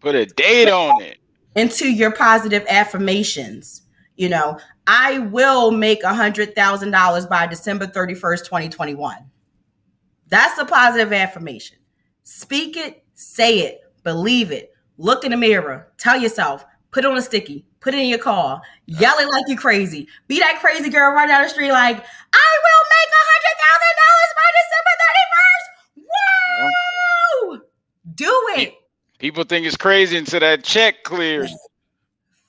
Put 0.00 0.14
a 0.14 0.26
date 0.26 0.68
on 0.68 1.02
it. 1.02 1.18
Into 1.56 1.90
your 1.90 2.10
positive 2.10 2.64
affirmations. 2.68 3.82
You 4.16 4.28
know, 4.28 4.58
I 4.86 5.18
will 5.18 5.70
make 5.70 6.02
a 6.02 6.14
hundred 6.14 6.54
thousand 6.54 6.90
dollars 6.90 7.26
by 7.26 7.46
December 7.46 7.86
31st, 7.86 8.44
2021. 8.44 9.16
That's 10.34 10.58
a 10.58 10.64
positive 10.64 11.12
affirmation. 11.12 11.78
Speak 12.24 12.76
it, 12.76 13.04
say 13.14 13.60
it, 13.60 13.82
believe 14.02 14.50
it 14.50 14.74
Look 14.96 15.24
in 15.24 15.32
the 15.32 15.36
mirror. 15.36 15.92
Tell 15.98 16.20
yourself. 16.20 16.64
Put 16.92 17.04
it 17.04 17.10
on 17.10 17.16
a 17.16 17.22
sticky. 17.22 17.66
Put 17.80 17.94
it 17.94 18.00
in 18.00 18.08
your 18.08 18.18
car. 18.18 18.62
Yell 18.86 19.18
it 19.18 19.28
like 19.28 19.44
you 19.48 19.56
crazy. 19.56 20.06
Be 20.28 20.38
that 20.38 20.58
crazy 20.60 20.88
girl 20.88 21.12
right 21.12 21.26
down 21.26 21.42
the 21.42 21.48
street 21.48 21.72
like, 21.72 21.96
I 21.96 22.58
will 22.64 22.84
make 22.94 23.10
a 23.10 23.24
hundred 23.32 23.56
thousand 23.64 23.96
dollars 24.04 24.32
by 24.36 24.48
December 24.70 24.94
31st. 25.44 26.08
Whoa! 26.60 27.60
Do 28.14 28.62
it. 28.62 28.74
People 29.18 29.44
think 29.44 29.66
it's 29.66 29.76
crazy 29.76 30.16
until 30.16 30.40
that 30.40 30.62
check 30.62 31.02
clears. 31.02 31.52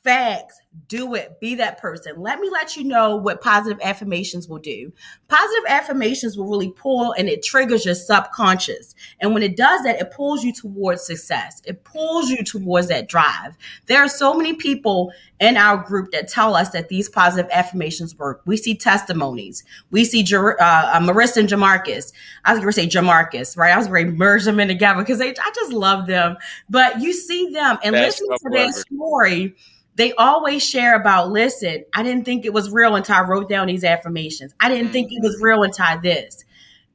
Facts 0.04 0.60
do 0.88 1.16
it 1.16 1.40
be 1.40 1.56
that 1.56 1.80
person. 1.80 2.14
Let 2.18 2.40
me 2.40 2.50
let 2.50 2.76
you 2.76 2.84
know 2.84 3.16
what 3.16 3.42
positive 3.42 3.80
affirmations 3.82 4.48
will 4.48 4.60
do. 4.60 4.92
Positive 5.28 5.64
affirmations 5.68 6.38
will 6.38 6.48
really 6.48 6.72
pull 6.72 7.14
and 7.14 7.28
it 7.28 7.44
triggers 7.44 7.86
your 7.86 7.96
subconscious. 7.96 8.96
And 9.20 9.34
when 9.34 9.44
it 9.44 9.58
does 9.58 9.84
that 9.84 10.00
it 10.00 10.12
pulls 10.12 10.44
you 10.44 10.54
towards 10.54 11.06
success. 11.06 11.62
It 11.66 11.84
pulls 11.84 12.30
you 12.30 12.44
towards 12.44 12.88
that 12.90 13.08
drive. 13.08 13.58
There 13.88 14.04
are 14.04 14.10
so 14.10 14.34
many 14.34 14.54
people 14.54 15.12
in 15.40 15.58
our 15.58 15.78
group 15.78 16.12
that 16.12 16.28
tell 16.28 16.56
us 16.56 16.70
that 16.70 16.90
these 16.90 17.10
positive 17.10 17.50
affirmations 17.52 18.16
work. 18.16 18.42
We 18.46 18.58
see 18.58 18.76
testimonies. 18.76 19.64
We 19.92 20.06
see 20.06 20.24
uh, 20.34 20.38
uh, 20.60 21.00
marissa 21.00 21.38
and 21.38 21.50
jamarcus. 21.50 22.14
I 22.46 22.54
was 22.54 22.60
going 22.60 22.72
to 22.72 22.74
say 22.74 22.88
jamarcus 22.88 23.58
right? 23.58 23.74
I 23.74 23.78
was 23.78 23.88
going 23.88 24.08
to 24.08 24.14
merge 24.14 24.46
them 24.46 24.60
in 24.60 24.68
together 24.68 25.02
because 25.02 25.22
i 25.22 25.32
just 25.32 25.74
love 25.74 26.08
them. 26.08 26.38
But 26.70 27.02
you 27.02 27.14
see 27.14 27.50
them 27.52 27.78
and 27.84 27.96
That's 27.96 28.22
listen 28.22 28.52
to 28.52 28.58
their 28.58 28.72
story 28.72 29.56
they 29.96 30.14
always 30.14 30.64
share 30.64 30.96
about 30.96 31.32
listen 31.32 31.84
i 31.94 32.04
didn't 32.04 32.26
think 32.26 32.46
it 32.46 32.54
was 32.54 32.72
real 32.72 32.96
until 32.96 33.16
i 33.16 33.22
wrote 33.22 33.50
down 33.50 33.68
these 33.68 33.84
affirmations. 33.84 34.54
I 34.60 34.70
didn't 34.70 34.92
think 34.92 35.12
it 35.12 35.22
was 35.22 35.40
real 35.42 35.64
until 35.64 35.86
I 35.86 35.98
this. 35.98 36.44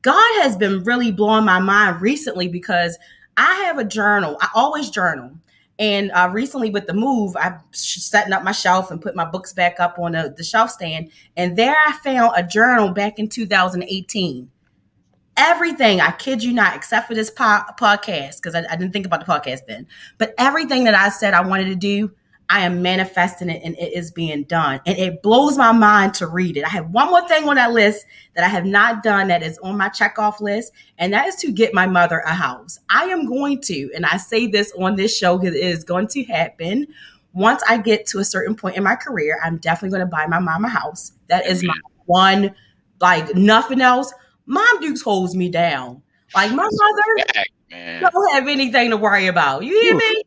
God 0.03 0.43
has 0.43 0.57
been 0.57 0.83
really 0.85 1.13
blowing 1.13 1.45
my 1.45 1.59
mind 1.59 2.01
recently 2.01 2.49
because 2.49 2.99
i 3.37 3.55
have 3.65 3.79
a 3.79 3.85
journal. 3.85 4.37
I 4.41 4.49
always 4.55 4.91
journal. 4.91 5.33
And 5.79 6.11
uh, 6.11 6.29
recently 6.31 6.71
with 6.71 6.87
the 6.87 6.95
move 6.95 7.37
i'm 7.41 7.59
setting 7.73 8.33
up 8.33 8.45
my 8.45 8.53
shelf 8.53 8.91
and 8.91 9.01
put 9.01 9.17
my 9.17 9.25
books 9.25 9.53
back 9.53 9.81
up 9.81 9.99
on 9.99 10.13
the, 10.13 10.35
the 10.37 10.45
shelf 10.45 10.71
stand. 10.71 11.11
And 11.37 11.57
there 11.57 11.77
i 11.87 11.93
found 12.05 12.33
a 12.37 12.43
journal 12.43 12.91
back 12.91 13.19
in 13.19 13.29
2018 13.29 14.51
everything 15.37 16.01
i 16.01 16.11
kid 16.11 16.43
you 16.43 16.53
not 16.53 16.77
except 16.77 17.09
for 17.09 17.15
this 17.15 17.31
po- 17.31 17.63
podcast 17.79 18.37
because 18.37 18.55
I, 18.55 18.65
I 18.69 18.77
didn't 18.77 18.93
think 18.93 19.07
about 19.07 19.25
the 19.25 19.33
podcast 19.33 19.61
then. 19.67 19.87
But 20.19 20.35
everything 20.37 20.85
that 20.85 20.95
i 20.95 21.09
said 21.09 21.35
i 21.35 21.41
wanted 21.41 21.67
to 21.67 21.77
do 21.77 22.13
I 22.53 22.61
am 22.63 22.83
manifesting 22.83 23.49
it 23.49 23.63
and 23.65 23.79
it 23.79 23.93
is 23.93 24.11
being 24.11 24.43
done. 24.43 24.81
And 24.85 24.99
it 24.99 25.23
blows 25.23 25.57
my 25.57 25.71
mind 25.71 26.15
to 26.15 26.27
read 26.27 26.57
it. 26.57 26.65
I 26.65 26.69
have 26.69 26.91
one 26.91 27.09
more 27.09 27.27
thing 27.29 27.49
on 27.49 27.55
that 27.55 27.71
list 27.71 28.05
that 28.35 28.43
I 28.43 28.49
have 28.49 28.67
not 28.67 29.05
done 29.05 29.29
that 29.29 29.45
is 29.45 29.57
on 29.59 29.79
my 29.79 29.89
checkoff 29.89 30.41
list, 30.41 30.73
and 30.99 31.13
that 31.13 31.29
is 31.29 31.37
to 31.37 31.53
get 31.53 31.73
my 31.73 31.87
mother 31.87 32.19
a 32.19 32.35
house. 32.35 32.81
I 32.91 33.05
am 33.05 33.27
going 33.27 33.61
to, 33.63 33.91
and 33.95 34.05
I 34.05 34.17
say 34.17 34.49
this 34.49 34.73
on 34.77 34.97
this 34.97 35.17
show 35.17 35.39
because 35.39 35.55
it 35.55 35.63
is 35.63 35.85
going 35.85 36.09
to 36.09 36.25
happen. 36.25 36.89
Once 37.33 37.63
I 37.69 37.79
get 37.79 38.07
to 38.07 38.19
a 38.19 38.25
certain 38.25 38.57
point 38.57 38.77
in 38.77 38.83
my 38.83 38.97
career, 38.97 39.39
I'm 39.45 39.59
definitely 39.59 39.97
going 39.97 40.09
to 40.09 40.11
buy 40.11 40.27
my 40.27 40.41
mom 40.41 40.65
a 40.65 40.69
house. 40.69 41.13
That 41.29 41.47
is 41.47 41.63
my 41.63 41.75
one, 42.07 42.53
like 43.01 43.33
nothing 43.37 43.81
else. 43.81 44.13
Mom 44.47 44.81
Dukes 44.81 45.03
holds 45.03 45.37
me 45.37 45.51
down. 45.51 46.03
Like 46.35 46.51
my 46.51 46.65
mother 46.65 47.41
don't 47.71 48.35
have 48.35 48.49
anything 48.49 48.91
to 48.91 48.97
worry 48.97 49.29
about. 49.29 49.65
You 49.65 49.81
hear 49.81 49.95
me? 49.95 50.23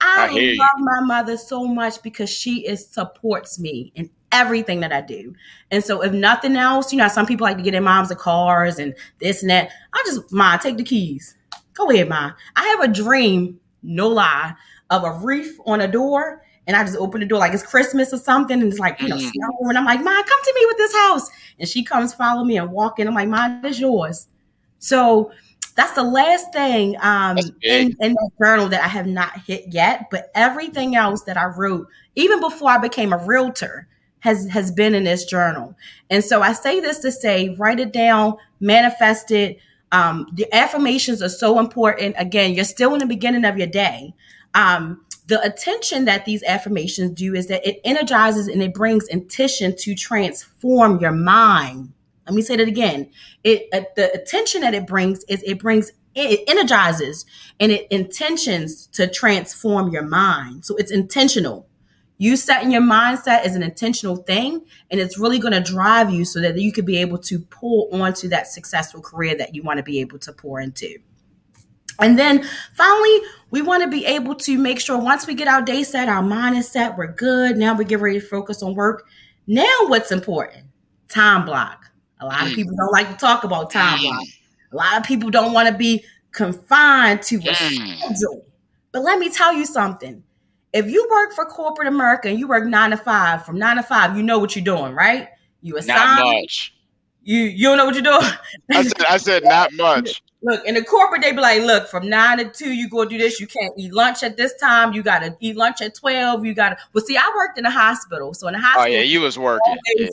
I, 0.00 0.24
I 0.24 0.26
love 0.26 0.36
you. 0.36 0.56
my 0.78 1.00
mother 1.00 1.36
so 1.36 1.66
much 1.66 2.02
because 2.02 2.30
she 2.30 2.66
is 2.66 2.86
supports 2.86 3.58
me 3.58 3.92
in 3.94 4.10
everything 4.32 4.80
that 4.80 4.92
I 4.92 5.00
do. 5.00 5.34
And 5.70 5.82
so 5.82 6.02
if 6.02 6.12
nothing 6.12 6.56
else, 6.56 6.92
you 6.92 6.98
know, 6.98 7.08
some 7.08 7.26
people 7.26 7.44
like 7.44 7.56
to 7.56 7.62
get 7.62 7.72
their 7.72 7.80
moms 7.80 8.10
of 8.10 8.18
cars 8.18 8.78
and 8.78 8.94
this 9.20 9.42
and 9.42 9.50
that. 9.50 9.70
I 9.92 10.02
just 10.06 10.32
mom, 10.32 10.58
take 10.58 10.76
the 10.76 10.84
keys. 10.84 11.36
Go 11.74 11.90
ahead, 11.90 12.08
ma. 12.08 12.32
I 12.56 12.66
have 12.68 12.90
a 12.90 12.92
dream, 12.92 13.60
no 13.82 14.08
lie, 14.08 14.54
of 14.90 15.04
a 15.04 15.12
wreath 15.12 15.58
on 15.66 15.80
a 15.80 15.88
door. 15.88 16.42
And 16.66 16.76
I 16.76 16.84
just 16.84 16.98
open 16.98 17.20
the 17.20 17.26
door 17.26 17.38
like 17.38 17.54
it's 17.54 17.62
Christmas 17.62 18.12
or 18.12 18.18
something. 18.18 18.60
And 18.60 18.70
it's 18.70 18.78
like, 18.78 19.00
you 19.00 19.08
know, 19.08 19.16
mm-hmm. 19.16 19.68
and 19.68 19.78
I'm 19.78 19.86
like, 19.86 20.02
Ma, 20.04 20.10
come 20.14 20.44
to 20.44 20.54
me 20.54 20.66
with 20.66 20.76
this 20.76 20.94
house. 20.94 21.30
And 21.58 21.66
she 21.66 21.82
comes 21.82 22.12
follow 22.12 22.44
me 22.44 22.58
and 22.58 22.70
walk 22.70 22.98
in. 22.98 23.08
I'm 23.08 23.14
like, 23.14 23.28
Mom, 23.28 23.64
it's 23.64 23.80
yours. 23.80 24.28
So 24.78 25.32
that's 25.78 25.92
the 25.92 26.02
last 26.02 26.52
thing 26.52 26.96
um, 27.00 27.38
in, 27.62 27.96
in 28.00 28.12
that 28.14 28.30
journal 28.42 28.68
that 28.70 28.82
I 28.82 28.88
have 28.88 29.06
not 29.06 29.42
hit 29.42 29.66
yet. 29.68 30.08
But 30.10 30.28
everything 30.34 30.96
else 30.96 31.22
that 31.22 31.36
I 31.36 31.44
wrote, 31.44 31.86
even 32.16 32.40
before 32.40 32.70
I 32.70 32.78
became 32.78 33.12
a 33.12 33.24
realtor, 33.24 33.86
has 34.18 34.48
has 34.48 34.72
been 34.72 34.92
in 34.92 35.04
this 35.04 35.24
journal. 35.24 35.76
And 36.10 36.24
so 36.24 36.42
I 36.42 36.52
say 36.52 36.80
this 36.80 36.98
to 36.98 37.12
say, 37.12 37.50
write 37.50 37.78
it 37.78 37.92
down, 37.92 38.34
manifest 38.58 39.30
it. 39.30 39.60
Um, 39.92 40.26
the 40.32 40.52
affirmations 40.52 41.22
are 41.22 41.28
so 41.28 41.60
important. 41.60 42.16
Again, 42.18 42.54
you're 42.54 42.64
still 42.64 42.92
in 42.94 42.98
the 42.98 43.06
beginning 43.06 43.44
of 43.44 43.56
your 43.56 43.68
day. 43.68 44.12
Um, 44.54 45.04
the 45.28 45.40
attention 45.42 46.06
that 46.06 46.24
these 46.24 46.42
affirmations 46.42 47.12
do 47.12 47.36
is 47.36 47.46
that 47.46 47.64
it 47.64 47.80
energizes 47.84 48.48
and 48.48 48.64
it 48.64 48.74
brings 48.74 49.06
intention 49.06 49.76
to 49.76 49.94
transform 49.94 50.98
your 50.98 51.12
mind 51.12 51.92
let 52.28 52.34
me 52.34 52.42
say 52.42 52.56
that 52.56 52.68
again. 52.68 53.10
It 53.42 53.68
uh, 53.72 53.80
the 53.96 54.12
attention 54.12 54.60
that 54.60 54.74
it 54.74 54.86
brings 54.86 55.24
is 55.24 55.42
it 55.44 55.58
brings 55.58 55.92
it 56.14 56.40
energizes 56.48 57.24
and 57.58 57.72
it 57.72 57.86
intentions 57.90 58.86
to 58.88 59.06
transform 59.06 59.90
your 59.90 60.02
mind. 60.02 60.64
So 60.64 60.76
it's 60.76 60.90
intentional. 60.90 61.66
You 62.20 62.36
setting 62.36 62.72
your 62.72 62.82
mindset 62.82 63.46
is 63.46 63.54
an 63.54 63.62
intentional 63.62 64.16
thing, 64.16 64.62
and 64.90 65.00
it's 65.00 65.18
really 65.18 65.38
going 65.38 65.54
to 65.54 65.60
drive 65.60 66.10
you 66.10 66.24
so 66.24 66.40
that 66.40 66.58
you 66.58 66.72
could 66.72 66.84
be 66.84 66.98
able 66.98 67.18
to 67.18 67.38
pull 67.38 67.88
onto 67.92 68.28
that 68.28 68.48
successful 68.48 69.00
career 69.00 69.36
that 69.36 69.54
you 69.54 69.62
want 69.62 69.76
to 69.76 69.84
be 69.84 70.00
able 70.00 70.18
to 70.18 70.32
pour 70.32 70.60
into. 70.60 70.96
And 72.00 72.18
then 72.18 72.44
finally, 72.74 73.20
we 73.50 73.62
want 73.62 73.84
to 73.84 73.88
be 73.88 74.04
able 74.04 74.34
to 74.34 74.58
make 74.58 74.80
sure 74.80 74.98
once 74.98 75.26
we 75.26 75.34
get 75.34 75.48
our 75.48 75.62
day 75.62 75.84
set, 75.84 76.08
our 76.08 76.22
mind 76.22 76.56
is 76.56 76.68
set, 76.68 76.98
we're 76.98 77.12
good. 77.12 77.56
Now 77.56 77.74
we 77.74 77.84
get 77.84 78.00
ready 78.00 78.20
to 78.20 78.26
focus 78.26 78.62
on 78.62 78.74
work. 78.74 79.06
Now, 79.46 79.86
what's 79.86 80.12
important? 80.12 80.66
Time 81.08 81.44
block. 81.44 81.87
A 82.20 82.26
lot 82.26 82.42
of 82.42 82.48
mm. 82.48 82.54
people 82.54 82.74
don't 82.76 82.92
like 82.92 83.08
to 83.10 83.16
talk 83.16 83.44
about 83.44 83.70
time 83.70 83.98
mm. 83.98 84.18
A 84.72 84.76
lot 84.76 84.98
of 84.98 85.04
people 85.04 85.30
don't 85.30 85.52
want 85.52 85.68
to 85.68 85.74
be 85.74 86.04
confined 86.32 87.22
to 87.22 87.36
a 87.36 87.40
mm. 87.40 87.96
schedule. 87.98 88.44
But 88.92 89.02
let 89.02 89.18
me 89.18 89.30
tell 89.30 89.52
you 89.52 89.64
something. 89.64 90.22
If 90.72 90.90
you 90.90 91.08
work 91.10 91.32
for 91.32 91.46
corporate 91.46 91.88
America 91.88 92.28
and 92.28 92.38
you 92.38 92.46
work 92.46 92.66
nine 92.66 92.90
to 92.90 92.96
five, 92.96 93.46
from 93.46 93.58
nine 93.58 93.76
to 93.76 93.82
five, 93.82 94.16
you 94.16 94.22
know 94.22 94.38
what 94.38 94.54
you're 94.54 94.64
doing, 94.64 94.92
right? 94.92 95.28
You 95.62 95.76
assign. 95.78 95.96
Not 95.96 96.26
much. 96.26 96.74
You 97.22 97.40
you 97.40 97.68
don't 97.68 97.78
know 97.78 97.86
what 97.86 97.94
you're 97.94 98.02
doing. 98.02 98.32
I 98.70 98.82
said 98.82 99.04
I 99.08 99.16
said 99.16 99.44
not 99.44 99.72
much. 99.72 100.22
Look, 100.42 100.64
in 100.66 100.74
the 100.76 100.84
corporate, 100.84 101.22
they 101.22 101.32
be 101.32 101.40
like, 101.40 101.62
look, 101.62 101.88
from 101.88 102.08
nine 102.08 102.38
to 102.38 102.44
two, 102.48 102.72
you 102.72 102.88
go 102.88 103.04
do 103.04 103.18
this. 103.18 103.40
You 103.40 103.48
can't 103.48 103.74
eat 103.76 103.92
lunch 103.92 104.22
at 104.22 104.36
this 104.36 104.54
time. 104.54 104.92
You 104.92 105.02
gotta 105.02 105.36
eat 105.40 105.56
lunch 105.56 105.82
at 105.82 105.96
twelve. 105.96 106.44
You 106.46 106.54
gotta. 106.54 106.76
Well, 106.92 107.04
see, 107.04 107.16
I 107.16 107.32
worked 107.34 107.58
in 107.58 107.66
a 107.66 107.70
hospital, 107.72 108.32
so 108.34 108.46
in 108.46 108.54
a 108.54 108.60
hospital. 108.60 108.84
Oh 108.84 108.86
yeah, 108.86 109.02
you 109.02 109.20
was 109.20 109.36
working. 109.36 109.76
Yeah. 109.96 110.06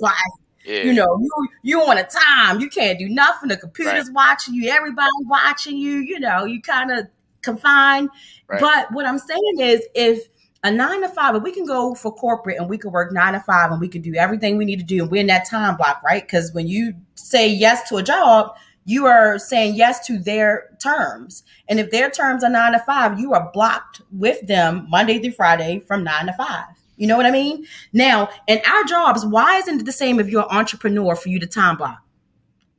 Yeah. 0.66 0.84
You 0.84 0.94
know, 0.94 1.20
you 1.22 1.48
you 1.62 1.82
on 1.82 1.98
a 1.98 2.04
time. 2.04 2.60
You 2.60 2.70
can't 2.70 2.98
do 2.98 3.08
nothing. 3.08 3.50
The 3.50 3.58
computer's 3.58 4.08
right. 4.08 4.14
watching 4.14 4.56
you. 4.56 4.70
Everybody 4.70 5.12
watching 5.26 5.78
you. 5.78 6.00
You 6.00 6.20
know, 6.20 6.46
you 6.46 6.62
kind 6.62 6.92
of 6.92 7.08
confined. 7.42 8.10
Right. 8.48 8.60
But 8.60 8.92
what 8.92 9.06
I'm 9.06 9.20
saying 9.20 9.60
is, 9.60 9.82
if 9.94 10.28
a 10.64 10.72
nine 10.72 11.02
to 11.02 11.10
five, 11.10 11.36
if 11.36 11.44
we 11.44 11.52
can 11.52 11.66
go 11.66 11.94
for 11.94 12.12
corporate 12.12 12.58
and 12.58 12.68
we 12.68 12.80
can 12.80 12.92
work 12.92 13.12
nine 13.12 13.34
to 13.34 13.40
five 13.40 13.72
and 13.72 13.80
we 13.80 13.88
can 13.88 14.02
do 14.02 14.16
everything 14.16 14.58
we 14.58 14.66
need 14.66 14.80
to 14.80 14.86
do 14.86 15.04
and 15.04 15.12
we're 15.12 15.22
in 15.22 15.28
that 15.28 15.48
time 15.48 15.78
block, 15.78 16.02
right? 16.04 16.24
Because 16.24 16.52
when 16.54 16.68
you 16.68 16.94
say 17.14 17.48
yes 17.48 17.88
to 17.90 17.98
a 17.98 18.04
job, 18.04 18.56
you 18.84 19.06
are 19.06 19.38
saying 19.38 19.76
yes 19.76 20.06
to 20.08 20.18
their 20.18 20.76
terms. 20.82 21.44
And 21.70 21.80
if 21.80 21.92
their 21.92 22.10
terms 22.10 22.44
are 22.44 22.50
nine 22.50 22.74
to 22.74 22.80
five, 22.80 23.20
you 23.20 23.34
are 23.34 23.52
blocked 23.54 24.02
with 24.12 24.46
them 24.48 24.88
Monday 24.90 25.20
through 25.20 25.34
Friday 25.34 25.84
from 25.88 26.04
nine 26.04 26.26
to 26.26 26.34
five. 26.34 26.66
You 26.98 27.08
know 27.08 27.18
what 27.18 27.26
I 27.26 27.32
mean? 27.32 27.66
Now, 27.94 28.30
in 28.48 28.62
our 28.66 28.84
jobs, 28.86 29.26
why 29.26 29.58
isn't 29.58 29.82
it 29.82 29.86
the 29.86 29.92
same 29.92 30.20
if 30.20 30.30
you're 30.30 30.44
an 30.44 30.58
entrepreneur 30.58 31.16
for 31.16 31.30
you 31.30 31.40
to 31.40 31.48
time 31.48 31.78
block? 31.78 32.02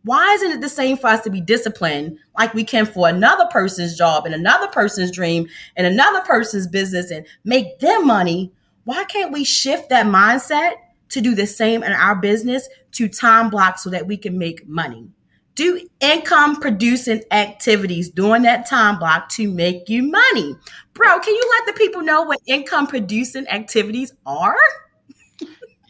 Why 0.04 0.34
isn't 0.34 0.52
it 0.52 0.60
the 0.60 0.68
same 0.68 0.96
for 0.96 1.08
us 1.08 1.22
to 1.22 1.30
be 1.30 1.40
disciplined 1.40 2.18
like 2.38 2.54
we 2.54 2.62
can 2.62 2.86
for 2.86 3.08
another 3.08 3.46
person's 3.50 3.96
job 3.96 4.24
and 4.24 4.34
another 4.34 4.68
person's 4.68 5.10
dream 5.10 5.48
and 5.76 5.86
another 5.86 6.20
person's 6.20 6.68
business 6.68 7.10
and 7.10 7.26
make 7.44 7.80
them 7.80 8.06
money? 8.06 8.52
Why 8.84 9.04
can't 9.04 9.32
we 9.32 9.42
shift 9.42 9.88
that 9.88 10.06
mindset 10.06 10.74
to 11.08 11.20
do 11.20 11.34
the 11.34 11.46
same 11.46 11.82
in 11.82 11.92
our 11.92 12.14
business 12.14 12.68
to 12.92 13.08
time 13.08 13.50
block 13.50 13.78
so 13.78 13.90
that 13.90 14.06
we 14.06 14.16
can 14.16 14.38
make 14.38 14.66
money? 14.68 15.08
do 15.56 15.80
income 16.00 16.60
producing 16.60 17.22
activities 17.30 18.10
during 18.10 18.42
that 18.42 18.68
time 18.68 18.98
block 18.98 19.28
to 19.30 19.50
make 19.50 19.88
you 19.88 20.02
money. 20.02 20.54
Bro, 20.96 21.20
can 21.20 21.34
you 21.34 21.54
let 21.58 21.66
the 21.66 21.78
people 21.78 22.00
know 22.00 22.22
what 22.22 22.40
income 22.46 22.86
producing 22.86 23.46
activities 23.48 24.14
are? 24.24 24.56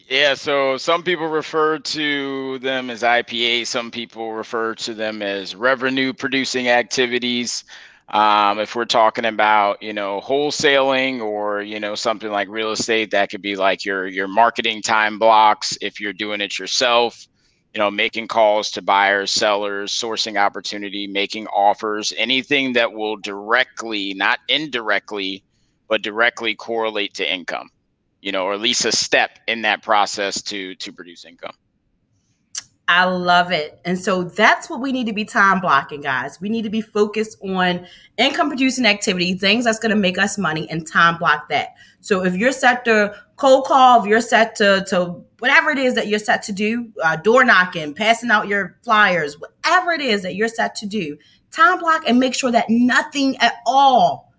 Yeah, 0.09 0.35
so 0.35 0.77
some 0.77 1.03
people 1.03 1.29
refer 1.29 1.79
to 1.79 2.59
them 2.59 2.91
as 2.91 3.03
IPA, 3.03 3.67
some 3.67 3.91
people 3.91 4.33
refer 4.33 4.75
to 4.77 4.95
them 4.95 5.23
as 5.23 5.55
revenue 5.55 6.13
producing 6.13 6.69
activities. 6.69 7.65
Um, 8.11 8.61
if 8.61 8.77
we're 8.77 8.85
talking 8.85 9.25
about, 9.25 9.83
you 9.83 9.93
know, 9.93 10.21
wholesaling 10.21 11.21
or, 11.21 11.63
you 11.63 11.81
know, 11.81 11.97
something 11.97 12.31
like 12.31 12.49
real 12.49 12.71
estate, 12.71 13.11
that 13.11 13.31
could 13.31 13.43
be 13.43 13.57
like 13.57 13.85
your 13.85 14.07
your 14.07 14.29
marketing 14.29 14.81
time 14.81 15.19
blocks 15.19 15.77
if 15.81 16.01
you're 16.01 16.13
doing 16.13 16.41
it 16.41 16.57
yourself, 16.57 17.27
you 17.77 17.83
know, 17.83 17.91
making 17.91 18.27
calls 18.27 18.73
to 18.73 18.81
buyers, 18.83 19.31
sellers, 19.31 19.93
sourcing 19.93 20.41
opportunity, 20.41 21.07
making 21.07 21.47
offers, 21.49 22.13
anything 22.17 22.73
that 22.73 22.93
will 22.93 23.17
directly, 23.17 24.15
not 24.15 24.39
indirectly, 24.49 25.45
but 25.87 26.03
directly 26.03 26.57
correlate 26.57 27.15
to 27.15 27.33
income 27.33 27.71
you 28.27 28.33
know, 28.33 28.45
or 28.45 28.55
at 28.55 28.61
least 28.61 28.85
a 28.85 28.91
step 28.91 29.39
in 29.47 29.63
that 29.63 29.83
process 29.85 30.43
to 30.43 30.75
to 30.77 30.93
produce 30.93 31.25
income. 31.25 31.55
I 32.89 33.05
love 33.05 33.53
it. 33.53 33.81
And 33.85 33.99
so 33.99 34.25
that's 34.25 34.69
what 34.69 34.81
we 34.81 34.91
need 34.91 35.07
to 35.07 35.13
be 35.13 35.25
time 35.25 35.61
blocking, 35.61 36.01
guys. 36.01 36.41
We 36.41 36.49
need 36.49 36.63
to 36.63 36.71
be 36.71 36.81
focused 36.81 37.37
on 37.43 37.87
income 38.17 38.49
producing 38.49 38.85
activity, 38.85 39.35
things 39.35 39.65
that's 39.65 39.79
going 39.79 39.91
to 39.91 39.97
make 39.97 40.19
us 40.19 40.39
money, 40.39 40.69
and 40.71 40.87
time 40.87 41.19
block 41.19 41.49
that. 41.51 41.75
So 42.07 42.25
if 42.25 42.37
you're 42.37 42.53
set 42.53 42.85
to 42.85 43.17
cold 43.35 43.65
call, 43.65 44.01
if 44.01 44.07
you're 44.07 44.21
set 44.21 44.55
to, 44.57 44.85
to 44.91 45.25
whatever 45.41 45.71
it 45.71 45.79
is 45.79 45.95
that 45.97 46.07
you're 46.07 46.21
set 46.21 46.45
to 46.45 46.53
do, 46.53 46.93
uh, 47.03 47.17
door 47.17 47.45
knocking, 47.45 47.95
passing 47.95 48.31
out 48.31 48.47
your 48.47 48.79
flyers, 48.85 49.37
whatever 49.41 49.91
it 49.91 50.01
is 50.01 50.23
that 50.23 50.37
you're 50.37 50.47
set 50.47 50.77
to 50.77 50.87
do, 50.87 51.19
time 51.51 51.81
block 51.81 52.05
and 52.07 52.21
make 52.21 52.33
sure 52.33 52.53
that 52.53 52.67
nothing 52.71 53.37
at 53.39 53.55
all 53.67 54.33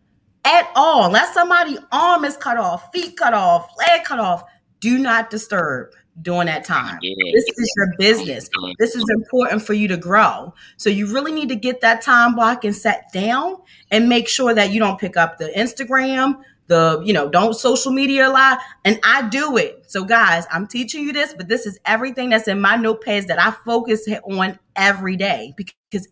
at 0.45 0.71
all, 0.77 1.07
unless 1.07 1.33
somebody 1.33 1.77
arm 1.91 2.23
is 2.23 2.37
cut 2.37 2.55
off, 2.57 2.89
feet 2.93 3.17
cut 3.17 3.33
off, 3.33 3.69
leg 3.77 4.05
cut 4.05 4.19
off, 4.19 4.45
do 4.79 4.97
not 4.97 5.29
disturb 5.29 5.89
during 6.21 6.45
that 6.45 6.63
time. 6.63 6.97
This 7.01 7.45
is 7.57 7.73
your 7.75 7.87
business. 7.99 8.49
This 8.79 8.95
is 8.95 9.03
important 9.09 9.61
for 9.61 9.73
you 9.73 9.89
to 9.89 9.97
grow. 9.97 10.53
So 10.77 10.89
you 10.89 11.13
really 11.13 11.33
need 11.33 11.49
to 11.49 11.57
get 11.57 11.81
that 11.81 12.01
time 12.01 12.33
block 12.33 12.63
and 12.63 12.73
set 12.73 13.11
down 13.11 13.57
and 13.91 14.07
make 14.07 14.29
sure 14.29 14.53
that 14.53 14.71
you 14.71 14.79
don't 14.79 14.97
pick 14.97 15.17
up 15.17 15.37
the 15.37 15.49
Instagram, 15.49 16.41
the, 16.67 17.01
you 17.03 17.13
know, 17.13 17.29
don't 17.29 17.53
social 17.53 17.91
media 17.91 18.27
a 18.27 18.31
lot. 18.31 18.59
And 18.85 18.99
I 19.03 19.27
do 19.29 19.57
it. 19.57 19.85
So 19.87 20.03
guys, 20.03 20.45
I'm 20.51 20.67
teaching 20.67 21.03
you 21.03 21.13
this, 21.13 21.33
but 21.33 21.47
this 21.47 21.65
is 21.65 21.79
everything 21.85 22.29
that's 22.29 22.47
in 22.47 22.61
my 22.61 22.77
notepads 22.77 23.27
that 23.27 23.39
I 23.39 23.51
focus 23.65 24.07
on 24.23 24.59
every 24.75 25.15
day 25.15 25.53
because 25.55 26.07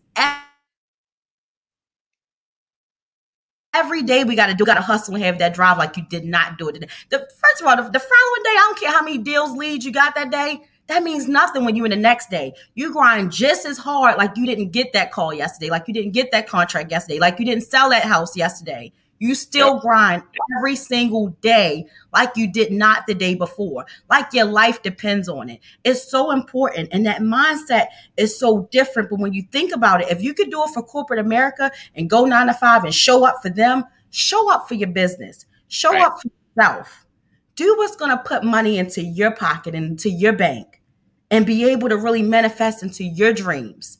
every 3.74 4.02
day 4.02 4.24
we 4.24 4.34
got 4.34 4.46
to 4.46 4.54
do, 4.54 4.64
got 4.64 4.74
to 4.74 4.80
hustle 4.80 5.14
and 5.14 5.22
have 5.22 5.38
that 5.38 5.54
drive 5.54 5.78
like 5.78 5.96
you 5.96 6.04
did 6.08 6.24
not 6.24 6.58
do 6.58 6.68
it 6.68 6.72
today. 6.72 6.88
The 7.10 7.18
first 7.18 7.60
of 7.60 7.66
all, 7.66 7.76
the, 7.76 7.82
the 7.82 8.00
following 8.00 8.42
day, 8.42 8.50
I 8.50 8.64
don't 8.66 8.78
care 8.80 8.90
how 8.90 9.02
many 9.02 9.18
deals 9.18 9.56
leads 9.56 9.84
you 9.84 9.92
got 9.92 10.14
that 10.14 10.30
day. 10.30 10.62
That 10.88 11.02
means 11.02 11.28
nothing 11.28 11.64
when 11.64 11.74
you 11.74 11.84
in 11.84 11.90
the 11.90 11.96
next 11.96 12.30
day. 12.30 12.54
You 12.74 12.92
grind 12.92 13.32
just 13.32 13.66
as 13.66 13.76
hard 13.76 14.18
like 14.18 14.36
you 14.36 14.46
didn't 14.46 14.70
get 14.70 14.92
that 14.92 15.10
call 15.10 15.34
yesterday, 15.34 15.68
like 15.68 15.88
you 15.88 15.94
didn't 15.94 16.12
get 16.12 16.30
that 16.30 16.48
contract 16.48 16.90
yesterday, 16.90 17.18
like 17.18 17.38
you 17.38 17.44
didn't 17.44 17.64
sell 17.64 17.90
that 17.90 18.04
house 18.04 18.36
yesterday. 18.36 18.92
You 19.18 19.34
still 19.34 19.78
grind 19.80 20.22
every 20.56 20.76
single 20.76 21.28
day 21.40 21.86
like 22.12 22.36
you 22.36 22.52
did 22.52 22.72
not 22.72 23.06
the 23.06 23.14
day 23.14 23.34
before, 23.34 23.86
like 24.10 24.32
your 24.32 24.44
life 24.44 24.82
depends 24.82 25.28
on 25.28 25.48
it. 25.48 25.60
It's 25.84 26.10
so 26.10 26.30
important. 26.32 26.90
And 26.92 27.06
that 27.06 27.20
mindset 27.20 27.86
is 28.16 28.38
so 28.38 28.68
different. 28.70 29.10
But 29.10 29.20
when 29.20 29.32
you 29.32 29.42
think 29.50 29.74
about 29.74 30.02
it, 30.02 30.10
if 30.10 30.22
you 30.22 30.34
could 30.34 30.50
do 30.50 30.62
it 30.64 30.70
for 30.70 30.82
corporate 30.82 31.20
America 31.20 31.70
and 31.94 32.10
go 32.10 32.24
nine 32.24 32.46
to 32.48 32.54
five 32.54 32.84
and 32.84 32.94
show 32.94 33.26
up 33.26 33.40
for 33.42 33.48
them, 33.48 33.84
show 34.10 34.52
up 34.52 34.68
for 34.68 34.74
your 34.74 34.90
business, 34.90 35.46
show 35.68 35.92
right. 35.92 36.06
up 36.06 36.20
for 36.20 36.28
yourself. 36.56 37.06
Do 37.54 37.74
what's 37.78 37.96
going 37.96 38.10
to 38.10 38.22
put 38.22 38.44
money 38.44 38.78
into 38.78 39.02
your 39.02 39.30
pocket 39.30 39.74
and 39.74 39.86
into 39.86 40.10
your 40.10 40.34
bank 40.34 40.82
and 41.30 41.46
be 41.46 41.64
able 41.70 41.88
to 41.88 41.96
really 41.96 42.22
manifest 42.22 42.82
into 42.82 43.02
your 43.02 43.32
dreams 43.32 43.98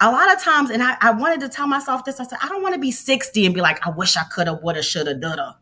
a 0.00 0.10
lot 0.10 0.32
of 0.34 0.42
times, 0.42 0.70
and 0.70 0.82
I, 0.82 0.96
I 1.00 1.12
wanted 1.12 1.40
to 1.40 1.48
tell 1.48 1.66
myself 1.66 2.04
this, 2.04 2.20
I 2.20 2.24
said, 2.24 2.38
I 2.42 2.48
don't 2.48 2.62
want 2.62 2.74
to 2.74 2.80
be 2.80 2.90
60 2.90 3.46
and 3.46 3.54
be 3.54 3.60
like, 3.60 3.86
I 3.86 3.90
wish 3.90 4.16
I 4.16 4.24
could 4.24 4.46
have, 4.46 4.60
woulda, 4.62 4.82
shoulda, 4.82 5.14
dulda. 5.14 5.56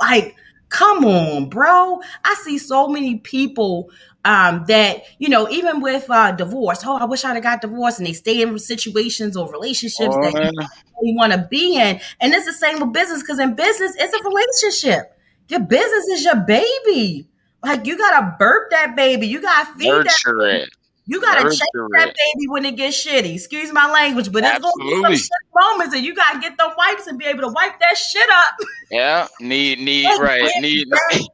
Like, 0.00 0.34
come 0.68 1.04
on, 1.04 1.48
bro. 1.48 2.00
I 2.24 2.34
see 2.42 2.58
so 2.58 2.88
many 2.88 3.18
people 3.18 3.90
um, 4.24 4.64
that, 4.66 5.04
you 5.18 5.28
know, 5.28 5.48
even 5.50 5.80
with 5.80 6.10
uh, 6.10 6.32
divorce, 6.32 6.80
oh, 6.84 6.96
I 6.96 7.04
wish 7.04 7.24
I'd 7.24 7.34
have 7.34 7.42
got 7.42 7.60
divorced, 7.60 7.98
and 7.98 8.06
they 8.06 8.12
stay 8.12 8.42
in 8.42 8.58
situations 8.58 9.36
or 9.36 9.50
relationships 9.50 10.14
oh, 10.16 10.22
that 10.22 10.34
man. 10.34 10.52
you 10.54 10.66
really 11.00 11.16
want 11.16 11.32
to 11.32 11.46
be 11.50 11.76
in. 11.76 12.00
And 12.20 12.34
it's 12.34 12.46
the 12.46 12.52
same 12.52 12.80
with 12.80 12.92
business 12.92 13.22
because 13.22 13.38
in 13.38 13.54
business, 13.54 13.94
it's 13.96 14.14
a 14.14 14.24
relationship. 14.24 15.16
Your 15.48 15.60
business 15.60 16.06
is 16.08 16.24
your 16.24 16.36
baby. 16.36 17.28
Like 17.62 17.86
you 17.86 17.96
gotta 17.96 18.36
burp 18.38 18.70
that 18.70 18.96
baby. 18.96 19.26
You 19.26 19.40
gotta 19.40 19.72
feed 19.78 19.88
Nurture 19.88 20.36
that. 20.40 20.62
It. 20.62 20.75
You 21.08 21.20
gotta 21.20 21.48
check 21.54 21.68
that 21.92 22.14
baby 22.16 22.48
when 22.48 22.64
it 22.64 22.76
gets 22.76 23.06
shitty. 23.06 23.34
Excuse 23.34 23.72
my 23.72 23.90
language, 23.90 24.32
but 24.32 24.42
it's 24.42 24.56
Absolutely. 24.56 25.02
gonna 25.02 25.08
be 25.10 25.16
some 25.16 25.24
shit 25.24 25.54
moments, 25.54 25.94
and 25.94 26.04
you 26.04 26.14
gotta 26.14 26.40
get 26.40 26.58
the 26.58 26.72
wipes 26.76 27.06
and 27.06 27.16
be 27.16 27.26
able 27.26 27.42
to 27.42 27.48
wipe 27.48 27.78
that 27.78 27.96
shit 27.96 28.28
up. 28.30 28.54
Yeah, 28.90 29.28
need 29.40 29.78
need 29.78 30.06
right 30.20 30.50
need 30.60 30.88
need, 31.12 31.28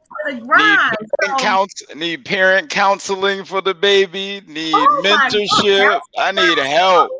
parent 0.47 0.95
so, 1.25 1.35
counsel, 1.37 1.95
need 1.95 2.23
parent 2.23 2.69
counseling 2.69 3.43
for 3.45 3.61
the 3.61 3.73
baby. 3.73 4.41
Need 4.47 4.73
oh 4.75 5.01
mentorship. 5.03 5.99
I 6.17 6.31
need 6.31 6.57
help. 6.59 7.11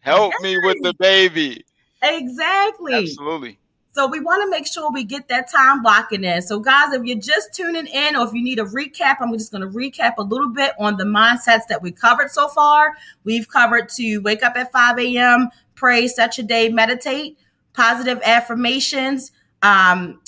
Help 0.00 0.32
me 0.40 0.56
with 0.64 0.78
the 0.82 0.94
baby. 0.94 1.64
Exactly. 2.02 2.94
Absolutely. 2.94 3.58
So 3.98 4.06
we 4.06 4.20
want 4.20 4.44
to 4.44 4.48
make 4.48 4.64
sure 4.64 4.92
we 4.92 5.02
get 5.02 5.26
that 5.26 5.50
time 5.50 5.82
blocking 5.82 6.22
in. 6.22 6.40
So 6.42 6.60
guys, 6.60 6.92
if 6.92 7.02
you're 7.02 7.18
just 7.18 7.52
tuning 7.52 7.88
in 7.88 8.14
or 8.14 8.28
if 8.28 8.32
you 8.32 8.44
need 8.44 8.60
a 8.60 8.64
recap, 8.64 9.16
I'm 9.20 9.32
just 9.32 9.50
going 9.50 9.62
to 9.62 9.76
recap 9.76 10.14
a 10.18 10.22
little 10.22 10.50
bit 10.50 10.70
on 10.78 10.98
the 10.98 11.02
mindsets 11.02 11.66
that 11.68 11.82
we 11.82 11.90
covered 11.90 12.30
so 12.30 12.46
far. 12.46 12.92
We've 13.24 13.48
covered 13.48 13.88
to 13.96 14.18
wake 14.18 14.44
up 14.44 14.54
at 14.54 14.70
5 14.70 15.00
a.m., 15.00 15.48
pray, 15.74 16.06
set 16.06 16.38
your 16.38 16.46
day, 16.46 16.68
meditate, 16.68 17.38
positive 17.72 18.20
affirmations, 18.24 19.32
um, 19.62 20.20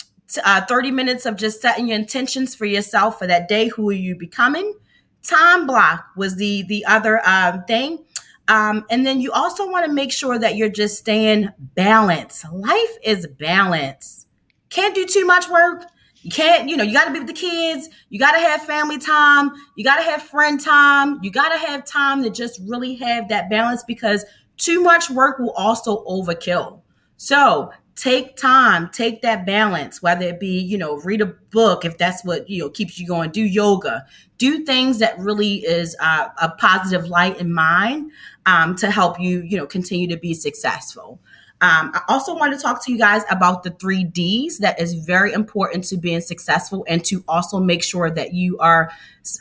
uh, 0.44 0.62
30 0.66 0.90
minutes 0.90 1.24
of 1.24 1.36
just 1.36 1.62
setting 1.62 1.86
your 1.86 1.96
intentions 1.96 2.56
for 2.56 2.64
yourself 2.64 3.20
for 3.20 3.28
that 3.28 3.46
day. 3.46 3.68
Who 3.68 3.88
are 3.90 3.92
you 3.92 4.16
becoming? 4.16 4.74
Time 5.22 5.68
block 5.68 6.06
was 6.16 6.34
the 6.34 6.62
the 6.62 6.84
other 6.86 7.20
uh, 7.24 7.58
thing. 7.68 8.04
Um, 8.50 8.84
and 8.90 9.06
then 9.06 9.20
you 9.20 9.30
also 9.30 9.70
want 9.70 9.86
to 9.86 9.92
make 9.92 10.10
sure 10.10 10.36
that 10.36 10.56
you're 10.56 10.68
just 10.68 10.98
staying 10.98 11.50
balanced. 11.76 12.44
Life 12.52 12.98
is 13.04 13.28
balance. 13.38 14.26
Can't 14.70 14.92
do 14.92 15.06
too 15.06 15.24
much 15.24 15.48
work. 15.48 15.84
You 16.22 16.32
can't, 16.32 16.68
you 16.68 16.76
know, 16.76 16.82
you 16.82 16.92
got 16.92 17.04
to 17.04 17.12
be 17.12 17.20
with 17.20 17.28
the 17.28 17.32
kids. 17.32 17.88
You 18.08 18.18
got 18.18 18.32
to 18.32 18.40
have 18.40 18.62
family 18.62 18.98
time. 18.98 19.52
You 19.76 19.84
got 19.84 19.98
to 19.98 20.02
have 20.02 20.22
friend 20.22 20.60
time. 20.60 21.20
You 21.22 21.30
got 21.30 21.50
to 21.50 21.58
have 21.58 21.84
time 21.84 22.24
to 22.24 22.30
just 22.30 22.60
really 22.66 22.96
have 22.96 23.28
that 23.28 23.48
balance 23.50 23.84
because 23.84 24.24
too 24.56 24.82
much 24.82 25.08
work 25.10 25.38
will 25.38 25.52
also 25.52 26.04
overkill. 26.04 26.80
So 27.18 27.70
take 28.00 28.36
time, 28.36 28.88
take 28.92 29.22
that 29.22 29.44
balance, 29.44 30.00
whether 30.02 30.26
it 30.26 30.40
be, 30.40 30.58
you 30.58 30.78
know, 30.78 30.96
read 31.02 31.20
a 31.20 31.26
book 31.26 31.84
if 31.84 31.98
that's 31.98 32.24
what, 32.24 32.48
you 32.48 32.62
know, 32.62 32.70
keeps 32.70 32.98
you 32.98 33.06
going, 33.06 33.30
do 33.30 33.42
yoga, 33.42 34.06
do 34.38 34.64
things 34.64 34.98
that 34.98 35.18
really 35.18 35.56
is 35.56 35.94
uh, 36.00 36.28
a 36.40 36.48
positive 36.48 37.06
light 37.08 37.38
in 37.38 37.52
mind 37.52 38.10
um, 38.46 38.76
to 38.76 38.90
help 38.90 39.20
you, 39.20 39.42
you 39.42 39.56
know, 39.56 39.66
continue 39.66 40.08
to 40.08 40.16
be 40.16 40.34
successful. 40.34 41.20
Um, 41.62 41.92
I 41.94 42.00
also 42.08 42.34
want 42.34 42.54
to 42.54 42.58
talk 42.58 42.82
to 42.86 42.92
you 42.92 42.96
guys 42.96 43.22
about 43.30 43.64
the 43.64 43.70
three 43.70 44.02
D's 44.02 44.58
that 44.58 44.80
is 44.80 44.94
very 44.94 45.32
important 45.34 45.84
to 45.84 45.98
being 45.98 46.22
successful 46.22 46.86
and 46.88 47.04
to 47.04 47.22
also 47.28 47.60
make 47.60 47.82
sure 47.82 48.10
that 48.10 48.32
you 48.32 48.58
are 48.58 48.90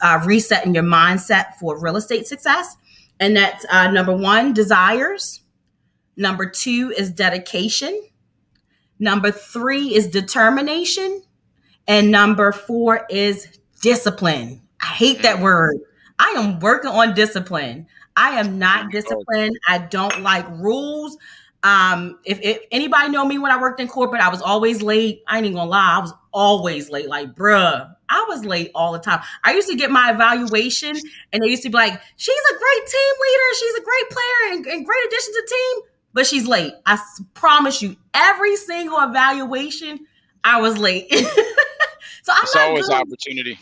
uh, 0.02 0.22
resetting 0.26 0.76
your 0.76 0.84
mindset 0.84 1.56
for 1.56 1.80
real 1.80 1.96
estate 1.96 2.28
success. 2.28 2.76
And 3.22 3.38
that's 3.38 3.66
uh, 3.70 3.90
number 3.92 4.16
one, 4.16 4.54
desires. 4.54 5.42
Number 6.18 6.50
two 6.50 6.94
is 6.98 7.10
dedication. 7.10 8.02
Number 9.00 9.32
three 9.32 9.96
is 9.96 10.08
determination. 10.08 11.24
And 11.88 12.12
number 12.12 12.52
four 12.52 13.06
is 13.10 13.48
discipline. 13.82 14.62
I 14.82 14.88
hate 14.88 15.22
that 15.22 15.38
mm. 15.38 15.44
word. 15.44 15.78
I 16.20 16.34
am 16.38 16.60
working 16.60 16.92
on 16.92 17.14
discipline. 17.14 17.88
I 18.20 18.40
am 18.40 18.60
not 18.60 18.92
disciplined. 18.92 19.58
I 19.68 19.78
don't 19.78 20.22
like 20.22 20.46
rules. 20.50 21.18
Um, 21.64 22.20
if, 22.26 22.40
if, 22.42 22.60
anybody 22.72 23.10
know 23.10 23.26
me 23.26 23.38
when 23.38 23.52
I 23.52 23.60
worked 23.60 23.80
in 23.80 23.88
corporate, 23.88 24.22
I 24.22 24.30
was 24.30 24.42
always 24.42 24.82
late. 24.82 25.24
I 25.28 25.38
ain't 25.38 25.46
even 25.46 25.58
gonna 25.58 25.70
lie, 25.70 25.96
I 25.98 26.00
was 26.00 26.14
always 26.32 26.90
late. 26.90 27.08
Like, 27.08 27.34
bruh, 27.34 27.94
I 28.10 28.26
was 28.30 28.46
late 28.46 28.72
all 28.76 28.94
the 28.94 29.00
time. 29.00 29.22
I 29.44 29.54
used 29.54 29.70
to 29.70 29.76
get 29.76 29.92
my 29.92 30.12
evaluation, 30.12 30.96
and 31.34 31.44
they 31.44 31.48
used 31.48 31.64
to 31.64 31.70
be 31.70 31.76
like, 31.76 32.00
"She's 32.16 32.36
a 32.36 32.58
great 32.58 32.88
team 32.88 33.14
leader. 33.22 33.56
She's 33.60 33.76
a 33.76 33.84
great 33.84 34.10
player 34.10 34.54
and, 34.54 34.66
and 34.68 34.86
great 34.86 35.06
addition 35.08 35.34
to 35.34 35.48
team." 35.50 35.90
but 36.14 36.26
she's 36.26 36.48
late. 36.48 36.74
I 36.86 37.00
promise 37.34 37.82
you, 37.82 37.96
every 38.14 38.56
single 38.56 39.00
evaluation, 39.00 40.06
I 40.44 40.62
was 40.62 40.78
late. 40.78 41.14
so 41.14 42.34
I'm 42.34 42.44
it's 42.44 42.56
always 42.56 42.88
good. 42.88 42.96
opportunity. 42.96 43.60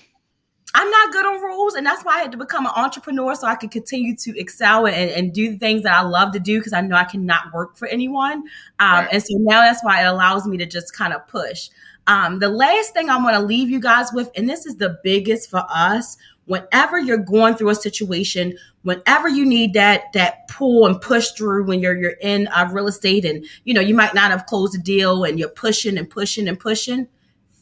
I'm 0.73 0.89
not 0.91 1.11
good 1.11 1.25
on 1.25 1.41
rules, 1.41 1.75
and 1.75 1.85
that's 1.85 2.03
why 2.03 2.17
I 2.17 2.19
had 2.19 2.31
to 2.33 2.37
become 2.37 2.65
an 2.65 2.73
entrepreneur 2.75 3.33
so 3.35 3.47
I 3.47 3.55
could 3.55 3.71
continue 3.71 4.15
to 4.17 4.39
excel 4.39 4.85
and, 4.85 5.09
and 5.11 5.33
do 5.33 5.51
the 5.51 5.57
things 5.57 5.83
that 5.83 5.93
I 5.93 6.01
love 6.01 6.33
to 6.33 6.39
do 6.39 6.59
because 6.59 6.73
I 6.73 6.81
know 6.81 6.95
I 6.95 7.05
cannot 7.05 7.53
work 7.53 7.77
for 7.77 7.87
anyone. 7.87 8.43
Um, 8.79 8.91
right. 8.91 9.09
And 9.11 9.23
so 9.23 9.37
now 9.39 9.61
that's 9.61 9.83
why 9.83 10.03
it 10.03 10.05
allows 10.05 10.45
me 10.45 10.57
to 10.57 10.65
just 10.65 10.95
kind 10.95 11.13
of 11.13 11.27
push. 11.27 11.69
Um, 12.05 12.39
the 12.39 12.49
last 12.49 12.93
thing 12.93 13.09
I 13.09 13.17
want 13.17 13.35
to 13.35 13.41
leave 13.41 13.69
you 13.69 13.79
guys 13.79 14.11
with, 14.13 14.29
and 14.35 14.49
this 14.49 14.65
is 14.65 14.75
the 14.75 14.99
biggest 15.03 15.49
for 15.49 15.63
us, 15.69 16.17
whenever 16.45 16.99
you're 16.99 17.17
going 17.17 17.55
through 17.55 17.69
a 17.69 17.75
situation, 17.75 18.57
whenever 18.83 19.27
you 19.27 19.45
need 19.45 19.73
that 19.73 20.13
that 20.13 20.47
pull 20.47 20.85
and 20.85 21.01
push 21.01 21.31
through 21.31 21.65
when 21.65 21.79
you're 21.79 21.97
you're 21.97 22.15
in 22.21 22.47
uh, 22.47 22.69
real 22.71 22.87
estate 22.87 23.25
and 23.25 23.45
you 23.65 23.73
know 23.73 23.81
you 23.81 23.93
might 23.93 24.13
not 24.13 24.31
have 24.31 24.45
closed 24.45 24.73
a 24.75 24.77
deal 24.77 25.25
and 25.25 25.37
you're 25.37 25.49
pushing 25.49 25.97
and 25.97 26.09
pushing 26.09 26.47
and 26.47 26.59
pushing, 26.59 27.07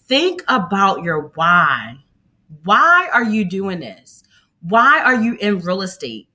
think 0.07 0.43
about 0.47 1.03
your 1.03 1.31
why 1.35 1.97
why 2.63 3.09
are 3.13 3.23
you 3.23 3.45
doing 3.45 3.79
this? 3.79 4.23
Why 4.61 5.01
are 5.03 5.15
you 5.15 5.35
in 5.39 5.59
real 5.59 5.81
estate? 5.81 6.27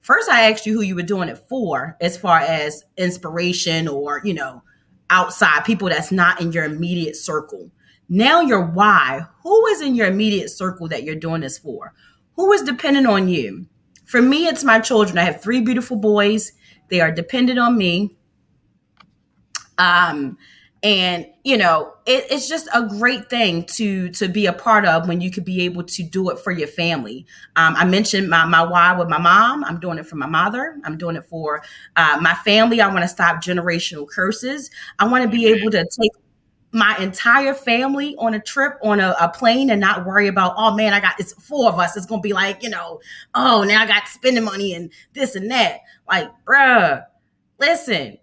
First, 0.00 0.30
I 0.30 0.50
asked 0.50 0.66
you 0.66 0.74
who 0.74 0.82
you 0.82 0.94
were 0.94 1.02
doing 1.02 1.28
it 1.28 1.38
for, 1.48 1.96
as 2.00 2.16
far 2.16 2.38
as 2.38 2.84
inspiration 2.96 3.88
or, 3.88 4.20
you 4.24 4.34
know, 4.34 4.62
outside 5.10 5.64
people 5.64 5.88
that's 5.88 6.12
not 6.12 6.40
in 6.40 6.52
your 6.52 6.64
immediate 6.64 7.16
circle. 7.16 7.70
Now, 8.08 8.40
your 8.40 8.64
why. 8.64 9.22
Who 9.42 9.66
is 9.66 9.80
in 9.80 9.94
your 9.94 10.06
immediate 10.06 10.50
circle 10.50 10.88
that 10.88 11.02
you're 11.02 11.16
doing 11.16 11.40
this 11.40 11.58
for? 11.58 11.92
Who 12.36 12.52
is 12.52 12.62
dependent 12.62 13.06
on 13.06 13.28
you? 13.28 13.66
For 14.04 14.22
me, 14.22 14.46
it's 14.46 14.62
my 14.62 14.78
children. 14.78 15.18
I 15.18 15.22
have 15.22 15.42
three 15.42 15.60
beautiful 15.60 15.96
boys. 15.96 16.52
They 16.88 17.00
are 17.00 17.10
dependent 17.10 17.58
on 17.58 17.76
me. 17.76 18.16
Um, 19.78 20.38
and 20.86 21.26
you 21.42 21.56
know 21.56 21.92
it, 22.06 22.26
it's 22.30 22.48
just 22.48 22.68
a 22.72 22.86
great 22.86 23.28
thing 23.28 23.64
to 23.64 24.08
to 24.10 24.28
be 24.28 24.46
a 24.46 24.52
part 24.52 24.86
of 24.86 25.08
when 25.08 25.20
you 25.20 25.32
could 25.32 25.44
be 25.44 25.62
able 25.62 25.82
to 25.82 26.04
do 26.04 26.30
it 26.30 26.38
for 26.38 26.52
your 26.52 26.68
family. 26.68 27.26
Um, 27.56 27.74
i 27.74 27.84
mentioned 27.84 28.30
my, 28.30 28.44
my 28.44 28.62
why 28.62 28.96
with 28.96 29.08
my 29.08 29.18
mom. 29.18 29.64
I'm 29.64 29.80
doing 29.80 29.98
it 29.98 30.06
for 30.06 30.14
my 30.14 30.28
mother. 30.28 30.78
I'm 30.84 30.96
doing 30.96 31.16
it 31.16 31.26
for 31.26 31.64
uh, 31.96 32.18
my 32.22 32.34
family. 32.34 32.80
I 32.80 32.86
want 32.86 33.02
to 33.02 33.08
stop 33.08 33.42
generational 33.42 34.08
curses. 34.08 34.70
I 35.00 35.08
want 35.08 35.24
to 35.24 35.28
be 35.28 35.46
able 35.46 35.72
to 35.72 35.84
take 36.00 36.12
my 36.70 36.96
entire 36.98 37.54
family 37.54 38.14
on 38.18 38.34
a 38.34 38.40
trip 38.40 38.74
on 38.84 39.00
a, 39.00 39.16
a, 39.20 39.28
plane 39.28 39.70
and 39.70 39.80
not 39.80 40.04
worry 40.04 40.28
about 40.28 40.52
oh 40.56 40.74
man 40.74 40.92
i 40.92 41.00
got 41.00 41.18
it's 41.18 41.32
four 41.32 41.68
of 41.68 41.80
us. 41.80 41.96
It's 41.96 42.06
gonna 42.06 42.22
be 42.22 42.32
like 42.32 42.62
you 42.62 42.70
know 42.70 43.00
oh 43.34 43.64
now 43.64 43.82
i 43.82 43.86
got 43.86 44.06
spending 44.06 44.44
money 44.44 44.72
and 44.72 44.92
this 45.14 45.34
and 45.34 45.50
that. 45.50 45.80
Like 46.08 46.30
bruh 46.46 47.04
listen 47.58 48.18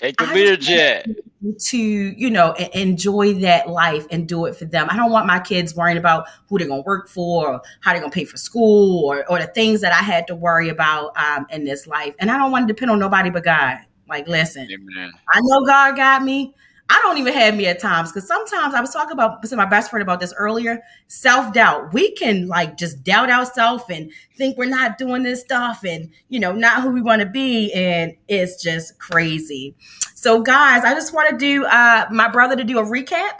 take 0.00 0.16
the 0.16 0.24
Learjet 0.24 1.14
to 1.58 1.78
you 1.78 2.30
know 2.30 2.52
enjoy 2.74 3.34
that 3.34 3.68
life 3.68 4.06
and 4.10 4.28
do 4.28 4.46
it 4.46 4.56
for 4.56 4.64
them. 4.64 4.88
I 4.90 4.96
don't 4.96 5.10
want 5.10 5.26
my 5.26 5.40
kids 5.40 5.74
worrying 5.74 5.98
about 5.98 6.26
who 6.48 6.58
they're 6.58 6.68
going 6.68 6.82
to 6.82 6.86
work 6.86 7.08
for 7.08 7.48
or 7.48 7.62
how 7.80 7.92
they're 7.92 8.00
going 8.00 8.10
to 8.10 8.14
pay 8.14 8.24
for 8.24 8.36
school 8.36 9.04
or, 9.04 9.28
or 9.30 9.38
the 9.38 9.46
things 9.46 9.80
that 9.80 9.92
i 9.92 10.02
had 10.02 10.26
to 10.26 10.34
worry 10.34 10.68
about 10.68 11.16
um, 11.16 11.46
in 11.50 11.64
this 11.64 11.86
life. 11.86 12.14
And 12.18 12.30
i 12.30 12.38
don't 12.38 12.50
want 12.50 12.66
to 12.66 12.72
depend 12.72 12.90
on 12.90 12.98
nobody 12.98 13.30
but 13.30 13.44
god. 13.44 13.78
Like 14.08 14.26
listen 14.26 14.66
Amen. 14.68 15.12
i 15.28 15.40
know 15.40 15.64
god 15.64 15.94
got 15.94 16.24
me 16.24 16.52
I 16.92 16.98
don't 17.02 17.18
even 17.18 17.32
have 17.34 17.54
me 17.54 17.66
at 17.66 17.78
times 17.78 18.10
because 18.10 18.26
sometimes 18.26 18.74
I 18.74 18.80
was 18.80 18.90
talking 18.90 19.12
about 19.12 19.44
to 19.44 19.56
my 19.56 19.64
best 19.64 19.90
friend 19.90 20.02
about 20.02 20.18
this 20.18 20.34
earlier. 20.36 20.82
Self 21.06 21.52
doubt. 21.52 21.92
We 21.92 22.10
can 22.10 22.48
like 22.48 22.76
just 22.76 23.04
doubt 23.04 23.30
ourselves 23.30 23.84
and 23.88 24.10
think 24.36 24.58
we're 24.58 24.64
not 24.66 24.98
doing 24.98 25.22
this 25.22 25.40
stuff 25.40 25.84
and 25.84 26.10
you 26.28 26.40
know 26.40 26.50
not 26.52 26.82
who 26.82 26.90
we 26.90 27.00
want 27.00 27.22
to 27.22 27.28
be, 27.28 27.72
and 27.72 28.14
it's 28.26 28.60
just 28.60 28.98
crazy. 28.98 29.76
So, 30.16 30.42
guys, 30.42 30.84
I 30.84 30.92
just 30.94 31.14
want 31.14 31.30
to 31.30 31.36
do 31.36 31.64
uh, 31.64 32.06
my 32.10 32.28
brother 32.28 32.56
to 32.56 32.64
do 32.64 32.80
a 32.80 32.84
recap 32.84 33.38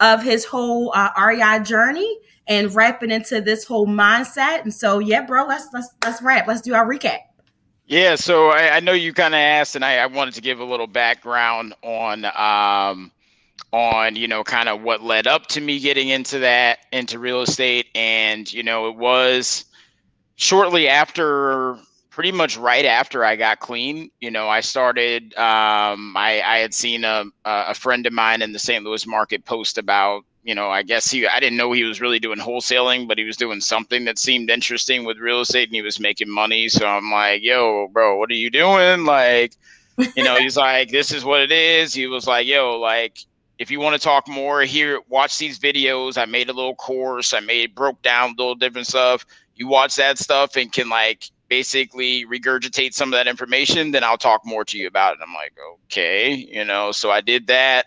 of 0.00 0.24
his 0.24 0.44
whole 0.44 0.92
uh, 0.92 1.10
REI 1.16 1.62
journey 1.62 2.18
and 2.48 2.74
wrap 2.74 3.04
it 3.04 3.12
into 3.12 3.40
this 3.40 3.64
whole 3.64 3.86
mindset. 3.86 4.62
And 4.62 4.74
so, 4.74 4.98
yeah, 4.98 5.24
bro, 5.24 5.46
let's 5.46 5.68
let's 5.72 5.90
let's 6.02 6.20
wrap. 6.22 6.48
Let's 6.48 6.60
do 6.60 6.74
our 6.74 6.86
recap. 6.86 7.20
Yeah, 7.90 8.14
so 8.14 8.50
I, 8.50 8.76
I 8.76 8.80
know 8.80 8.92
you 8.92 9.12
kind 9.12 9.34
of 9.34 9.38
asked, 9.38 9.74
and 9.74 9.84
I, 9.84 9.96
I, 9.96 10.06
wanted 10.06 10.34
to 10.34 10.40
give 10.40 10.60
a 10.60 10.64
little 10.64 10.86
background 10.86 11.74
on, 11.82 12.24
um, 12.24 13.10
on 13.72 14.14
you 14.14 14.28
know, 14.28 14.44
kind 14.44 14.68
of 14.68 14.82
what 14.82 15.02
led 15.02 15.26
up 15.26 15.48
to 15.48 15.60
me 15.60 15.80
getting 15.80 16.08
into 16.08 16.38
that, 16.38 16.78
into 16.92 17.18
real 17.18 17.42
estate, 17.42 17.88
and 17.96 18.50
you 18.52 18.62
know, 18.62 18.88
it 18.88 18.94
was 18.94 19.64
shortly 20.36 20.88
after, 20.88 21.78
pretty 22.10 22.30
much 22.30 22.56
right 22.56 22.84
after 22.84 23.24
I 23.24 23.34
got 23.34 23.58
clean. 23.58 24.12
You 24.20 24.30
know, 24.30 24.48
I 24.48 24.60
started. 24.60 25.36
Um, 25.36 26.16
I, 26.16 26.42
I 26.46 26.58
had 26.58 26.72
seen 26.72 27.02
a 27.02 27.24
a 27.44 27.74
friend 27.74 28.06
of 28.06 28.12
mine 28.12 28.40
in 28.40 28.52
the 28.52 28.60
St. 28.60 28.84
Louis 28.84 29.04
market 29.04 29.44
post 29.44 29.78
about 29.78 30.22
you 30.42 30.54
know, 30.54 30.70
I 30.70 30.82
guess 30.82 31.10
he, 31.10 31.26
I 31.26 31.38
didn't 31.40 31.58
know 31.58 31.72
he 31.72 31.84
was 31.84 32.00
really 32.00 32.18
doing 32.18 32.38
wholesaling, 32.38 33.06
but 33.06 33.18
he 33.18 33.24
was 33.24 33.36
doing 33.36 33.60
something 33.60 34.04
that 34.06 34.18
seemed 34.18 34.50
interesting 34.50 35.04
with 35.04 35.18
real 35.18 35.40
estate 35.40 35.68
and 35.68 35.74
he 35.74 35.82
was 35.82 36.00
making 36.00 36.30
money. 36.30 36.68
So 36.68 36.86
I'm 36.86 37.10
like, 37.10 37.42
yo, 37.42 37.88
bro, 37.88 38.16
what 38.18 38.30
are 38.30 38.34
you 38.34 38.50
doing? 38.50 39.04
Like, 39.04 39.54
you 40.16 40.24
know, 40.24 40.36
he's 40.36 40.56
like, 40.56 40.90
this 40.90 41.12
is 41.12 41.24
what 41.24 41.40
it 41.40 41.52
is. 41.52 41.92
He 41.92 42.06
was 42.06 42.26
like, 42.26 42.46
yo, 42.46 42.78
like, 42.78 43.18
if 43.58 43.70
you 43.70 43.80
want 43.80 43.94
to 43.94 44.02
talk 44.02 44.26
more 44.26 44.62
here, 44.62 45.00
watch 45.08 45.36
these 45.36 45.58
videos. 45.58 46.16
I 46.16 46.24
made 46.24 46.48
a 46.48 46.54
little 46.54 46.74
course. 46.74 47.34
I 47.34 47.40
made, 47.40 47.74
broke 47.74 48.00
down 48.00 48.30
a 48.30 48.34
little 48.34 48.54
different 48.54 48.86
stuff. 48.86 49.26
You 49.54 49.68
watch 49.68 49.96
that 49.96 50.16
stuff 50.16 50.56
and 50.56 50.72
can 50.72 50.88
like 50.88 51.30
basically 51.50 52.24
regurgitate 52.24 52.94
some 52.94 53.12
of 53.12 53.18
that 53.18 53.28
information, 53.28 53.90
then 53.90 54.04
I'll 54.04 54.16
talk 54.16 54.46
more 54.46 54.64
to 54.64 54.78
you 54.78 54.86
about 54.86 55.14
it. 55.14 55.20
I'm 55.22 55.34
like, 55.34 55.52
okay, 55.84 56.32
you 56.32 56.64
know, 56.64 56.92
so 56.92 57.10
I 57.10 57.20
did 57.20 57.48
that 57.48 57.86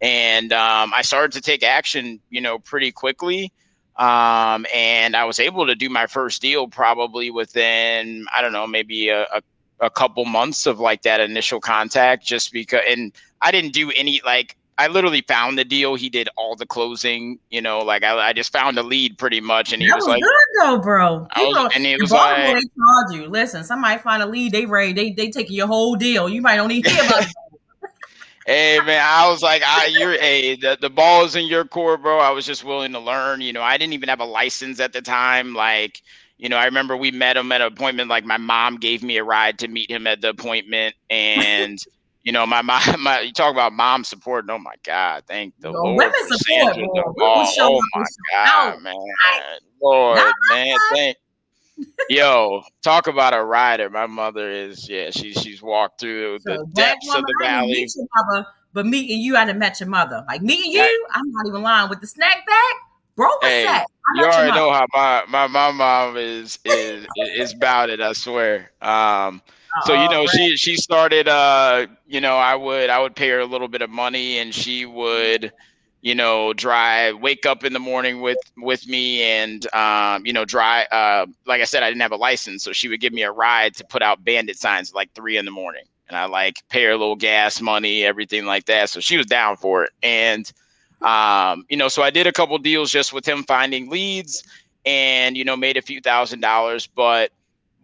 and 0.00 0.52
um, 0.52 0.92
I 0.94 1.02
started 1.02 1.32
to 1.32 1.40
take 1.40 1.62
action, 1.62 2.20
you 2.30 2.40
know, 2.40 2.58
pretty 2.58 2.92
quickly. 2.92 3.52
Um, 3.96 4.64
and 4.72 5.16
I 5.16 5.24
was 5.24 5.40
able 5.40 5.66
to 5.66 5.74
do 5.74 5.90
my 5.90 6.06
first 6.06 6.40
deal 6.40 6.68
probably 6.68 7.32
within 7.32 8.26
I 8.32 8.42
don't 8.42 8.52
know 8.52 8.66
maybe 8.66 9.08
a, 9.08 9.22
a, 9.22 9.42
a 9.80 9.90
couple 9.90 10.24
months 10.24 10.66
of 10.66 10.78
like 10.78 11.02
that 11.02 11.20
initial 11.20 11.60
contact, 11.60 12.24
just 12.24 12.52
because. 12.52 12.82
And 12.88 13.12
I 13.42 13.50
didn't 13.50 13.72
do 13.72 13.90
any 13.96 14.20
like 14.24 14.56
I 14.80 14.86
literally 14.86 15.22
found 15.22 15.58
the 15.58 15.64
deal. 15.64 15.96
He 15.96 16.08
did 16.08 16.28
all 16.36 16.54
the 16.54 16.64
closing, 16.64 17.40
you 17.50 17.60
know, 17.60 17.80
like 17.80 18.04
I, 18.04 18.28
I 18.28 18.32
just 18.32 18.52
found 18.52 18.78
a 18.78 18.84
lead 18.84 19.18
pretty 19.18 19.40
much. 19.40 19.72
And 19.72 19.82
he 19.82 19.88
that 19.88 19.96
was, 19.96 20.04
was 20.04 20.10
like, 20.10 20.22
good 20.22 20.62
though, 20.62 20.78
bro. 20.78 21.26
Was, 21.36 21.72
and 21.74 21.84
he 21.84 21.96
was 22.00 22.12
like, 22.12 22.36
they 22.36 22.52
told 22.52 23.12
you, 23.12 23.28
listen, 23.28 23.64
somebody 23.64 23.98
find 24.00 24.22
a 24.22 24.26
lead, 24.26 24.52
they 24.52 24.66
ready, 24.66 24.92
they, 24.92 25.10
they 25.10 25.30
taking 25.30 25.56
your 25.56 25.66
whole 25.66 25.96
deal. 25.96 26.28
You 26.28 26.40
might 26.40 26.54
don't 26.54 26.70
even 26.70 26.92
hear 26.92 27.04
about 27.04 27.22
it. 27.24 27.28
hey 28.48 28.80
man, 28.80 29.02
I 29.04 29.28
was 29.30 29.42
like, 29.42 29.62
I 29.64 29.86
you're 29.86 30.18
hey, 30.18 30.56
the, 30.56 30.78
the 30.80 30.88
ball 30.88 31.24
is 31.24 31.36
in 31.36 31.46
your 31.46 31.66
court, 31.66 32.02
bro. 32.02 32.18
I 32.18 32.30
was 32.30 32.46
just 32.46 32.64
willing 32.64 32.92
to 32.92 32.98
learn. 32.98 33.42
You 33.42 33.52
know, 33.52 33.62
I 33.62 33.76
didn't 33.76 33.92
even 33.92 34.08
have 34.08 34.20
a 34.20 34.24
license 34.24 34.80
at 34.80 34.92
the 34.92 35.02
time. 35.02 35.54
Like, 35.54 36.02
you 36.38 36.48
know, 36.48 36.56
I 36.56 36.64
remember 36.64 36.96
we 36.96 37.10
met 37.10 37.36
him 37.36 37.52
at 37.52 37.60
an 37.60 37.66
appointment. 37.66 38.08
Like 38.08 38.24
my 38.24 38.38
mom 38.38 38.78
gave 38.78 39.02
me 39.02 39.18
a 39.18 39.24
ride 39.24 39.58
to 39.58 39.68
meet 39.68 39.90
him 39.90 40.06
at 40.06 40.22
the 40.22 40.30
appointment, 40.30 40.94
and 41.10 41.78
you 42.22 42.32
know, 42.32 42.46
my 42.46 42.62
mom, 42.62 42.82
my 43.02 43.20
you 43.20 43.32
talk 43.32 43.52
about 43.52 43.74
mom 43.74 44.02
support. 44.02 44.46
Oh 44.48 44.58
my 44.58 44.74
God, 44.82 45.24
thank 45.28 45.52
the 45.60 45.70
no, 45.70 45.82
Lord. 45.82 45.96
Women 45.98 46.14
support, 46.26 46.74
bro. 46.74 47.14
Oh, 47.20 47.54
oh 47.60 47.80
my 47.94 48.06
God, 48.32 48.82
man, 48.82 48.94
Lord, 49.80 50.32
man, 50.50 50.76
thank 50.94 51.16
Yo, 52.08 52.62
talk 52.82 53.06
about 53.06 53.34
a 53.34 53.44
rider. 53.44 53.90
My 53.90 54.06
mother 54.06 54.50
is 54.50 54.88
yeah, 54.88 55.10
she 55.10 55.32
she's 55.32 55.62
walked 55.62 56.00
through 56.00 56.38
so 56.40 56.56
the 56.56 56.66
depths 56.74 57.14
of 57.14 57.22
the 57.22 57.34
valley. 57.42 57.86
Mother, 58.16 58.46
but 58.72 58.86
meeting 58.86 59.20
you, 59.20 59.36
I 59.36 59.44
done 59.44 59.58
met 59.58 59.80
your 59.80 59.88
mother. 59.88 60.24
Like 60.26 60.42
meeting 60.42 60.72
you, 60.72 61.06
I'm 61.12 61.30
not 61.30 61.46
even 61.46 61.62
lying 61.62 61.90
with 61.90 62.00
the 62.00 62.06
snack 62.06 62.46
bag. 62.46 62.74
Bro, 63.16 63.26
what's 63.26 63.46
hey, 63.46 63.64
that? 63.64 63.86
You 64.14 64.24
already 64.24 64.52
know 64.52 64.70
how 64.70 64.86
my, 64.94 65.24
my 65.28 65.46
my 65.48 65.72
mom 65.72 66.16
is 66.16 66.58
is 66.64 67.06
is 67.36 67.52
about 67.52 67.90
it. 67.90 68.00
I 68.00 68.12
swear. 68.12 68.70
Um, 68.80 69.42
so 69.84 69.92
you 69.92 70.08
know, 70.08 70.26
she 70.26 70.56
she 70.56 70.76
started. 70.76 71.28
Uh, 71.28 71.88
you 72.06 72.20
know, 72.20 72.36
I 72.36 72.54
would 72.54 72.90
I 72.90 73.00
would 73.00 73.14
pay 73.14 73.28
her 73.30 73.40
a 73.40 73.46
little 73.46 73.68
bit 73.68 73.82
of 73.82 73.90
money, 73.90 74.38
and 74.38 74.54
she 74.54 74.86
would 74.86 75.52
you 76.00 76.14
know, 76.14 76.52
drive, 76.52 77.18
wake 77.20 77.44
up 77.44 77.64
in 77.64 77.72
the 77.72 77.78
morning 77.80 78.20
with 78.20 78.38
with 78.56 78.86
me, 78.86 79.22
and 79.22 79.66
um, 79.74 80.24
you 80.24 80.32
know, 80.32 80.44
drive. 80.44 80.86
Uh, 80.92 81.26
like 81.46 81.60
I 81.60 81.64
said, 81.64 81.82
I 81.82 81.90
didn't 81.90 82.02
have 82.02 82.12
a 82.12 82.16
license, 82.16 82.62
so 82.62 82.72
she 82.72 82.88
would 82.88 83.00
give 83.00 83.12
me 83.12 83.22
a 83.22 83.32
ride 83.32 83.74
to 83.76 83.84
put 83.84 84.02
out 84.02 84.24
bandit 84.24 84.58
signs 84.58 84.94
like 84.94 85.12
three 85.14 85.36
in 85.36 85.44
the 85.44 85.50
morning, 85.50 85.84
and 86.08 86.16
I 86.16 86.26
like 86.26 86.62
pay 86.68 86.84
her 86.84 86.92
a 86.92 86.96
little 86.96 87.16
gas 87.16 87.60
money, 87.60 88.04
everything 88.04 88.46
like 88.46 88.66
that. 88.66 88.90
So 88.90 89.00
she 89.00 89.16
was 89.16 89.26
down 89.26 89.56
for 89.56 89.84
it, 89.84 89.90
and 90.02 90.50
um, 91.02 91.64
you 91.68 91.76
know, 91.76 91.88
so 91.88 92.02
I 92.02 92.10
did 92.10 92.26
a 92.26 92.32
couple 92.32 92.56
deals 92.58 92.90
just 92.90 93.12
with 93.12 93.26
him 93.26 93.42
finding 93.44 93.90
leads, 93.90 94.44
and 94.86 95.36
you 95.36 95.44
know, 95.44 95.56
made 95.56 95.76
a 95.76 95.82
few 95.82 96.00
thousand 96.00 96.40
dollars. 96.40 96.86
But 96.86 97.32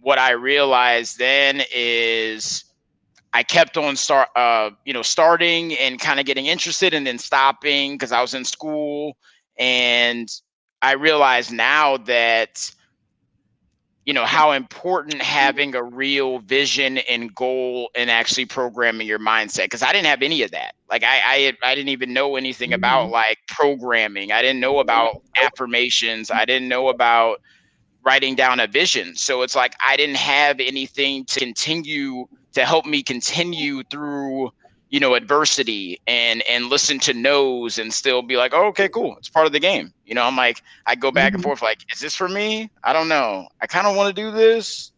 what 0.01 0.19
I 0.19 0.33
realized 0.33 1.19
then 1.19 1.63
is 1.75 2.64
I 3.35 3.43
kept 3.43 3.77
on 3.77 3.97
start, 3.97 4.29
uh, 4.37 4.71
you 4.85 4.93
know, 4.93 5.03
starting 5.03 5.75
and 5.75 5.99
kind 5.99 6.21
of 6.21 6.25
getting 6.27 6.47
interested 6.47 6.95
and 6.95 7.05
then 7.05 7.19
stopping 7.19 7.95
because 7.95 8.13
I 8.13 8.23
was 8.23 8.33
in 8.33 8.45
school. 8.45 9.17
And 9.59 10.29
I 10.81 10.93
realized 10.93 11.53
now 11.53 11.97
that 11.99 12.71
you 14.07 14.13
know 14.13 14.25
how 14.25 14.53
important 14.53 15.21
having 15.21 15.75
a 15.75 15.83
real 15.83 16.39
vision 16.41 16.99
and 16.99 17.35
goal 17.35 17.91
and 17.97 18.11
actually 18.11 18.45
programming 18.45 19.07
your 19.07 19.19
mindset 19.19 19.65
because 19.65 19.83
i 19.83 19.91
didn't 19.93 20.05
have 20.07 20.21
any 20.21 20.43
of 20.43 20.51
that. 20.51 20.75
Like 20.91 21.03
i 21.03 21.21
i, 21.25 21.53
I 21.63 21.75
didn't 21.75 21.89
even 21.89 22.13
know 22.13 22.37
anything 22.37 22.69
mm-hmm. 22.69 22.75
about 22.75 23.11
like 23.11 23.39
programming. 23.49 24.31
I 24.31 24.43
didn't 24.43 24.61
know 24.61 24.79
about 24.79 25.23
affirmations. 25.43 26.31
I 26.31 26.45
didn't 26.45 26.69
know 26.69 26.89
about 26.89 27.41
writing 28.05 28.35
down 28.35 28.61
a 28.61 28.67
vision. 28.67 29.17
So 29.17 29.41
it's 29.41 29.57
like 29.57 29.75
i 29.81 29.97
didn't 29.97 30.17
have 30.17 30.61
anything 30.61 31.25
to 31.25 31.41
continue 31.41 32.27
to 32.55 32.65
help 32.65 32.87
me 32.87 33.03
continue 33.03 33.83
through 33.85 34.51
you 34.91 35.01
know 35.01 35.15
adversity 35.15 36.01
and 36.07 36.43
and 36.49 36.67
listen 36.67 36.99
to 37.01 37.13
no's 37.13 37.79
and 37.79 37.93
still 37.93 38.23
be 38.23 38.37
like 38.37 38.53
oh, 38.55 38.67
okay 38.67 38.89
cool. 38.89 39.17
It's 39.19 39.29
part 39.29 39.47
of 39.47 39.53
the 39.53 39.61
game. 39.61 39.93
You 40.07 40.15
know 40.15 40.25
i'm 40.25 40.37
like 40.37 40.63
i 40.87 40.95
go 40.95 41.11
back 41.11 41.29
mm-hmm. 41.29 41.37
and 41.37 41.45
forth 41.45 41.63
like 41.63 41.85
is 41.93 42.01
this 42.01 42.15
for 42.15 42.29
me? 42.29 42.71
I 42.83 42.93
don't 42.93 43.09
know. 43.09 43.49
I 43.61 43.67
kind 43.67 43.87
of 43.87 43.97
want 43.97 44.15
to 44.15 44.23
do 44.23 44.31
this 44.31 44.93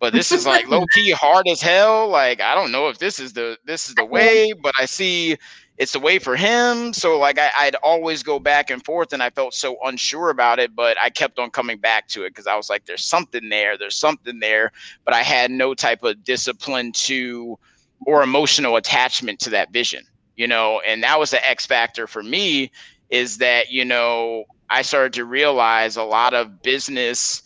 but 0.00 0.12
this 0.12 0.30
is 0.30 0.46
like 0.46 0.68
low 0.70 0.84
key 0.94 1.10
hard 1.10 1.46
as 1.48 1.60
hell. 1.60 2.08
Like 2.08 2.40
i 2.40 2.54
don't 2.54 2.72
know 2.72 2.88
if 2.88 2.98
this 2.98 3.20
is 3.20 3.32
the 3.32 3.56
this 3.64 3.88
is 3.88 3.94
the 3.94 4.04
way 4.04 4.52
but 4.60 4.72
i 4.78 4.84
see 4.84 5.36
it's 5.78 5.92
the 5.92 6.00
way 6.00 6.18
for 6.18 6.36
him. 6.36 6.92
So 6.92 7.18
like 7.18 7.38
I, 7.38 7.50
i'd 7.60 7.76
always 7.76 8.22
go 8.22 8.38
back 8.38 8.70
and 8.70 8.84
forth 8.84 9.12
and 9.12 9.22
i 9.22 9.30
felt 9.30 9.54
so 9.54 9.76
unsure 9.84 10.30
about 10.30 10.58
it 10.58 10.74
but 10.74 10.98
i 11.00 11.08
kept 11.08 11.38
on 11.38 11.50
coming 11.50 11.78
back 11.78 12.08
to 12.08 12.24
it 12.24 12.30
because 12.30 12.46
i 12.46 12.56
was 12.56 12.68
like 12.68 12.84
there's 12.84 13.04
something 13.04 13.48
there. 13.48 13.78
There's 13.78 13.96
something 13.96 14.40
there. 14.40 14.72
But 15.04 15.14
i 15.14 15.22
had 15.22 15.50
no 15.50 15.74
type 15.74 16.02
of 16.02 16.22
discipline 16.24 16.92
to 16.92 17.58
or 18.06 18.22
emotional 18.22 18.76
attachment 18.76 19.40
to 19.40 19.50
that 19.50 19.72
vision 19.72 20.04
you 20.36 20.46
know? 20.46 20.80
And 20.86 21.02
that 21.02 21.18
was 21.18 21.30
the 21.30 21.46
x 21.46 21.66
factor 21.66 22.06
for 22.06 22.22
me 22.22 22.70
is 23.10 23.38
that 23.38 23.70
you 23.70 23.84
know 23.84 24.44
i 24.70 24.82
started 24.82 25.14
to 25.14 25.24
realize 25.24 25.96
a 25.96 26.02
lot 26.02 26.34
of 26.34 26.62
business 26.62 27.42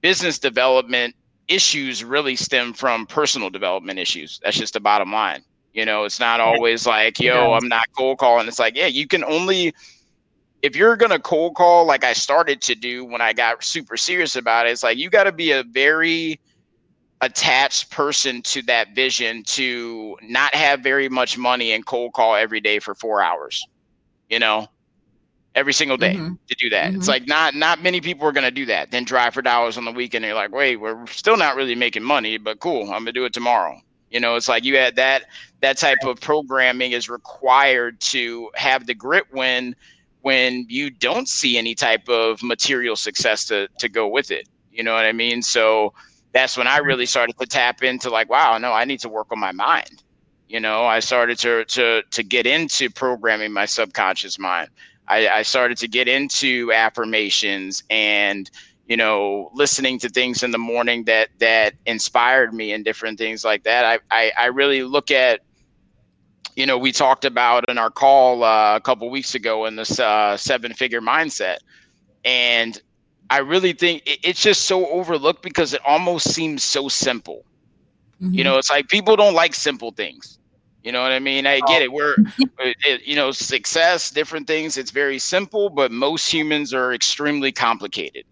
business 0.00 0.38
development 0.38 1.14
issues 1.48 2.02
really 2.02 2.34
stem 2.34 2.72
from 2.72 3.06
personal 3.06 3.50
development 3.50 3.98
issues. 3.98 4.40
That's 4.42 4.56
just 4.56 4.72
the 4.74 4.80
bottom 4.80 5.12
line 5.12 5.44
you 5.72 5.84
know 5.84 6.04
it's 6.04 6.20
not 6.20 6.40
always 6.40 6.86
like 6.86 7.18
yo 7.18 7.52
i'm 7.52 7.68
not 7.68 7.86
cold 7.96 8.18
calling. 8.18 8.46
It's 8.48 8.58
like 8.58 8.76
yeah 8.76 8.86
you 8.86 9.06
can 9.06 9.24
only 9.24 9.74
if 10.62 10.76
you're 10.76 10.96
gonna 10.96 11.18
cold 11.18 11.54
call 11.54 11.84
like 11.84 12.04
i 12.04 12.12
started 12.12 12.60
to 12.62 12.74
do 12.74 13.04
when 13.04 13.20
i 13.20 13.32
got 13.32 13.62
super 13.64 13.96
serious 13.96 14.36
about 14.36 14.66
it 14.66 14.70
it's 14.70 14.82
like 14.82 14.98
you 14.98 15.10
got 15.10 15.24
to 15.24 15.32
be 15.32 15.52
a 15.52 15.62
very 15.64 16.38
attached 17.20 17.90
person 17.90 18.42
to 18.42 18.62
that 18.62 18.94
vision 18.94 19.42
to 19.44 20.16
not 20.22 20.54
have 20.54 20.80
very 20.80 21.08
much 21.08 21.38
money 21.38 21.72
and 21.72 21.86
cold 21.86 22.12
call 22.12 22.34
every 22.34 22.60
day 22.60 22.78
for 22.78 22.94
four 22.94 23.22
hours 23.22 23.64
you 24.28 24.38
know 24.38 24.68
every 25.54 25.72
single 25.72 25.96
day 25.96 26.14
mm-hmm. 26.14 26.34
to 26.46 26.54
do 26.58 26.70
that. 26.70 26.88
Mm-hmm. 26.88 26.98
it's 26.98 27.08
like 27.08 27.26
not 27.26 27.54
not 27.54 27.82
many 27.82 28.00
people 28.00 28.26
are 28.26 28.32
going 28.32 28.44
to 28.44 28.50
do 28.50 28.66
that. 28.66 28.90
Then 28.90 29.04
drive 29.04 29.34
for 29.34 29.42
dollars 29.42 29.76
on 29.76 29.84
the 29.84 29.92
weekend 29.92 30.24
and 30.24 30.30
you're 30.30 30.36
like 30.36 30.52
wait 30.52 30.76
we're 30.76 31.06
still 31.06 31.36
not 31.36 31.56
really 31.56 31.74
making 31.74 32.02
money 32.02 32.38
but 32.38 32.60
cool 32.60 32.82
i'm 32.84 33.04
going 33.04 33.06
to 33.06 33.12
do 33.12 33.24
it 33.24 33.32
tomorrow. 33.32 33.78
You 34.10 34.20
know 34.20 34.36
it's 34.36 34.48
like 34.48 34.64
you 34.64 34.76
had 34.76 34.96
that 34.96 35.24
that 35.62 35.78
type 35.78 35.98
of 36.04 36.20
programming 36.20 36.92
is 36.92 37.08
required 37.08 37.98
to 38.00 38.50
have 38.54 38.86
the 38.86 38.94
grit 38.94 39.24
when 39.30 39.74
when 40.20 40.66
you 40.68 40.90
don't 40.90 41.28
see 41.28 41.58
any 41.58 41.74
type 41.74 42.08
of 42.08 42.42
material 42.42 42.96
success 42.96 43.46
to 43.46 43.68
to 43.78 43.88
go 43.88 44.06
with 44.06 44.30
it 44.30 44.48
you 44.70 44.82
know 44.82 44.94
what 44.94 45.04
i 45.04 45.12
mean 45.12 45.42
so 45.42 45.92
that's 46.32 46.56
when 46.56 46.66
I 46.66 46.78
mm-hmm. 46.78 46.86
really 46.86 47.06
started 47.06 47.38
to 47.38 47.46
tap 47.46 47.82
into 47.82 48.10
like, 48.10 48.28
wow, 48.28 48.58
no, 48.58 48.72
I 48.72 48.84
need 48.84 49.00
to 49.00 49.08
work 49.08 49.28
on 49.30 49.38
my 49.38 49.52
mind. 49.52 50.02
You 50.48 50.60
know, 50.60 50.84
I 50.84 51.00
started 51.00 51.38
to 51.40 51.64
to 51.64 52.02
to 52.10 52.22
get 52.22 52.46
into 52.46 52.90
programming 52.90 53.52
my 53.52 53.64
subconscious 53.64 54.38
mind. 54.38 54.68
I, 55.08 55.28
I 55.28 55.42
started 55.42 55.78
to 55.78 55.88
get 55.88 56.08
into 56.08 56.70
affirmations 56.72 57.82
and 57.88 58.50
you 58.86 58.96
know 58.96 59.50
listening 59.54 59.98
to 60.00 60.08
things 60.10 60.42
in 60.42 60.50
the 60.50 60.58
morning 60.58 61.04
that 61.04 61.28
that 61.38 61.74
inspired 61.86 62.52
me 62.52 62.72
and 62.72 62.84
different 62.84 63.18
things 63.18 63.44
like 63.44 63.62
that. 63.64 63.84
I 63.84 63.98
I, 64.10 64.32
I 64.38 64.46
really 64.46 64.82
look 64.82 65.10
at 65.10 65.40
you 66.56 66.66
know 66.66 66.78
we 66.78 66.92
talked 66.92 67.24
about 67.24 67.68
in 67.68 67.78
our 67.78 67.90
call 67.90 68.44
uh, 68.44 68.76
a 68.76 68.80
couple 68.80 69.08
weeks 69.10 69.34
ago 69.34 69.66
in 69.66 69.76
this 69.76 69.98
uh, 69.98 70.36
seven 70.36 70.72
figure 70.72 71.00
mindset 71.00 71.58
and 72.24 72.80
I 73.32 73.38
really 73.38 73.72
think 73.72 74.02
it's 74.04 74.42
just 74.42 74.64
so 74.64 74.86
overlooked 74.88 75.42
because 75.42 75.72
it 75.72 75.80
almost 75.86 76.34
seems 76.34 76.62
so 76.62 76.88
simple. 76.88 77.46
Mm-hmm. 78.20 78.34
You 78.34 78.44
know, 78.44 78.58
it's 78.58 78.68
like 78.68 78.88
people 78.88 79.16
don't 79.16 79.32
like 79.32 79.54
simple 79.54 79.90
things. 79.90 80.38
You 80.84 80.92
know 80.92 81.00
what 81.00 81.12
I 81.12 81.18
mean? 81.18 81.46
I 81.46 81.60
get 81.60 81.80
it. 81.80 81.90
We're, 81.90 82.14
it, 82.58 83.02
you 83.06 83.16
know, 83.16 83.30
success, 83.30 84.10
different 84.10 84.46
things. 84.46 84.76
It's 84.76 84.90
very 84.90 85.18
simple, 85.18 85.70
but 85.70 85.90
most 85.90 86.30
humans 86.30 86.74
are 86.74 86.92
extremely 86.92 87.52
complicated. 87.52 88.24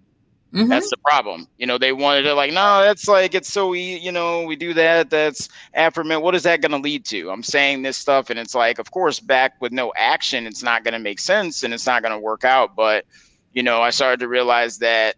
Mm-hmm. 0.52 0.68
That's 0.68 0.90
the 0.90 0.96
problem. 0.96 1.46
You 1.58 1.66
know, 1.66 1.78
they 1.78 1.92
wanted 1.92 2.22
to 2.22 2.34
like, 2.34 2.52
no, 2.52 2.82
that's 2.82 3.06
like 3.06 3.34
it's 3.34 3.52
so 3.52 3.74
easy. 3.74 4.00
You 4.00 4.10
know, 4.10 4.42
we 4.42 4.56
do 4.56 4.74
that. 4.74 5.08
That's 5.08 5.48
affirmation. 5.74 6.22
What 6.22 6.34
is 6.34 6.42
that 6.42 6.60
going 6.60 6.72
to 6.72 6.78
lead 6.78 7.04
to? 7.06 7.30
I'm 7.30 7.44
saying 7.44 7.82
this 7.82 7.96
stuff, 7.96 8.30
and 8.30 8.38
it's 8.38 8.54
like, 8.54 8.80
of 8.80 8.90
course, 8.90 9.20
back 9.20 9.54
with 9.60 9.70
no 9.70 9.92
action, 9.96 10.46
it's 10.46 10.62
not 10.62 10.82
going 10.82 10.94
to 10.94 10.98
make 10.98 11.20
sense, 11.20 11.62
and 11.62 11.72
it's 11.72 11.86
not 11.86 12.02
going 12.02 12.12
to 12.12 12.18
work 12.18 12.44
out. 12.44 12.74
But 12.74 13.04
you 13.52 13.62
know, 13.62 13.80
I 13.82 13.90
started 13.90 14.20
to 14.20 14.28
realize 14.28 14.78
that, 14.78 15.16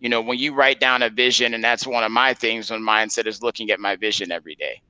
you 0.00 0.08
know, 0.08 0.20
when 0.20 0.38
you 0.38 0.54
write 0.54 0.80
down 0.80 1.02
a 1.02 1.10
vision, 1.10 1.54
and 1.54 1.62
that's 1.62 1.86
one 1.86 2.04
of 2.04 2.10
my 2.10 2.34
things 2.34 2.70
on 2.70 2.80
mindset 2.80 3.26
is 3.26 3.42
looking 3.42 3.70
at 3.70 3.80
my 3.80 3.96
vision 3.96 4.32
every 4.32 4.54
day. 4.54 4.80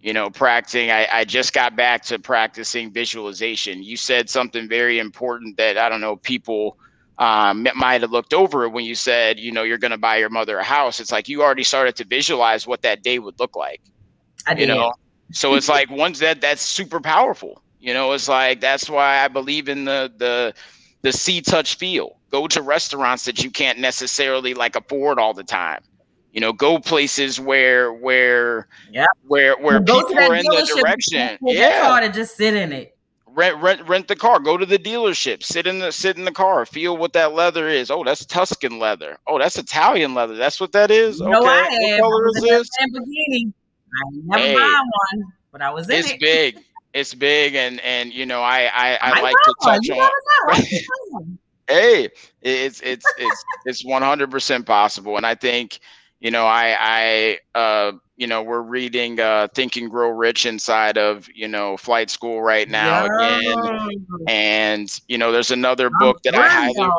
You 0.00 0.12
know, 0.12 0.30
practicing, 0.30 0.92
I, 0.92 1.08
I 1.12 1.24
just 1.24 1.52
got 1.52 1.74
back 1.74 2.04
to 2.04 2.20
practicing 2.20 2.92
visualization. 2.92 3.82
You 3.82 3.96
said 3.96 4.30
something 4.30 4.68
very 4.68 5.00
important 5.00 5.56
that 5.56 5.76
I 5.76 5.88
don't 5.88 6.00
know, 6.00 6.14
people 6.16 6.78
um, 7.18 7.66
might 7.74 8.00
have 8.02 8.10
looked 8.10 8.32
over 8.32 8.68
when 8.68 8.84
you 8.84 8.94
said, 8.94 9.38
you 9.38 9.50
know, 9.50 9.62
you're 9.62 9.78
going 9.78 9.90
to 9.90 9.98
buy 9.98 10.16
your 10.16 10.30
mother 10.30 10.58
a 10.58 10.64
house. 10.64 11.00
It's 11.00 11.12
like 11.12 11.28
you 11.28 11.42
already 11.42 11.64
started 11.64 11.96
to 11.96 12.04
visualize 12.04 12.66
what 12.66 12.82
that 12.82 13.02
day 13.02 13.18
would 13.18 13.38
look 13.40 13.56
like. 13.56 13.80
I 14.46 14.54
did. 14.54 14.68
You 14.68 14.74
know, 14.74 14.92
so 15.32 15.54
it's 15.54 15.68
like 15.76 15.90
once 15.90 16.20
that 16.20 16.40
that's 16.40 16.62
super 16.62 17.00
powerful. 17.00 17.62
You 17.80 17.94
know, 17.94 18.12
it's 18.12 18.28
like 18.28 18.60
that's 18.60 18.88
why 18.88 19.24
I 19.24 19.28
believe 19.28 19.68
in 19.68 19.84
the 19.84 20.12
the 20.16 20.54
the 21.02 21.12
see 21.12 21.40
touch 21.40 21.76
feel 21.76 22.18
go 22.30 22.46
to 22.48 22.62
restaurants 22.62 23.24
that 23.24 23.42
you 23.42 23.50
can't 23.50 23.78
necessarily 23.78 24.54
like 24.54 24.76
afford 24.76 25.18
all 25.18 25.32
the 25.32 25.44
time 25.44 25.82
you 26.32 26.40
know 26.40 26.52
go 26.52 26.78
places 26.78 27.40
where 27.40 27.92
where 27.92 28.68
yeah 28.90 29.06
where 29.26 29.56
where 29.58 29.80
well, 29.80 30.02
people 30.02 30.18
are 30.18 30.34
in 30.34 30.44
the 30.44 30.74
direction 30.76 31.38
yeah 31.42 31.98
to 32.00 32.10
just 32.10 32.36
sit 32.36 32.54
in 32.54 32.72
it 32.72 32.96
rent 33.38 33.62
rent 33.62 33.88
rent 33.88 34.08
the 34.08 34.16
car. 34.16 34.40
Go 34.40 34.56
to 34.56 34.66
the 34.66 34.78
dealership. 34.78 35.42
Sit 35.42 35.66
in 35.66 35.78
the 35.78 35.92
sit 35.92 36.18
in 36.18 36.24
the 36.24 36.32
car. 36.32 36.66
Feel 36.66 36.96
what 36.96 37.12
that 37.12 37.32
leather 37.32 37.68
is. 37.68 37.90
Oh 37.90 38.04
that's 38.04 38.26
tuscan 38.26 38.78
leather. 38.78 39.16
Oh 39.26 39.38
that's 39.38 39.56
italian 39.56 40.14
leather. 40.14 40.34
That's 40.34 40.60
what 40.60 40.72
that 40.72 40.90
is? 40.90 41.22
Okay. 41.22 41.30
No, 41.30 41.44
I 41.44 41.62
what 41.70 42.00
color 42.00 42.28
is 42.28 42.42
this? 42.42 42.68
Lamborghini. 42.80 43.52
i 43.52 44.36
never 44.36 44.42
hey, 44.42 44.54
buy 44.54 44.82
one 45.14 45.32
but 45.50 45.62
i 45.62 45.70
was 45.70 45.88
in 45.88 45.96
it. 45.96 45.98
it's 46.00 46.10
it. 46.10 46.20
big. 46.20 46.58
It's 46.94 47.14
big 47.14 47.54
and 47.54 47.80
and 47.80 48.12
you 48.12 48.26
know 48.26 48.40
i 48.40 48.62
i, 48.74 48.96
I, 48.96 49.18
I 49.18 49.20
like 49.20 49.36
to 49.44 49.54
touch 49.62 49.90
on 49.90 51.38
hey 51.68 52.08
it's 52.42 52.80
it's 52.80 53.04
it's 53.18 53.44
it's 53.66 53.84
100% 53.84 54.66
possible. 54.66 55.16
And 55.16 55.26
i 55.26 55.34
think 55.34 55.80
you 56.20 56.30
know 56.30 56.46
i 56.46 56.76
i 57.54 57.58
uh 57.58 57.92
you 58.16 58.26
know 58.26 58.42
we're 58.42 58.62
reading 58.62 59.18
uh 59.20 59.48
think 59.54 59.76
and 59.76 59.90
grow 59.90 60.08
rich 60.08 60.46
inside 60.46 60.98
of 60.98 61.28
you 61.34 61.48
know 61.48 61.76
flight 61.76 62.10
school 62.10 62.42
right 62.42 62.68
now 62.68 63.06
yeah. 63.20 63.38
again 63.38 64.06
and 64.28 65.00
you 65.08 65.18
know 65.18 65.32
there's 65.32 65.50
another 65.50 65.90
book 65.98 66.22
that 66.22 66.34
i 66.34 66.48
highly 66.48 66.90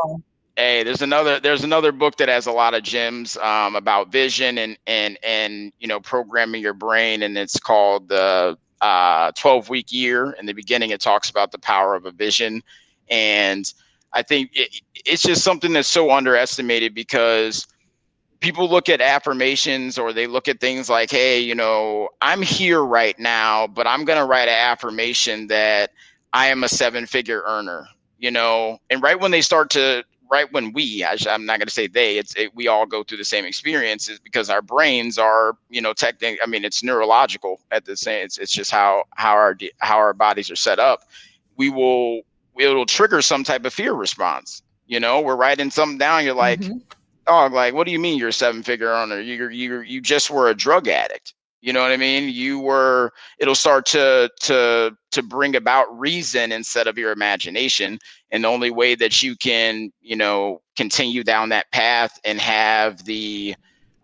hey 0.55 0.84
there's 0.84 1.01
another 1.01 1.39
there's 1.39 1.63
another 1.63 1.91
book 1.91 2.17
that 2.17 2.30
has 2.30 2.47
a 2.47 2.51
lot 2.51 2.74
of 2.74 2.84
gems 2.84 3.38
um, 3.38 3.76
about 3.76 4.11
vision 4.11 4.57
and 4.57 4.78
and 4.88 5.17
and 5.24 5.72
you 5.80 5.88
know 5.88 5.99
programming 5.99 6.61
your 6.61 6.74
brain 6.74 7.24
and 7.24 7.38
it's 7.38 7.59
called 7.59 8.07
the 8.09 8.57
uh, 8.82 9.32
12 9.36 9.70
week 9.70 9.91
year. 9.91 10.32
In 10.39 10.45
the 10.45 10.53
beginning, 10.53 10.91
it 10.91 11.01
talks 11.01 11.30
about 11.30 11.51
the 11.51 11.59
power 11.59 11.95
of 11.95 12.05
a 12.05 12.11
vision. 12.11 12.63
And 13.09 13.72
I 14.13 14.24
think 14.24 14.51
it, 14.53 14.82
it's 15.05 15.22
just 15.22 15.43
something 15.43 15.74
that's 15.74 15.88
so 15.88 16.11
underestimated 16.11 16.93
because 16.93 17.67
people 18.39 18.69
look 18.69 18.89
at 18.89 19.01
affirmations 19.01 19.97
or 19.97 20.13
they 20.13 20.27
look 20.27 20.47
at 20.47 20.59
things 20.59 20.89
like, 20.89 21.11
hey, 21.11 21.39
you 21.39 21.55
know, 21.55 22.09
I'm 22.21 22.41
here 22.41 22.83
right 22.83 23.17
now, 23.19 23.67
but 23.67 23.87
I'm 23.87 24.05
going 24.05 24.19
to 24.19 24.25
write 24.25 24.47
an 24.47 24.55
affirmation 24.55 25.47
that 25.47 25.91
I 26.33 26.47
am 26.47 26.63
a 26.63 26.69
seven 26.69 27.05
figure 27.05 27.43
earner, 27.45 27.87
you 28.17 28.31
know, 28.31 28.79
and 28.89 29.01
right 29.01 29.19
when 29.19 29.31
they 29.31 29.41
start 29.41 29.69
to 29.71 30.03
right 30.31 30.51
when 30.53 30.71
we 30.73 31.03
I, 31.03 31.17
am 31.27 31.47
not 31.47 31.57
going 31.57 31.67
to 31.67 31.73
say 31.73 31.87
they 31.87 32.19
it's 32.19 32.35
it, 32.35 32.55
we 32.55 32.67
all 32.67 32.85
go 32.85 33.03
through 33.03 33.17
the 33.17 33.25
same 33.25 33.45
experiences 33.45 34.19
because 34.19 34.47
our 34.47 34.61
brains 34.61 35.17
are 35.17 35.57
you 35.71 35.81
know 35.81 35.91
technically 35.91 36.39
i 36.43 36.45
mean 36.45 36.63
it's 36.63 36.83
neurological 36.83 37.59
at 37.71 37.85
the 37.85 37.97
same 37.97 38.25
it's, 38.25 38.37
it's 38.37 38.51
just 38.51 38.69
how 38.69 39.05
how 39.15 39.31
our 39.31 39.57
how 39.79 39.97
our 39.97 40.13
bodies 40.13 40.51
are 40.51 40.55
set 40.55 40.77
up. 40.77 41.01
We 41.55 41.71
will 41.71 42.21
it'll 42.59 42.85
trigger 42.85 43.23
some 43.23 43.43
type 43.43 43.65
of 43.65 43.73
fear 43.73 43.93
response 43.93 44.61
you 44.89 44.99
know? 44.99 45.21
We're 45.21 45.37
writing 45.37 45.71
something 45.71 45.97
down 45.97 46.25
you're 46.25 46.33
like 46.33 46.59
mm-hmm. 46.59 46.79
Oh 47.30 47.47
like 47.51 47.73
what 47.73 47.86
do 47.86 47.91
you 47.91 47.99
mean 47.99 48.17
you're 48.17 48.30
a 48.30 48.34
seven 48.34 48.63
figure 48.63 48.93
owner 48.93 49.19
you 49.19 49.49
you 49.49 49.80
you 49.82 50.01
just 50.01 50.30
were 50.30 50.49
a 50.49 50.55
drug 50.55 50.88
addict 50.88 51.34
you 51.61 51.71
know 51.73 51.82
what 51.82 51.91
i 51.91 51.97
mean 51.97 52.30
you 52.30 52.59
were 52.59 53.11
it'll 53.39 53.55
start 53.55 53.86
to 53.86 54.30
to 54.39 54.95
to 55.11 55.23
bring 55.23 55.55
about 55.55 55.88
reason 55.99 56.51
instead 56.51 56.88
of 56.88 56.97
your 56.97 57.11
imagination 57.11 57.99
and 58.32 58.43
the 58.43 58.47
only 58.47 58.71
way 58.71 58.95
that 58.95 59.21
you 59.21 59.36
can 59.36 59.91
you 60.01 60.15
know 60.15 60.61
continue 60.75 61.23
down 61.23 61.49
that 61.49 61.71
path 61.71 62.19
and 62.23 62.39
have 62.39 63.03
the 63.05 63.55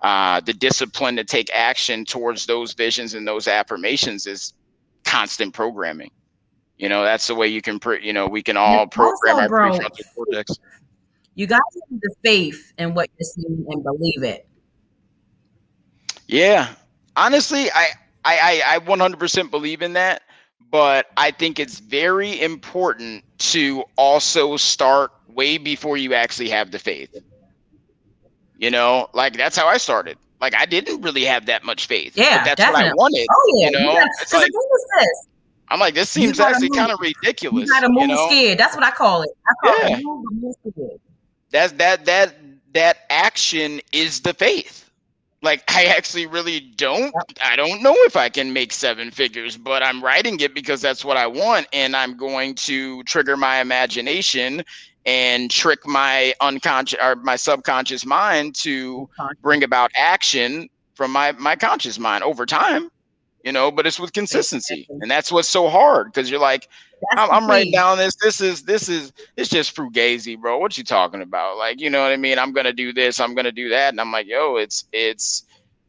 uh, 0.02 0.40
the 0.42 0.54
discipline 0.54 1.16
to 1.16 1.24
take 1.24 1.50
action 1.52 2.06
towards 2.06 2.46
those 2.46 2.74
visions 2.74 3.16
and 3.16 3.28
those 3.28 3.48
affirmations 3.48 4.28
is 4.28 4.54
constant 5.04 5.52
programming. 5.52 6.12
You 6.78 6.90
know, 6.90 7.04
that's 7.04 7.26
the 7.26 7.34
way 7.34 7.48
you 7.48 7.62
can, 7.62 7.80
you 8.04 8.14
know, 8.14 8.28
we 8.28 8.44
can 8.44 8.56
all 8.56 8.86
program 8.86 9.40
also, 9.40 9.56
our 9.56 9.72
prefrontal 9.72 10.02
cortex. 10.14 10.60
You 11.36 11.48
got 11.48 11.62
to 11.74 11.82
have 11.92 12.00
the 12.02 12.16
faith 12.24 12.74
in 12.78 12.94
what 12.94 13.10
you're 13.18 13.26
seeing 13.26 13.66
and 13.70 13.84
believe 13.84 14.24
it. 14.24 14.48
Yeah, 16.28 16.70
honestly, 17.16 17.70
I 17.72 17.90
I 18.24 18.62
I 18.66 18.80
100% 18.80 19.52
believe 19.52 19.82
in 19.82 19.94
that, 19.94 20.24
but 20.72 21.08
I 21.18 21.32
think 21.32 21.60
it's 21.60 21.80
very 21.80 22.42
important 22.42 23.24
to 23.52 23.84
also 23.98 24.58
start 24.58 25.12
way 25.28 25.58
before 25.58 25.98
you 25.98 26.14
actually 26.14 26.50
have 26.50 26.72
the 26.72 26.80
faith. 26.80 27.16
You 28.58 28.72
know, 28.72 29.10
like 29.14 29.38
that's 29.38 29.58
how 29.58 29.68
I 29.68 29.78
started. 29.78 30.18
Like 30.42 30.56
I 30.56 30.66
didn't 30.66 31.02
really 31.02 31.26
have 31.26 31.46
that 31.46 31.64
much 31.64 31.88
faith. 31.88 32.18
Yeah, 32.18 32.44
that's 32.44 32.58
definitely. 32.58 32.84
what 32.84 32.92
I 32.92 32.96
wanted. 32.96 33.28
Oh 33.30 33.54
yeah, 33.58 33.66
you 33.66 33.72
know, 33.72 33.94
yeah. 33.94 34.06
it's 34.22 34.34
like, 34.34 34.52
this. 34.52 35.28
I'm 35.70 35.80
like, 35.80 35.94
this 35.94 36.10
seems 36.10 36.40
actually 36.40 36.70
kind 36.70 36.92
of 36.92 37.00
ridiculous. 37.00 37.68
You 37.68 37.74
gotta 37.74 37.90
move 37.90 38.04
you 38.04 38.08
know? 38.10 38.28
scared. 38.30 38.58
That's 38.58 38.76
what 38.76 38.84
I 38.84 38.92
call 38.92 39.24
it. 39.24 39.30
I 39.48 39.54
call 39.68 39.90
yeah. 39.90 39.98
it 39.98 40.04
move 40.04 40.56
scared. 40.62 41.00
That's 41.52 41.74
that 41.74 42.06
that 42.06 42.36
that 42.74 42.98
action 43.10 43.82
is 43.92 44.22
the 44.22 44.34
faith. 44.34 44.90
Like 45.42 45.64
I 45.68 45.86
actually 45.86 46.26
really 46.26 46.60
don't 46.60 47.14
I 47.44 47.56
don't 47.56 47.82
know 47.84 47.96
if 48.00 48.16
I 48.16 48.30
can 48.30 48.54
make 48.54 48.74
seven 48.74 49.12
figures, 49.12 49.58
but 49.58 49.84
I'm 49.84 50.04
writing 50.04 50.40
it 50.40 50.54
because 50.56 50.82
that's 50.82 51.06
what 51.06 51.18
I 51.18 51.28
want 51.28 51.68
and 51.74 51.96
I'm 51.96 52.18
going 52.18 52.56
to 52.56 53.04
trigger 53.04 53.38
my 53.38 53.62
imagination 53.62 54.64
and 55.06 55.52
trick 55.52 55.86
my 55.86 56.34
unconscious 56.42 57.00
or 57.02 57.16
my 57.18 57.36
subconscious 57.36 58.06
mind 58.06 58.56
to 58.56 59.08
bring 59.42 59.64
about 59.64 59.92
action 59.96 60.68
from 60.96 61.12
my 61.12 61.32
my 61.34 61.56
conscious 61.56 62.00
mind 62.00 62.24
over 62.24 62.46
time 62.46 62.90
you 63.44 63.52
know 63.52 63.72
but 63.72 63.86
it's 63.86 64.00
with 64.00 64.14
consistency 64.14 64.88
and 65.02 65.12
that's 65.12 65.32
what's 65.32 65.48
so 65.48 65.70
hard 65.70 66.08
because 66.08 66.30
you're 66.30 66.40
like 66.40 66.68
i'm, 67.18 67.32
I'm 67.32 67.48
writing 67.48 67.72
down 67.72 67.98
this 67.98 68.16
this 68.16 68.42
is 68.42 68.64
this 68.64 68.90
is 68.90 69.14
it's 69.38 69.50
just 69.50 69.76
frugazi 69.76 70.40
bro 70.40 70.58
what 70.58 70.78
you 70.78 70.84
talking 70.84 71.22
about 71.22 71.58
like 71.58 71.80
you 71.80 71.90
know 71.90 72.02
what 72.02 72.12
i 72.12 72.18
mean 72.18 72.40
i'm 72.40 72.52
gonna 72.52 72.74
do 72.74 72.94
this 72.94 73.20
i'm 73.20 73.36
gonna 73.36 73.52
do 73.52 73.70
that 73.70 73.90
and 73.90 74.02
i'm 74.02 74.12
like 74.12 74.28
yo 74.28 74.58
it's 74.58 74.86
it's 74.92 75.44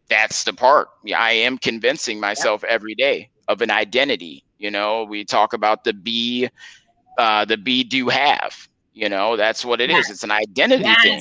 that's 0.09 0.45
the 0.45 0.53
part 0.53 0.89
yeah 1.05 1.19
i 1.19 1.33
am 1.33 1.59
convincing 1.59 2.21
myself 2.21 2.63
every 2.65 2.95
day 2.95 3.31
of 3.49 3.63
an 3.63 3.71
identity 3.71 4.45
you 4.59 4.71
know 4.71 5.05
we 5.05 5.25
talk 5.25 5.53
about 5.53 5.85
the 5.85 5.93
be 5.93 6.49
uh 7.19 7.45
the 7.45 7.57
be 7.57 7.83
do 7.85 8.09
have 8.09 8.69
you 8.97 9.11
know, 9.11 9.37
that's 9.37 9.63
what 9.63 9.83
it 9.83 9.91
yes. 9.91 10.07
is. 10.07 10.13
It's 10.13 10.25
an 10.25 10.31
identity 10.31 10.85
yes. 10.85 11.03
thing. 11.03 11.21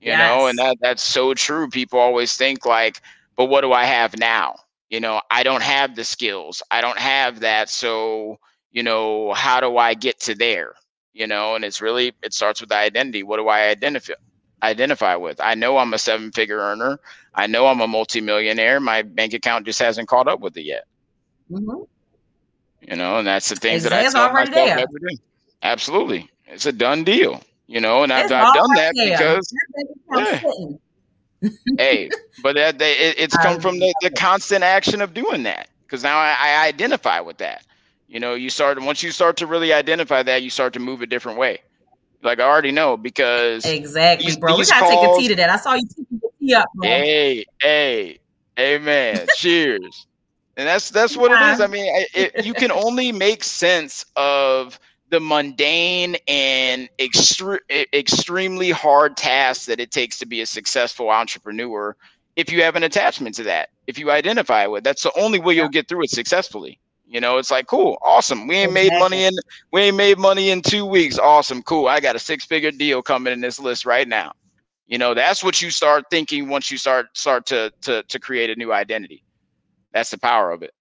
You 0.00 0.12
yes. 0.12 0.18
know, 0.18 0.46
and 0.46 0.58
that 0.58 0.78
that's 0.80 1.02
so 1.02 1.34
true. 1.34 1.68
People 1.68 1.98
always 1.98 2.34
think 2.34 2.64
like, 2.64 3.02
but 3.36 3.44
what 3.44 3.60
do 3.60 3.74
I 3.74 3.84
have 3.84 4.18
now? 4.18 4.56
You 4.88 4.98
know, 4.98 5.20
I 5.30 5.42
don't 5.42 5.62
have 5.62 5.94
the 5.94 6.02
skills. 6.02 6.62
I 6.70 6.80
don't 6.80 6.98
have 6.98 7.40
that. 7.40 7.68
So, 7.68 8.38
you 8.72 8.82
know, 8.82 9.32
how 9.32 9.60
do 9.60 9.76
I 9.76 9.94
get 9.94 10.20
to 10.20 10.34
there? 10.34 10.74
You 11.12 11.26
know, 11.26 11.54
and 11.54 11.64
it's 11.64 11.80
really 11.80 12.14
it 12.22 12.32
starts 12.32 12.60
with 12.60 12.72
identity. 12.72 13.22
What 13.22 13.36
do 13.36 13.48
I 13.48 13.68
identify 13.68 14.14
identify 14.62 15.16
with? 15.16 15.40
I 15.40 15.54
know 15.54 15.78
I'm 15.78 15.92
a 15.92 15.98
seven 15.98 16.32
figure 16.32 16.58
earner. 16.58 16.98
I 17.34 17.46
know 17.46 17.66
I'm 17.66 17.80
a 17.80 17.86
multimillionaire. 17.86 18.80
My 18.80 19.02
bank 19.02 19.34
account 19.34 19.66
just 19.66 19.80
hasn't 19.80 20.08
caught 20.08 20.28
up 20.28 20.40
with 20.40 20.56
it 20.56 20.62
yet. 20.62 20.84
Mm-hmm. 21.50 21.82
You 22.90 22.96
know, 22.96 23.18
and 23.18 23.26
that's 23.26 23.48
the 23.48 23.56
things 23.56 23.84
that 23.84 23.92
I 23.92 24.02
tell 24.10 24.32
myself 24.32 24.54
there. 24.54 24.78
every 24.78 25.00
day. 25.00 25.18
Absolutely. 25.62 26.30
It's 26.46 26.66
a 26.66 26.72
done 26.72 27.04
deal, 27.04 27.40
you 27.66 27.80
know, 27.80 28.02
and 28.02 28.12
I've, 28.12 28.30
I've 28.30 28.54
done 28.54 28.74
that 28.74 28.92
because. 28.94 29.54
Yeah. 30.14 31.50
hey, 31.78 32.08
but 32.42 32.54
that 32.54 32.78
they, 32.78 32.92
it, 32.92 33.18
it's 33.18 33.36
come 33.36 33.60
from 33.60 33.78
the, 33.78 33.94
the 34.02 34.10
constant 34.10 34.62
action 34.62 35.00
of 35.00 35.14
doing 35.14 35.42
that 35.44 35.68
because 35.84 36.02
now 36.02 36.18
I, 36.18 36.36
I 36.38 36.66
identify 36.66 37.20
with 37.20 37.38
that. 37.38 37.64
You 38.12 38.20
know, 38.20 38.34
you 38.34 38.50
start 38.50 38.78
once 38.82 39.02
you 39.02 39.10
start 39.10 39.38
to 39.38 39.46
really 39.46 39.72
identify 39.72 40.22
that, 40.22 40.42
you 40.42 40.50
start 40.50 40.74
to 40.74 40.78
move 40.78 41.00
a 41.00 41.06
different 41.06 41.38
way. 41.38 41.60
Like 42.22 42.40
I 42.40 42.42
already 42.42 42.70
know 42.70 42.98
because 42.98 43.64
exactly, 43.64 44.26
these, 44.26 44.36
bro. 44.36 44.54
These 44.58 44.66
we 44.66 44.70
gotta 44.70 44.94
calls, 44.94 45.16
take 45.16 45.16
a 45.16 45.22
tea 45.22 45.28
to 45.28 45.36
that. 45.36 45.48
I 45.48 45.56
saw 45.56 45.72
you 45.72 45.88
taking 45.88 46.20
the 46.20 46.28
tea 46.38 46.52
up. 46.52 46.68
Bro. 46.74 46.88
Hey, 46.90 47.46
hey, 47.62 48.18
amen. 48.60 49.26
Cheers. 49.36 50.06
And 50.58 50.68
that's 50.68 50.90
that's 50.90 51.16
what 51.16 51.30
yeah. 51.30 51.52
it 51.52 51.54
is. 51.54 51.60
I 51.62 51.66
mean, 51.68 51.86
it, 52.14 52.44
you 52.44 52.52
can 52.52 52.70
only 52.70 53.12
make 53.12 53.42
sense 53.42 54.04
of 54.16 54.78
the 55.08 55.18
mundane 55.18 56.16
and 56.28 56.90
extre- 56.98 57.60
extremely 57.94 58.70
hard 58.70 59.16
tasks 59.16 59.64
that 59.66 59.80
it 59.80 59.90
takes 59.90 60.18
to 60.18 60.26
be 60.26 60.42
a 60.42 60.46
successful 60.46 61.08
entrepreneur 61.08 61.96
if 62.36 62.52
you 62.52 62.62
have 62.62 62.76
an 62.76 62.82
attachment 62.82 63.34
to 63.36 63.42
that 63.42 63.68
if 63.86 63.98
you 63.98 64.10
identify 64.10 64.66
with 64.66 64.82
that's 64.82 65.02
the 65.02 65.12
only 65.18 65.38
way 65.38 65.54
you'll 65.54 65.68
get 65.68 65.86
through 65.86 66.02
it 66.02 66.08
successfully 66.08 66.78
you 67.12 67.20
know 67.20 67.36
it's 67.36 67.50
like 67.50 67.66
cool 67.66 67.98
awesome 68.02 68.46
we 68.46 68.56
ain't 68.56 68.72
made 68.72 68.92
money 68.98 69.24
in 69.24 69.32
we 69.70 69.82
ain't 69.82 69.96
made 69.96 70.18
money 70.18 70.50
in 70.50 70.62
two 70.62 70.86
weeks 70.86 71.18
awesome 71.18 71.62
cool 71.62 71.86
i 71.86 72.00
got 72.00 72.16
a 72.16 72.18
six 72.18 72.44
figure 72.44 72.70
deal 72.70 73.02
coming 73.02 73.32
in 73.32 73.40
this 73.40 73.60
list 73.60 73.84
right 73.84 74.08
now 74.08 74.32
you 74.86 74.96
know 74.96 75.12
that's 75.12 75.44
what 75.44 75.60
you 75.60 75.70
start 75.70 76.04
thinking 76.10 76.48
once 76.48 76.70
you 76.70 76.78
start 76.78 77.06
start 77.16 77.44
to 77.44 77.70
to 77.82 78.02
to 78.04 78.18
create 78.18 78.48
a 78.48 78.56
new 78.56 78.72
identity 78.72 79.22
that's 79.92 80.10
the 80.10 80.18
power 80.18 80.50
of 80.50 80.62
it 80.62 80.72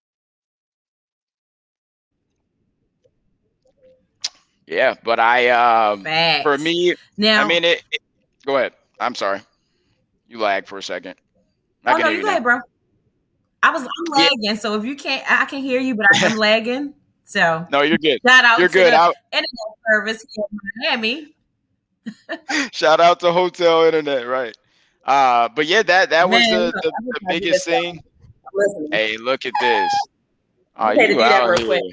Yeah, 4.67 4.95
but 5.03 5.19
I 5.19 5.49
um 5.49 6.03
Facts. 6.03 6.43
for 6.43 6.57
me 6.57 6.95
now 7.17 7.43
I 7.43 7.47
mean 7.47 7.65
it, 7.65 7.83
it, 7.91 8.01
go 8.45 8.55
ahead. 8.55 8.71
I'm 9.01 9.15
sorry. 9.15 9.41
You 10.29 10.39
lag 10.39 10.65
for 10.65 10.77
a 10.77 10.83
second. 10.83 11.15
I 11.85 11.93
oh 11.93 11.97
no, 11.97 12.09
you 12.09 12.25
lag, 12.25 12.41
bro. 12.41 12.59
I 13.63 13.71
was 13.71 13.83
I'm 13.83 14.13
lagging, 14.13 14.37
yeah. 14.39 14.55
so 14.55 14.75
if 14.75 14.85
you 14.85 14.95
can't 14.95 15.23
I 15.29 15.45
can 15.45 15.61
hear 15.61 15.79
you, 15.79 15.95
but 15.95 16.05
I'm 16.15 16.37
lagging. 16.37 16.93
So 17.25 17.65
no, 17.71 17.81
you're 17.81 17.97
good. 17.97 18.19
Shout 18.27 18.45
out 18.45 18.59
you're 18.59 18.67
to 18.67 18.73
good. 18.73 18.93
the 18.93 19.13
internet 19.31 19.47
service 19.91 20.25
here 20.33 20.45
in 20.51 20.59
Miami. 20.75 21.35
Shout 22.71 22.99
out 22.99 23.19
to 23.21 23.31
hotel 23.31 23.83
internet, 23.83 24.27
right? 24.27 24.55
Uh, 25.05 25.49
but 25.55 25.67
yeah, 25.67 25.83
that 25.83 26.09
that 26.09 26.29
Man, 26.29 26.39
was 26.39 26.73
the, 26.73 26.81
the, 26.81 26.91
the 27.05 27.19
biggest 27.27 27.65
thing. 27.65 28.01
Hey, 28.91 29.17
look 29.17 29.45
at 29.45 29.53
this. 29.59 29.93
Oh, 30.75 30.91
you 30.91 31.21
out 31.21 31.57
here. 31.57 31.67
Quick. 31.67 31.83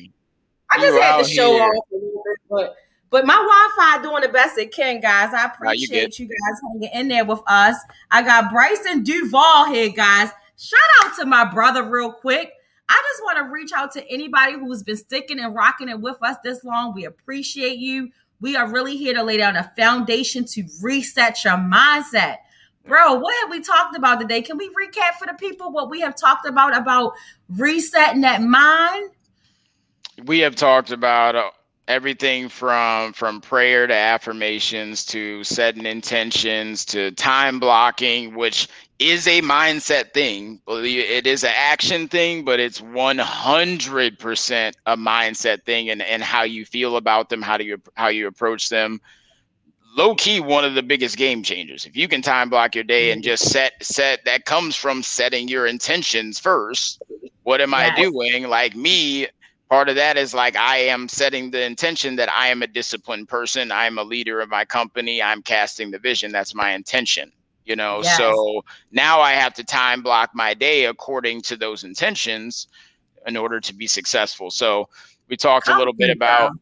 I 0.71 0.81
just 0.81 1.01
had 1.01 1.19
to 1.23 1.25
show 1.25 1.53
here. 1.53 1.62
off 1.62 1.85
a 1.93 1.95
little 1.95 2.23
bit, 2.25 2.39
but 2.51 2.77
but 3.11 3.27
my 3.27 3.35
Wi-Fi 3.35 4.03
doing 4.03 4.23
the 4.23 4.29
best 4.29 4.59
it 4.59 4.73
can, 4.73 5.01
guys. 5.01 5.33
I 5.33 5.47
appreciate 5.47 6.19
you, 6.19 6.27
you, 6.27 6.31
guys 6.31 6.61
hanging 6.73 7.01
in 7.01 7.09
there 7.09 7.25
with 7.25 7.41
us. 7.47 7.77
I 8.11 8.23
got 8.23 8.53
Brysan 8.53 9.05
Duvall 9.05 9.66
here, 9.66 9.89
guys. 9.91 10.31
Shout 10.59 10.81
out 11.05 11.17
to 11.17 11.27
my 11.27 11.45
brother, 11.45 11.83
real 11.85 12.13
quick. 12.13 12.53
I 12.89 13.03
just 13.13 13.23
want 13.23 13.39
to 13.39 13.53
reach 13.53 13.73
out 13.73 13.93
to 13.93 14.11
anybody 14.11 14.55
who's 14.55 14.83
been 14.83 14.97
sticking 14.97 15.39
and 15.39 15.55
rocking 15.55 15.89
it 15.89 16.01
with 16.01 16.17
us 16.23 16.37
this 16.43 16.65
long. 16.65 16.95
We 16.95 17.05
appreciate 17.05 17.79
you. 17.79 18.11
We 18.41 18.57
are 18.57 18.71
really 18.71 18.97
here 18.97 19.15
to 19.15 19.23
lay 19.23 19.37
down 19.37 19.57
a 19.57 19.73
foundation 19.77 20.45
to 20.47 20.65
reset 20.83 21.45
your 21.45 21.55
mindset. 21.55 22.37
Bro, 22.87 23.17
what 23.17 23.35
have 23.43 23.51
we 23.51 23.61
talked 23.61 23.97
about 23.97 24.21
today? 24.21 24.43
Can 24.43 24.57
we 24.57 24.69
recap 24.69 25.15
for 25.19 25.27
the 25.27 25.35
people 25.35 25.71
what 25.71 25.91
we 25.91 26.01
have 26.01 26.17
talked 26.17 26.47
about 26.47 26.77
about 26.77 27.13
resetting 27.49 28.23
that 28.23 28.43
mind? 28.43 29.11
we 30.27 30.41
have 30.41 30.57
talked 30.57 30.91
about 30.91 31.37
uh, 31.37 31.51
everything 31.87 32.49
from 32.49 33.13
from 33.13 33.41
prayer 33.41 33.87
to 33.87 33.95
affirmations 33.95 35.05
to 35.05 35.43
setting 35.45 35.87
intentions 35.87 36.85
to 36.85 37.11
time 37.13 37.59
blocking 37.59 38.35
which 38.35 38.69
is 38.99 39.28
a 39.28 39.40
mindset 39.42 40.12
thing 40.12 40.61
it 40.66 41.26
is 41.26 41.44
an 41.44 41.53
action 41.55 42.09
thing 42.09 42.44
but 42.44 42.59
it's 42.59 42.80
100% 42.80 44.72
a 44.86 44.96
mindset 44.96 45.62
thing 45.64 45.90
and, 45.90 46.03
and 46.03 46.22
how 46.22 46.42
you 46.42 46.64
feel 46.64 46.96
about 46.96 47.28
them 47.28 47.40
how 47.40 47.57
do 47.57 47.64
you 47.64 47.80
how 47.94 48.09
you 48.09 48.26
approach 48.26 48.68
them 48.68 49.01
low 49.96 50.14
key 50.14 50.40
one 50.40 50.64
of 50.64 50.74
the 50.74 50.82
biggest 50.82 51.16
game 51.16 51.42
changers 51.42 51.86
if 51.86 51.96
you 51.96 52.09
can 52.09 52.20
time 52.20 52.51
block 52.51 52.74
your 52.74 52.84
day 52.84 53.12
and 53.12 53.22
just 53.22 53.51
set 53.51 53.72
set 53.80 54.24
that 54.24 54.44
comes 54.44 54.74
from 54.74 55.03
setting 55.03 55.46
your 55.46 55.66
intentions 55.66 56.40
first 56.40 57.01
what 57.44 57.61
am 57.61 57.70
yes. 57.70 57.92
i 57.96 58.03
doing 58.03 58.49
like 58.49 58.74
me 58.74 59.28
part 59.68 59.88
of 59.88 59.96
that 59.96 60.16
is 60.16 60.32
like 60.34 60.57
I 60.57 60.78
am 60.78 61.09
setting 61.09 61.51
the 61.51 61.62
intention 61.62 62.16
that 62.16 62.30
I 62.32 62.49
am 62.49 62.62
a 62.62 62.66
disciplined 62.66 63.28
person. 63.28 63.70
I'm 63.70 63.99
a 63.99 64.03
leader 64.03 64.40
of 64.40 64.49
my 64.49 64.64
company. 64.64 65.22
I'm 65.22 65.42
casting 65.42 65.90
the 65.90 65.99
vision. 65.99 66.32
That's 66.32 66.55
my 66.55 66.72
intention. 66.72 67.32
You 67.69 67.77
know, 67.77 68.01
yes. 68.03 68.16
so 68.16 68.64
now 68.91 69.21
I 69.21 69.33
have 69.33 69.55
to 69.55 69.64
time 69.64 70.03
block 70.03 70.31
my 70.35 70.55
day 70.55 70.87
according 70.87 71.43
to 71.43 71.57
those 71.57 71.85
intentions 71.85 72.66
in 73.27 73.37
order 73.37 73.61
to 73.61 73.75
be 73.75 73.87
successful. 73.87 74.51
So 74.51 74.89
we 75.29 75.37
talked 75.37 75.69
a 75.69 75.77
little 75.77 75.93
bit 75.93 76.11
about 76.11 76.53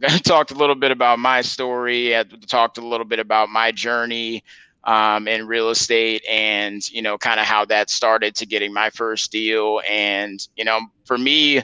talked 0.24 0.50
a 0.50 0.54
little 0.54 0.74
bit 0.74 0.90
about 0.90 1.18
my 1.18 1.40
story. 1.42 2.14
talked 2.46 2.78
a 2.78 2.86
little 2.86 3.06
bit 3.06 3.18
about 3.18 3.48
my 3.48 3.72
journey 3.72 4.42
um, 4.84 5.28
in 5.28 5.46
real 5.46 5.70
estate, 5.70 6.24
and 6.28 6.88
you 6.90 7.02
know, 7.02 7.18
kind 7.18 7.40
of 7.40 7.46
how 7.46 7.64
that 7.66 7.90
started 7.90 8.34
to 8.36 8.46
getting 8.46 8.72
my 8.72 8.90
first 8.90 9.30
deal. 9.30 9.80
And 9.88 10.40
you 10.56 10.64
know, 10.64 10.80
for 11.04 11.18
me, 11.18 11.62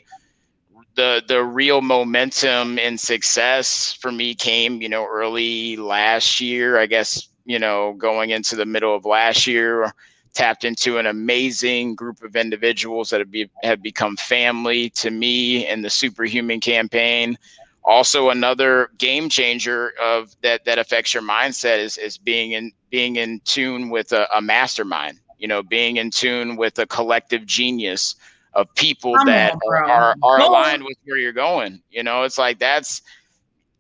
the 0.95 1.23
the 1.27 1.43
real 1.43 1.81
momentum 1.81 2.79
and 2.79 2.99
success 2.99 3.97
for 4.01 4.13
me 4.13 4.35
came, 4.35 4.83
you 4.83 4.89
know, 4.89 5.07
early 5.07 5.77
last 5.77 6.41
year. 6.41 6.79
I 6.79 6.87
guess 6.87 7.29
you 7.45 7.59
know, 7.59 7.93
going 7.95 8.31
into 8.31 8.57
the 8.57 8.67
middle 8.67 8.95
of 8.95 9.05
last 9.05 9.47
year, 9.47 9.93
tapped 10.35 10.65
into 10.65 10.99
an 10.99 11.07
amazing 11.07 11.95
group 11.95 12.23
of 12.23 12.37
individuals 12.37 13.11
that 13.11 13.21
have, 13.21 13.31
be, 13.31 13.49
have 13.63 13.83
become 13.83 14.17
family 14.17 14.91
to 14.91 15.11
me 15.11 15.67
in 15.69 15.83
the 15.83 15.91
Superhuman 15.91 16.61
campaign. 16.61 17.39
Also, 17.85 18.31
another 18.31 18.91
game 18.99 19.29
changer 19.29 19.93
of 20.03 20.35
that 20.43 20.65
that 20.65 20.79
affects 20.79 21.13
your 21.13 21.23
mindset 21.23 21.79
is 21.79 21.99
is 21.99 22.17
being 22.17 22.53
in 22.53 22.73
being 22.89 23.17
in 23.17 23.41
tune 23.45 23.91
with 23.91 24.13
a, 24.13 24.27
a 24.35 24.41
mastermind. 24.41 25.21
You 25.39 25.49
know, 25.49 25.63
being 25.63 25.99
in 25.99 26.11
tune 26.11 26.57
with 26.57 26.79
a 26.79 26.87
collective 26.87 27.45
genius 27.45 28.15
of 28.55 28.75
people 28.75 29.15
Come 29.15 29.27
that 29.27 29.55
are, 29.69 29.85
are, 29.85 30.17
are 30.23 30.41
aligned 30.41 30.85
with 30.85 30.97
where 31.05 31.19
you're 31.19 31.33
going. 31.33 31.83
You 31.91 32.03
know, 32.03 32.23
it's 32.23 32.39
like 32.39 32.59
that's 32.59 33.03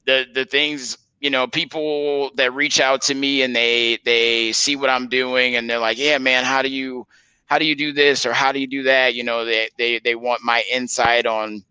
the 0.05 0.27
the 0.35 0.45
things 0.45 0.99
you 1.25 1.31
know 1.31 1.49
people 1.49 2.31
that 2.37 2.55
reach 2.55 2.81
out 2.81 3.03
to 3.03 3.15
me 3.15 3.43
and 3.43 3.57
they 3.57 3.99
they 4.05 4.53
see 4.53 4.77
what 4.77 4.91
i'm 4.91 5.09
doing 5.09 5.57
and 5.57 5.71
they're 5.71 5.81
like 5.81 5.99
yeah 5.99 6.19
man 6.19 6.45
how 6.45 6.63
do 6.63 6.71
you 6.71 7.07
how 7.47 7.59
do 7.59 7.67
you 7.67 7.77
do 7.77 7.93
this 7.93 8.27
or 8.27 8.33
how 8.35 8.53
do 8.53 8.61
you 8.61 8.67
do 8.67 8.85
that? 8.85 9.15
You 9.15 9.25
know 9.25 9.45
they 9.45 9.71
they, 9.79 10.01
they 10.01 10.15
want 10.17 10.43
my 10.43 10.65
insight 10.73 11.27
on 11.27 11.65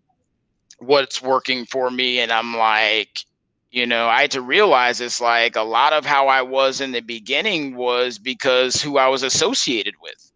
what's 0.79 1.21
working 1.21 1.65
for 1.65 1.89
me. 1.91 2.19
And 2.19 2.31
i'm 2.31 2.55
like 2.57 3.25
you 3.71 3.85
know 3.87 4.07
i 4.07 4.21
had 4.21 4.31
to 4.31 4.41
realize 4.41 5.01
it's 5.01 5.21
like 5.21 5.55
a 5.55 5.63
lot 5.63 5.93
of 5.93 6.05
how 6.05 6.27
i 6.27 6.41
was 6.41 6.81
in 6.81 6.91
the 6.91 7.01
beginning 7.01 7.75
was 7.75 8.19
because 8.19 8.81
who 8.81 8.97
i 8.97 9.07
was 9.07 9.23
associated 9.23 9.95
with. 10.01 10.31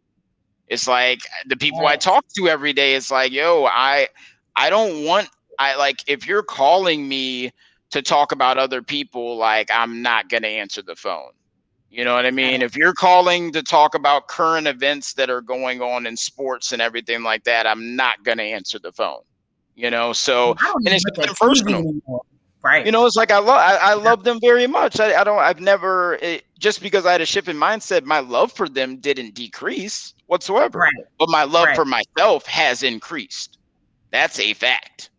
It's 0.68 0.88
like 0.88 1.20
the 1.48 1.58
people 1.58 1.86
i 1.88 1.96
talk 1.98 2.26
to 2.38 2.48
every 2.50 2.74
day 2.74 2.96
it's 2.96 3.12
like 3.12 3.32
yo 3.32 3.66
i 3.66 4.08
i 4.56 4.70
don't 4.70 5.06
want 5.06 5.30
i 5.60 5.76
like 5.78 6.04
if 6.08 6.28
you're 6.28 6.44
calling 6.44 7.08
me 7.08 7.52
to 7.92 8.02
talk 8.02 8.32
about 8.32 8.58
other 8.58 8.82
people, 8.82 9.38
like 9.38 9.70
I'm 9.74 10.02
not 10.02 10.30
going 10.30 10.44
to 10.44 10.50
answer 10.50 10.82
the 10.82 10.96
phone. 10.96 11.32
You 11.90 12.04
know 12.04 12.14
what 12.16 12.26
I 12.26 12.32
mean? 12.32 12.62
If 12.62 12.76
you're 12.76 12.94
calling 12.94 13.52
to 13.54 13.64
talk 13.64 13.96
about 13.96 14.28
current 14.28 14.68
events 14.68 15.14
that 15.14 15.30
are 15.30 15.42
going 15.42 15.82
on 15.82 16.06
in 16.06 16.18
sports 16.18 16.74
and 16.74 16.82
everything 16.82 17.24
like 17.24 17.46
that, 17.46 17.66
I'm 17.66 17.96
not 17.96 18.24
going 18.24 18.38
to 18.40 18.44
answer 18.44 18.78
the 18.78 18.92
phone. 18.92 19.22
You 19.76 19.90
know, 19.92 20.12
so 20.12 20.56
and 20.60 20.88
it's 20.88 21.40
personal. 21.40 22.02
Right. 22.64 22.86
You 22.86 22.92
know, 22.92 23.06
it's 23.06 23.16
like 23.16 23.32
I 23.32 23.38
love 23.38 23.60
I, 23.60 23.78
I 23.78 23.94
love 23.94 24.24
them 24.24 24.40
very 24.42 24.66
much. 24.68 25.00
I, 25.00 25.22
I 25.22 25.24
don't 25.24 25.38
I've 25.38 25.62
never 25.62 26.16
it, 26.16 26.44
just 26.60 26.82
because 26.82 27.06
I 27.06 27.12
had 27.12 27.22
a 27.22 27.26
shift 27.26 27.48
in 27.48 27.56
mindset, 27.56 28.04
my 28.04 28.20
love 28.20 28.52
for 28.52 28.68
them 28.68 28.98
didn't 28.98 29.36
decrease 29.36 30.16
whatsoever. 30.26 30.80
Right. 30.80 30.94
But 31.20 31.30
my 31.30 31.44
love 31.44 31.68
right. 31.68 31.76
for 31.76 31.86
myself 31.86 32.46
has 32.48 32.84
increased. 32.84 33.60
That's 34.12 34.40
a 34.40 34.54
fact. 34.54 35.12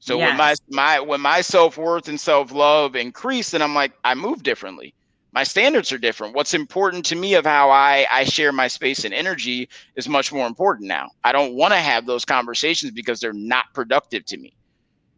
So 0.00 0.18
yes. 0.18 0.28
when 0.28 0.36
my 0.36 0.54
my 0.70 1.00
when 1.00 1.20
my 1.20 1.40
self 1.40 1.76
worth 1.76 2.08
and 2.08 2.20
self 2.20 2.52
love 2.52 2.96
increase, 2.96 3.50
then 3.50 3.62
I'm 3.62 3.74
like 3.74 3.92
I 4.04 4.14
move 4.14 4.42
differently. 4.42 4.94
My 5.32 5.44
standards 5.44 5.92
are 5.92 5.98
different. 5.98 6.34
What's 6.34 6.54
important 6.54 7.04
to 7.06 7.16
me 7.16 7.34
of 7.34 7.44
how 7.44 7.70
I 7.70 8.06
I 8.10 8.24
share 8.24 8.52
my 8.52 8.68
space 8.68 9.04
and 9.04 9.12
energy 9.12 9.68
is 9.96 10.08
much 10.08 10.32
more 10.32 10.46
important 10.46 10.88
now. 10.88 11.10
I 11.24 11.32
don't 11.32 11.54
want 11.54 11.72
to 11.72 11.78
have 11.78 12.06
those 12.06 12.24
conversations 12.24 12.92
because 12.92 13.20
they're 13.20 13.32
not 13.32 13.64
productive 13.74 14.24
to 14.26 14.36
me. 14.36 14.54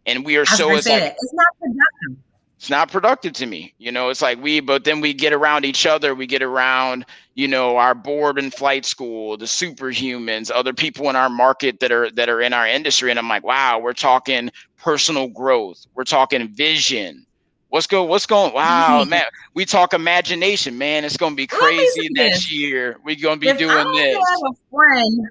And 0.07 0.25
we 0.25 0.37
are 0.37 0.47
so 0.47 0.75
it's, 0.75 0.89
like, 0.89 1.03
it's 1.03 1.35
not 1.35 1.47
productive 1.61 2.25
it's 2.61 2.69
not 2.69 2.93
productive 2.93 3.33
to 3.33 3.47
me. 3.47 3.73
You 3.79 3.91
know, 3.91 4.11
it's 4.11 4.21
like 4.21 4.39
we, 4.43 4.61
but 4.61 4.85
then 4.85 5.01
we 5.01 5.15
get 5.15 5.33
around 5.33 5.65
each 5.65 5.87
other. 5.87 6.15
We 6.15 6.27
get 6.27 6.43
around, 6.43 7.07
you 7.33 7.49
know, 7.49 7.79
our 7.79 7.95
board 7.95 8.39
and 8.39 8.53
flight 8.53 8.85
school, 8.85 9.39
the 9.39 9.47
superhumans, 9.47 10.51
other 10.55 10.75
people 10.75 11.09
in 11.09 11.17
our 11.17 11.31
market 11.31 11.81
that 11.81 11.91
are 11.91 12.11
that 12.11 12.29
are 12.29 12.43
in 12.43 12.53
our 12.53 12.67
industry, 12.67 13.09
and 13.09 13.19
I'm 13.19 13.31
like, 13.31 13.45
wow, 13.45 13.79
we're 13.79 13.95
talking 13.95 14.51
personal 14.81 15.29
growth. 15.29 15.87
We're 15.95 16.05
talking 16.05 16.49
vision. 16.49 17.27
What's 17.69 17.87
go? 17.87 18.03
What's 18.03 18.27
going? 18.27 18.53
Wow, 18.53 19.01
mm-hmm. 19.01 19.11
man, 19.11 19.25
we 19.55 19.65
talk 19.65 19.95
imagination, 19.95 20.77
man. 20.77 21.05
It's 21.05 21.17
gonna 21.17 21.37
be 21.37 21.47
crazy 21.47 22.09
next 22.11 22.53
year. 22.53 22.99
We're 23.05 23.17
gonna 23.17 23.37
be 23.37 23.49
if 23.49 23.59
doing 23.59 23.71
I 23.71 23.85
this. 23.95 24.17
Have 24.17 24.53
a 24.53 24.77
friend, 24.77 25.31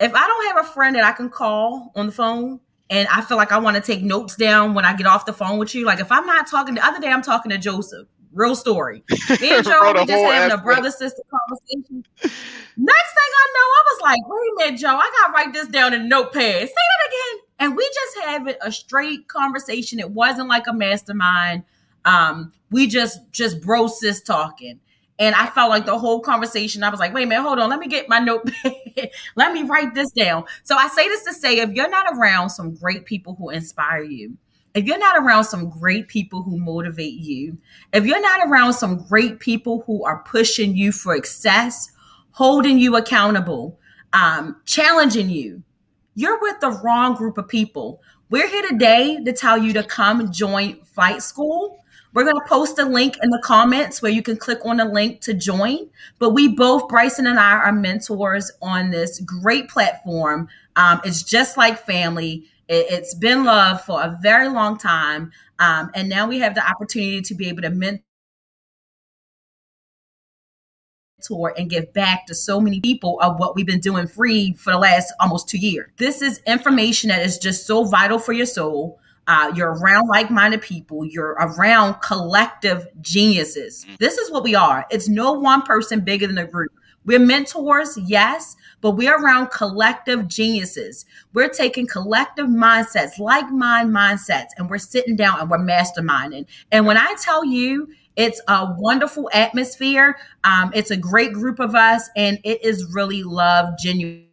if 0.00 0.14
I 0.14 0.26
don't 0.26 0.56
have 0.56 0.64
a 0.64 0.68
friend 0.68 0.96
that 0.96 1.04
I 1.04 1.12
can 1.12 1.28
call 1.28 1.92
on 1.94 2.06
the 2.06 2.12
phone 2.12 2.58
and 2.90 3.06
I 3.08 3.20
feel 3.20 3.36
like 3.36 3.52
I 3.52 3.58
want 3.58 3.76
to 3.76 3.80
take 3.80 4.02
notes 4.02 4.34
down 4.34 4.74
when 4.74 4.84
I 4.84 4.96
get 4.96 5.06
off 5.06 5.24
the 5.24 5.32
phone 5.32 5.58
with 5.58 5.74
you. 5.74 5.86
Like 5.86 6.00
if 6.00 6.10
I'm 6.10 6.26
not 6.26 6.48
talking, 6.48 6.74
the 6.74 6.84
other 6.84 6.98
day 6.98 7.08
I'm 7.08 7.22
talking 7.22 7.50
to 7.50 7.58
Joseph. 7.58 8.08
Real 8.32 8.54
story. 8.54 9.02
Me 9.40 9.54
and 9.54 9.64
Joe 9.64 9.92
we 9.92 10.06
just 10.06 10.24
having 10.24 10.52
a 10.52 10.60
brother 10.60 10.90
sister 10.90 11.22
conversation. 11.30 12.04
Next 12.22 13.12
thing 13.14 13.30
I 13.36 13.46
know, 13.54 13.66
I 13.66 13.82
was 13.86 14.00
like, 14.02 14.20
wait 14.26 14.38
a 14.38 14.66
minute, 14.66 14.80
Joe, 14.80 14.96
I 14.96 15.10
gotta 15.20 15.32
write 15.32 15.52
this 15.52 15.68
down 15.68 15.94
in 15.94 16.02
a 16.02 16.04
notepad. 16.04 16.42
Say 16.42 16.74
that 16.74 17.08
again. 17.08 17.49
And 17.60 17.76
we 17.76 17.84
just 17.84 18.26
having 18.26 18.54
a 18.62 18.72
straight 18.72 19.28
conversation. 19.28 20.00
It 20.00 20.10
wasn't 20.10 20.48
like 20.48 20.66
a 20.66 20.72
mastermind. 20.72 21.62
Um, 22.04 22.52
we 22.70 22.86
just 22.86 23.20
just 23.30 23.60
bro 23.60 23.86
sis 23.86 24.22
talking. 24.22 24.80
And 25.18 25.34
I 25.34 25.46
felt 25.50 25.68
like 25.68 25.84
the 25.84 25.98
whole 25.98 26.20
conversation, 26.20 26.82
I 26.82 26.88
was 26.88 26.98
like, 26.98 27.12
wait 27.12 27.24
a 27.24 27.26
minute, 27.26 27.42
hold 27.42 27.58
on, 27.58 27.68
let 27.68 27.78
me 27.78 27.88
get 27.88 28.08
my 28.08 28.20
notepad. 28.20 28.74
let 29.36 29.52
me 29.52 29.64
write 29.64 29.94
this 29.94 30.10
down. 30.12 30.44
So 30.62 30.76
I 30.76 30.88
say 30.88 31.06
this 31.08 31.24
to 31.24 31.34
say 31.34 31.58
if 31.58 31.70
you're 31.72 31.90
not 31.90 32.06
around 32.16 32.48
some 32.48 32.74
great 32.74 33.04
people 33.04 33.34
who 33.34 33.50
inspire 33.50 34.02
you, 34.02 34.38
if 34.74 34.86
you're 34.86 34.98
not 34.98 35.18
around 35.18 35.44
some 35.44 35.68
great 35.68 36.08
people 36.08 36.42
who 36.42 36.58
motivate 36.58 37.14
you, 37.14 37.58
if 37.92 38.06
you're 38.06 38.22
not 38.22 38.48
around 38.48 38.72
some 38.72 39.06
great 39.08 39.40
people 39.40 39.82
who 39.86 40.04
are 40.04 40.22
pushing 40.22 40.74
you 40.74 40.90
for 40.90 41.14
success, 41.16 41.92
holding 42.30 42.78
you 42.78 42.96
accountable, 42.96 43.78
um, 44.14 44.56
challenging 44.64 45.28
you, 45.28 45.62
you're 46.20 46.38
with 46.40 46.60
the 46.60 46.70
wrong 46.84 47.14
group 47.14 47.38
of 47.38 47.48
people. 47.48 48.02
We're 48.28 48.46
here 48.46 48.62
today 48.68 49.24
to 49.24 49.32
tell 49.32 49.56
you 49.56 49.72
to 49.72 49.82
come 49.82 50.30
join 50.30 50.82
Flight 50.84 51.22
School. 51.22 51.82
We're 52.12 52.24
going 52.24 52.36
to 52.36 52.46
post 52.46 52.78
a 52.78 52.84
link 52.84 53.16
in 53.22 53.30
the 53.30 53.40
comments 53.42 54.02
where 54.02 54.12
you 54.12 54.22
can 54.22 54.36
click 54.36 54.58
on 54.64 54.76
the 54.76 54.84
link 54.84 55.22
to 55.22 55.32
join. 55.32 55.88
But 56.18 56.30
we 56.30 56.48
both, 56.48 56.88
Brysan 56.88 57.26
and 57.26 57.38
I, 57.38 57.52
are 57.52 57.72
mentors 57.72 58.52
on 58.60 58.90
this 58.90 59.20
great 59.20 59.68
platform. 59.70 60.48
Um, 60.76 61.00
it's 61.04 61.22
just 61.22 61.56
like 61.56 61.78
family. 61.86 62.44
It, 62.68 62.90
has 62.90 63.14
been 63.14 63.44
love 63.44 63.80
for 63.82 64.02
a 64.02 64.18
very 64.20 64.48
long 64.48 64.76
time. 64.76 65.32
Um, 65.58 65.90
and 65.94 66.08
now 66.08 66.28
we 66.28 66.38
have 66.40 66.54
the 66.54 66.68
opportunity 66.68 67.22
to 67.22 67.34
be 67.34 67.48
able 67.48 67.62
to 67.62 67.70
mentor 67.70 68.04
and 71.56 71.70
give 71.70 71.92
back 71.92 72.26
to 72.26 72.34
so 72.34 72.60
many 72.60 72.80
people 72.80 73.18
of 73.20 73.38
what 73.38 73.54
we've 73.54 73.66
been 73.66 73.80
doing 73.80 74.06
free 74.06 74.52
for 74.54 74.72
the 74.72 74.78
last 74.78 75.12
almost 75.20 75.48
two 75.48 75.58
years. 75.58 75.90
This 75.96 76.22
is 76.22 76.40
information 76.46 77.08
that 77.08 77.22
is 77.22 77.38
just 77.38 77.66
so 77.66 77.84
vital 77.84 78.18
for 78.18 78.32
your 78.32 78.46
soul. 78.46 78.98
Uh, 79.26 79.52
you're 79.54 79.74
around 79.74 80.08
like-minded 80.08 80.60
people. 80.60 81.04
You're 81.04 81.36
around 81.38 82.00
collective 82.00 82.88
geniuses. 83.00 83.84
Mm. 83.88 83.98
This 83.98 84.18
is 84.18 84.30
what 84.30 84.42
we 84.42 84.54
are. 84.54 84.86
It's 84.90 85.08
no 85.08 85.32
one 85.32 85.62
person 85.62 86.00
bigger 86.00 86.26
than 86.26 86.38
a 86.38 86.46
group. 86.46 86.72
We're 87.04 87.18
mentors, 87.18 87.96
yes, 87.96 88.56
but 88.80 88.92
we're 88.92 89.16
around 89.16 89.50
collective 89.50 90.28
geniuses. 90.28 91.06
We're 91.32 91.48
taking 91.48 91.86
collective 91.86 92.46
mindsets, 92.46 93.18
like 93.18 93.50
mind 93.50 93.90
mindsets, 93.90 94.48
and 94.58 94.68
we're 94.68 94.78
sitting 94.78 95.16
down 95.16 95.40
and 95.40 95.50
we're 95.50 95.58
masterminding. 95.58 96.46
And 96.70 96.86
when 96.86 96.98
I 96.98 97.14
tell 97.20 97.44
you, 97.44 97.88
it's 98.20 98.40
a 98.48 98.74
wonderful 98.76 99.30
atmosphere. 99.32 100.18
Um, 100.44 100.70
it's 100.74 100.90
a 100.90 100.96
great 100.96 101.32
group 101.32 101.58
of 101.58 101.74
us, 101.74 102.10
and 102.16 102.38
it 102.44 102.62
is 102.62 102.92
really 102.92 103.22
love, 103.22 103.70
genuine 103.78 104.26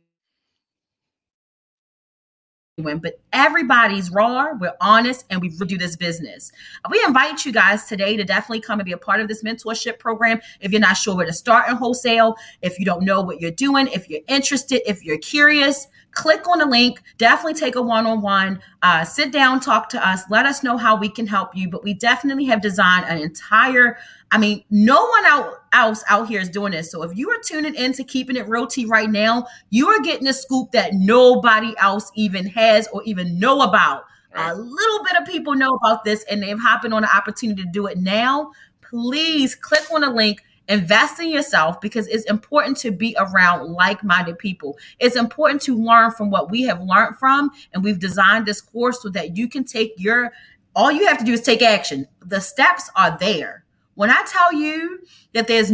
but 2.78 3.20
everybody's 3.34 4.12
raw. 4.12 4.54
We're 4.54 4.76
honest 4.80 5.26
and 5.32 5.42
we 5.42 5.50
do 5.50 5.80
this 5.80 5.96
business. 5.96 6.52
We 6.92 7.04
invite 7.08 7.44
you 7.44 7.52
guys 7.52 7.86
today 7.86 8.16
to 8.16 8.24
definitely 8.24 8.62
come 8.62 8.80
and 8.80 8.86
be 8.86 8.92
a 8.92 9.00
part 9.00 9.20
of 9.20 9.28
this 9.28 9.42
mentorship 9.42 9.98
program. 9.98 10.40
If 10.60 10.72
you're 10.72 10.80
not 10.80 10.96
sure 10.96 11.16
where 11.16 11.26
to 11.26 11.34
start 11.34 11.70
in 11.70 11.76
wholesale, 11.76 12.36
if 12.62 12.78
you 12.78 12.86
don't 12.86 13.04
know 13.04 13.22
what 13.22 13.42
you're 13.42 13.50
doing, 13.50 13.88
if 13.88 14.08
you're 14.08 14.22
interested, 14.28 14.88
if 14.88 15.04
you're 15.04 15.18
curious, 15.18 15.88
click 16.18 16.47
on 16.47 16.57
the 16.59 16.65
link. 16.65 17.01
Definitely 17.18 17.53
take 17.53 17.76
a 17.76 17.82
one 17.82 18.05
on 18.07 18.22
one, 18.22 18.59
sit 19.05 19.32
down, 19.32 19.59
talk 19.59 19.88
to 19.89 20.07
us, 20.07 20.24
let 20.30 20.45
us 20.45 20.63
know 20.63 20.76
how 20.76 20.97
we 20.97 21.09
can 21.09 21.28
help 21.28 21.55
you. 21.55 21.70
But 21.70 21.84
we 21.84 21.93
definitely 21.93 22.45
have 22.45 22.61
designed 22.61 23.05
an 23.07 23.20
entire 23.20 23.97
I 24.30 24.38
mean, 24.38 24.63
no 24.70 25.05
one 25.05 25.26
out, 25.26 25.53
else 25.72 26.03
out 26.09 26.28
here 26.28 26.41
is 26.41 26.49
doing 26.49 26.74
this. 26.74 26.91
So 26.91 27.03
if 27.03 27.15
you 27.18 27.30
are 27.30 27.38
tuning 27.45 27.76
in 27.76 27.93
to 27.93 28.03
keeping 28.03 28.36
it 28.36 28.47
real 28.49 28.68
tea 28.68 28.86
right 28.86 29.09
now, 29.09 29.47
you 29.70 29.88
are 29.88 30.01
getting 30.01 30.28
a 30.28 30.34
scoop 30.34 30.72
that 30.72 30.93
nobody 30.93 31.74
else 31.78 32.11
even 32.15 32.45
has 32.47 32.88
or 32.91 33.01
even 33.03 33.39
know 33.39 33.61
about. 33.61 34.03
Right. 34.36 34.51
A 34.51 34.55
little 34.55 35.03
bit 35.05 35.22
of 35.22 35.28
people 35.28 35.55
know 35.55 35.76
about 35.76 36.03
this 36.03 36.26
and 36.30 36.43
they've 36.43 36.59
hopping 36.59 36.91
on 36.91 37.03
the 37.03 37.15
opportunity 37.15 37.63
to 37.63 37.72
do 37.72 37.88
it 37.88 37.99
now. 37.99 38.51
Please 38.82 39.55
click 39.55 39.84
on 39.93 40.01
the 40.01 40.09
link, 40.09 40.43
invest 40.68 41.20
in 41.20 41.30
yourself 41.30 41.80
because 41.82 42.07
it's 42.07 42.26
important 42.26 42.78
to 42.78 42.91
be 42.91 43.15
around 43.20 43.72
like-minded 43.72 44.38
people. 44.38 44.78
It's 44.99 45.15
important 45.15 45.61
to 45.63 45.76
learn 45.76 46.11
from 46.11 46.30
what 46.30 46.51
we 46.51 46.63
have 46.63 46.82
learned 46.82 47.18
from 47.18 47.51
and 47.74 47.84
we've 47.84 47.99
designed 47.99 48.45
this 48.45 48.61
course 48.61 49.01
so 49.01 49.09
that 49.09 49.38
you 49.38 49.47
can 49.47 49.63
take 49.63 49.93
your 49.97 50.32
all 50.76 50.91
you 50.91 51.07
have 51.07 51.18
to 51.18 51.26
do 51.26 51.34
is 51.34 51.41
take 51.41 51.63
action. 51.63 52.07
The 52.24 52.39
steps 52.39 52.89
are 52.95 53.18
there 53.20 53.63
when 53.95 54.11
I 54.11 54.24
tell 54.28 54.53
you 54.53 54.99
that 55.34 55.47
there's 55.47 55.72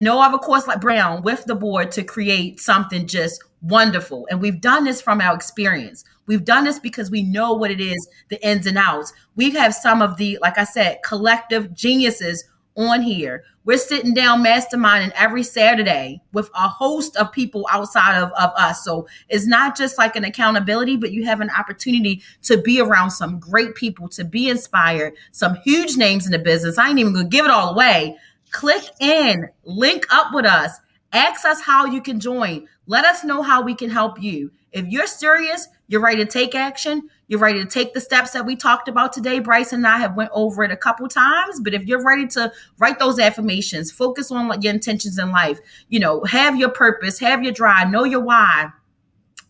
no 0.00 0.20
other 0.20 0.38
course 0.38 0.66
like 0.66 0.80
Brown 0.80 1.22
with 1.22 1.44
the 1.44 1.54
board 1.54 1.92
to 1.92 2.04
create 2.04 2.60
something 2.60 3.06
just 3.06 3.42
wonderful. 3.62 4.26
And 4.30 4.40
we've 4.40 4.60
done 4.60 4.84
this 4.84 5.00
from 5.00 5.20
our 5.20 5.34
experience. 5.34 6.04
We've 6.26 6.44
done 6.44 6.64
this 6.64 6.78
because 6.78 7.10
we 7.10 7.22
know 7.22 7.52
what 7.52 7.70
it 7.70 7.80
is, 7.80 8.08
the 8.28 8.44
ins 8.46 8.66
and 8.66 8.78
outs. 8.78 9.12
We 9.36 9.50
have 9.50 9.74
some 9.74 10.02
of 10.02 10.16
the, 10.16 10.38
like 10.40 10.58
I 10.58 10.64
said, 10.64 10.98
collective 11.04 11.72
geniuses 11.72 12.44
on 12.76 13.02
here. 13.02 13.44
We're 13.64 13.78
sitting 13.78 14.12
down 14.12 14.44
masterminding 14.44 15.12
every 15.14 15.42
Saturday 15.42 16.20
with 16.32 16.50
a 16.54 16.68
host 16.68 17.16
of 17.16 17.32
people 17.32 17.66
outside 17.70 18.20
of, 18.20 18.30
of 18.32 18.50
us. 18.56 18.84
So 18.84 19.06
it's 19.28 19.46
not 19.46 19.76
just 19.76 19.96
like 19.96 20.16
an 20.16 20.24
accountability, 20.24 20.96
but 20.96 21.12
you 21.12 21.24
have 21.24 21.40
an 21.40 21.50
opportunity 21.50 22.22
to 22.42 22.60
be 22.60 22.80
around 22.80 23.10
some 23.10 23.38
great 23.38 23.74
people, 23.74 24.08
to 24.10 24.24
be 24.24 24.48
inspired, 24.50 25.14
some 25.32 25.56
huge 25.64 25.96
names 25.96 26.26
in 26.26 26.32
the 26.32 26.38
business. 26.38 26.76
I 26.76 26.90
ain't 26.90 26.98
even 26.98 27.14
gonna 27.14 27.28
give 27.28 27.44
it 27.44 27.50
all 27.50 27.70
away. 27.70 28.18
Click 28.54 28.84
in, 29.00 29.48
link 29.64 30.06
up 30.12 30.32
with 30.32 30.46
us, 30.46 30.78
ask 31.12 31.44
us 31.44 31.60
how 31.60 31.86
you 31.86 32.00
can 32.00 32.20
join. 32.20 32.68
Let 32.86 33.04
us 33.04 33.24
know 33.24 33.42
how 33.42 33.62
we 33.62 33.74
can 33.74 33.90
help 33.90 34.22
you. 34.22 34.52
If 34.70 34.86
you're 34.86 35.08
serious, 35.08 35.66
you're 35.88 36.00
ready 36.00 36.24
to 36.24 36.30
take 36.30 36.54
action, 36.54 37.08
you're 37.26 37.40
ready 37.40 37.58
to 37.58 37.68
take 37.68 37.94
the 37.94 38.00
steps 38.00 38.30
that 38.30 38.46
we 38.46 38.54
talked 38.54 38.86
about 38.86 39.12
today. 39.12 39.40
Bryce 39.40 39.72
and 39.72 39.84
I 39.84 39.98
have 39.98 40.14
went 40.14 40.30
over 40.32 40.62
it 40.62 40.70
a 40.70 40.76
couple 40.76 41.08
times, 41.08 41.58
but 41.58 41.74
if 41.74 41.84
you're 41.84 42.04
ready 42.04 42.28
to 42.28 42.52
write 42.78 43.00
those 43.00 43.18
affirmations, 43.18 43.90
focus 43.90 44.30
on 44.30 44.62
your 44.62 44.72
intentions 44.72 45.18
in 45.18 45.32
life, 45.32 45.58
you 45.88 45.98
know, 45.98 46.22
have 46.22 46.56
your 46.56 46.70
purpose, 46.70 47.18
have 47.18 47.42
your 47.42 47.52
drive, 47.52 47.90
know 47.90 48.04
your 48.04 48.20
why, 48.20 48.68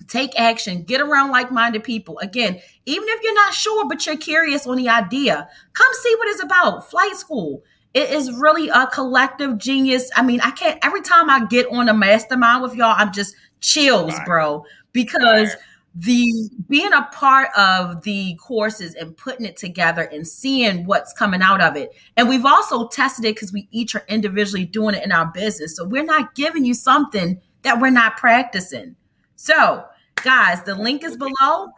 take 0.09 0.39
action, 0.41 0.83
get 0.83 1.03
around 1.03 1.31
like-minded 1.31 1.85
people. 1.85 2.19
Again, 2.21 2.59
even 2.87 3.09
if 3.09 3.23
you're 3.23 3.35
not 3.35 3.53
sure 3.53 3.87
but 3.87 4.07
you're 4.07 4.17
curious 4.17 4.67
on 4.67 4.79
the 4.79 4.89
idea, 4.89 5.47
come 5.75 5.93
see 5.93 6.15
what 6.17 6.29
it's 6.29 6.43
about. 6.43 6.89
Flight 6.91 7.17
school. 7.17 7.63
It 7.95 8.11
is 8.11 8.33
really 8.33 8.69
a 8.69 8.89
collective 8.89 9.57
genius. 9.57 10.11
I 10.17 10.23
mean, 10.23 10.41
I 10.41 10.51
can't 10.51 10.79
every 10.85 11.01
time 11.01 11.31
I 11.31 11.47
get 11.47 11.67
on 11.71 11.89
a 11.89 11.95
mastermind 11.95 12.63
with 12.63 12.75
y'all, 12.75 12.95
I'm 12.97 13.13
just 13.13 13.35
chills, 13.61 14.13
bro, 14.27 14.65
because 14.93 15.55
the 15.95 16.51
being 16.69 16.93
a 16.93 17.09
part 17.13 17.51
of 17.57 18.03
the 18.03 18.35
courses 18.35 18.95
and 18.97 19.17
putting 19.17 19.47
it 19.47 19.57
together 19.57 20.03
and 20.03 20.27
seeing 20.27 20.85
what's 20.87 21.13
coming 21.13 21.41
out 21.41 21.61
of 21.61 21.77
it. 21.77 21.95
And 22.17 22.29
we've 22.29 22.45
also 22.45 22.89
tested 22.89 23.25
it 23.25 23.37
because 23.37 23.53
we 23.53 23.69
each 23.71 23.95
are 23.95 24.05
individually 24.09 24.65
doing 24.65 24.97
it 24.97 25.05
in 25.05 25.13
our 25.13 25.27
business. 25.27 25.77
So 25.77 25.85
we're 25.85 26.05
not 26.05 26.35
giving 26.35 26.65
you 26.65 26.75
something 26.75 27.41
that 27.63 27.81
we're 27.81 27.91
not 27.91 28.17
practicing. 28.17 28.97
So, 29.37 29.85
guys, 30.17 30.63
the 30.65 30.75
link 30.75 31.05
is 31.05 31.17
below. 31.17 31.69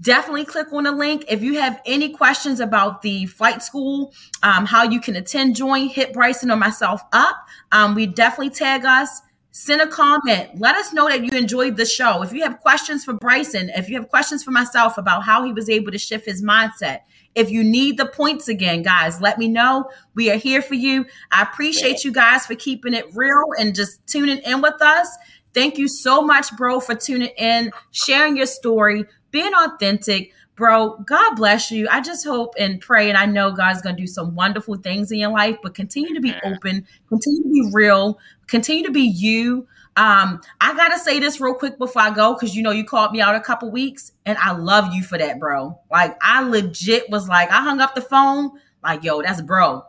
Definitely 0.00 0.44
click 0.44 0.72
on 0.72 0.84
the 0.84 0.92
link. 0.92 1.24
If 1.28 1.42
you 1.42 1.60
have 1.60 1.80
any 1.86 2.10
questions 2.10 2.60
about 2.60 3.02
the 3.02 3.26
flight 3.26 3.62
school, 3.62 4.12
um, 4.42 4.66
how 4.66 4.82
you 4.82 5.00
can 5.00 5.16
attend, 5.16 5.56
join, 5.56 5.88
hit 5.88 6.12
Brysan 6.12 6.52
or 6.52 6.56
myself 6.56 7.02
up. 7.12 7.36
Um, 7.72 7.94
we 7.94 8.06
definitely 8.06 8.50
tag 8.50 8.84
us 8.84 9.20
send 9.56 9.80
a 9.80 9.86
comment. 9.86 10.50
Let 10.58 10.74
us 10.74 10.92
know 10.92 11.08
that 11.08 11.22
you 11.22 11.30
enjoyed 11.38 11.76
the 11.76 11.86
show. 11.86 12.22
If 12.22 12.32
you 12.32 12.42
have 12.42 12.58
questions 12.58 13.04
for 13.04 13.14
Brysan, 13.14 13.70
if 13.78 13.88
you 13.88 13.94
have 13.94 14.08
questions 14.08 14.42
for 14.42 14.50
myself 14.50 14.98
about 14.98 15.22
how 15.22 15.44
he 15.44 15.52
was 15.52 15.70
able 15.70 15.92
to 15.92 15.98
shift 15.98 16.26
his 16.26 16.42
mindset, 16.42 17.02
if 17.36 17.52
you 17.52 17.62
need 17.62 17.96
the 17.96 18.06
points 18.06 18.48
again, 18.48 18.82
guys, 18.82 19.20
let 19.20 19.38
me 19.38 19.46
know. 19.46 19.88
We 20.16 20.28
are 20.32 20.36
here 20.36 20.60
for 20.60 20.74
you. 20.74 21.06
I 21.30 21.42
appreciate 21.42 22.02
you 22.02 22.10
guys 22.10 22.46
for 22.46 22.56
keeping 22.56 22.94
it 22.94 23.06
real 23.14 23.44
and 23.56 23.76
just 23.76 24.04
tuning 24.08 24.38
in 24.38 24.60
with 24.60 24.82
us. 24.82 25.08
Thank 25.52 25.78
you 25.78 25.86
so 25.86 26.20
much, 26.20 26.54
bro, 26.56 26.80
for 26.80 26.96
tuning 26.96 27.30
in, 27.38 27.70
sharing 27.92 28.36
your 28.36 28.46
story, 28.46 29.04
being 29.34 29.52
authentic 29.52 30.32
bro, 30.56 30.96
God 30.98 31.34
bless 31.34 31.70
you. 31.70 31.88
I 31.90 32.00
just 32.00 32.24
hope 32.24 32.54
and 32.58 32.80
pray, 32.80 33.08
and 33.08 33.18
I 33.18 33.26
know 33.26 33.50
God's 33.52 33.82
going 33.82 33.96
to 33.96 34.02
do 34.02 34.06
some 34.06 34.34
wonderful 34.34 34.76
things 34.76 35.10
in 35.10 35.18
your 35.18 35.30
life, 35.32 35.56
but 35.62 35.74
continue 35.74 36.14
to 36.14 36.20
be 36.20 36.34
open, 36.44 36.86
continue 37.08 37.42
to 37.42 37.48
be 37.48 37.70
real, 37.72 38.18
continue 38.46 38.84
to 38.84 38.92
be 38.92 39.02
you. 39.02 39.66
Um, 39.96 40.40
I 40.60 40.74
gotta 40.74 40.98
say 40.98 41.20
this 41.20 41.40
real 41.40 41.54
quick 41.54 41.78
before 41.78 42.02
I 42.02 42.10
go, 42.12 42.34
because 42.34 42.56
you 42.56 42.62
know 42.62 42.72
you 42.72 42.84
called 42.84 43.12
me 43.12 43.20
out 43.20 43.36
a 43.36 43.40
couple 43.40 43.70
weeks, 43.70 44.12
and 44.26 44.36
I 44.38 44.52
love 44.52 44.92
you 44.92 45.04
for 45.04 45.18
that, 45.18 45.38
bro. 45.38 45.78
Like 45.90 46.16
I 46.20 46.42
legit 46.42 47.10
was 47.10 47.28
like, 47.28 47.50
I 47.50 47.62
hung 47.62 47.80
up 47.80 47.94
the 47.94 48.00
phone, 48.00 48.50
like, 48.82 49.04
yo, 49.04 49.22
that's 49.22 49.40
bro. 49.40 49.84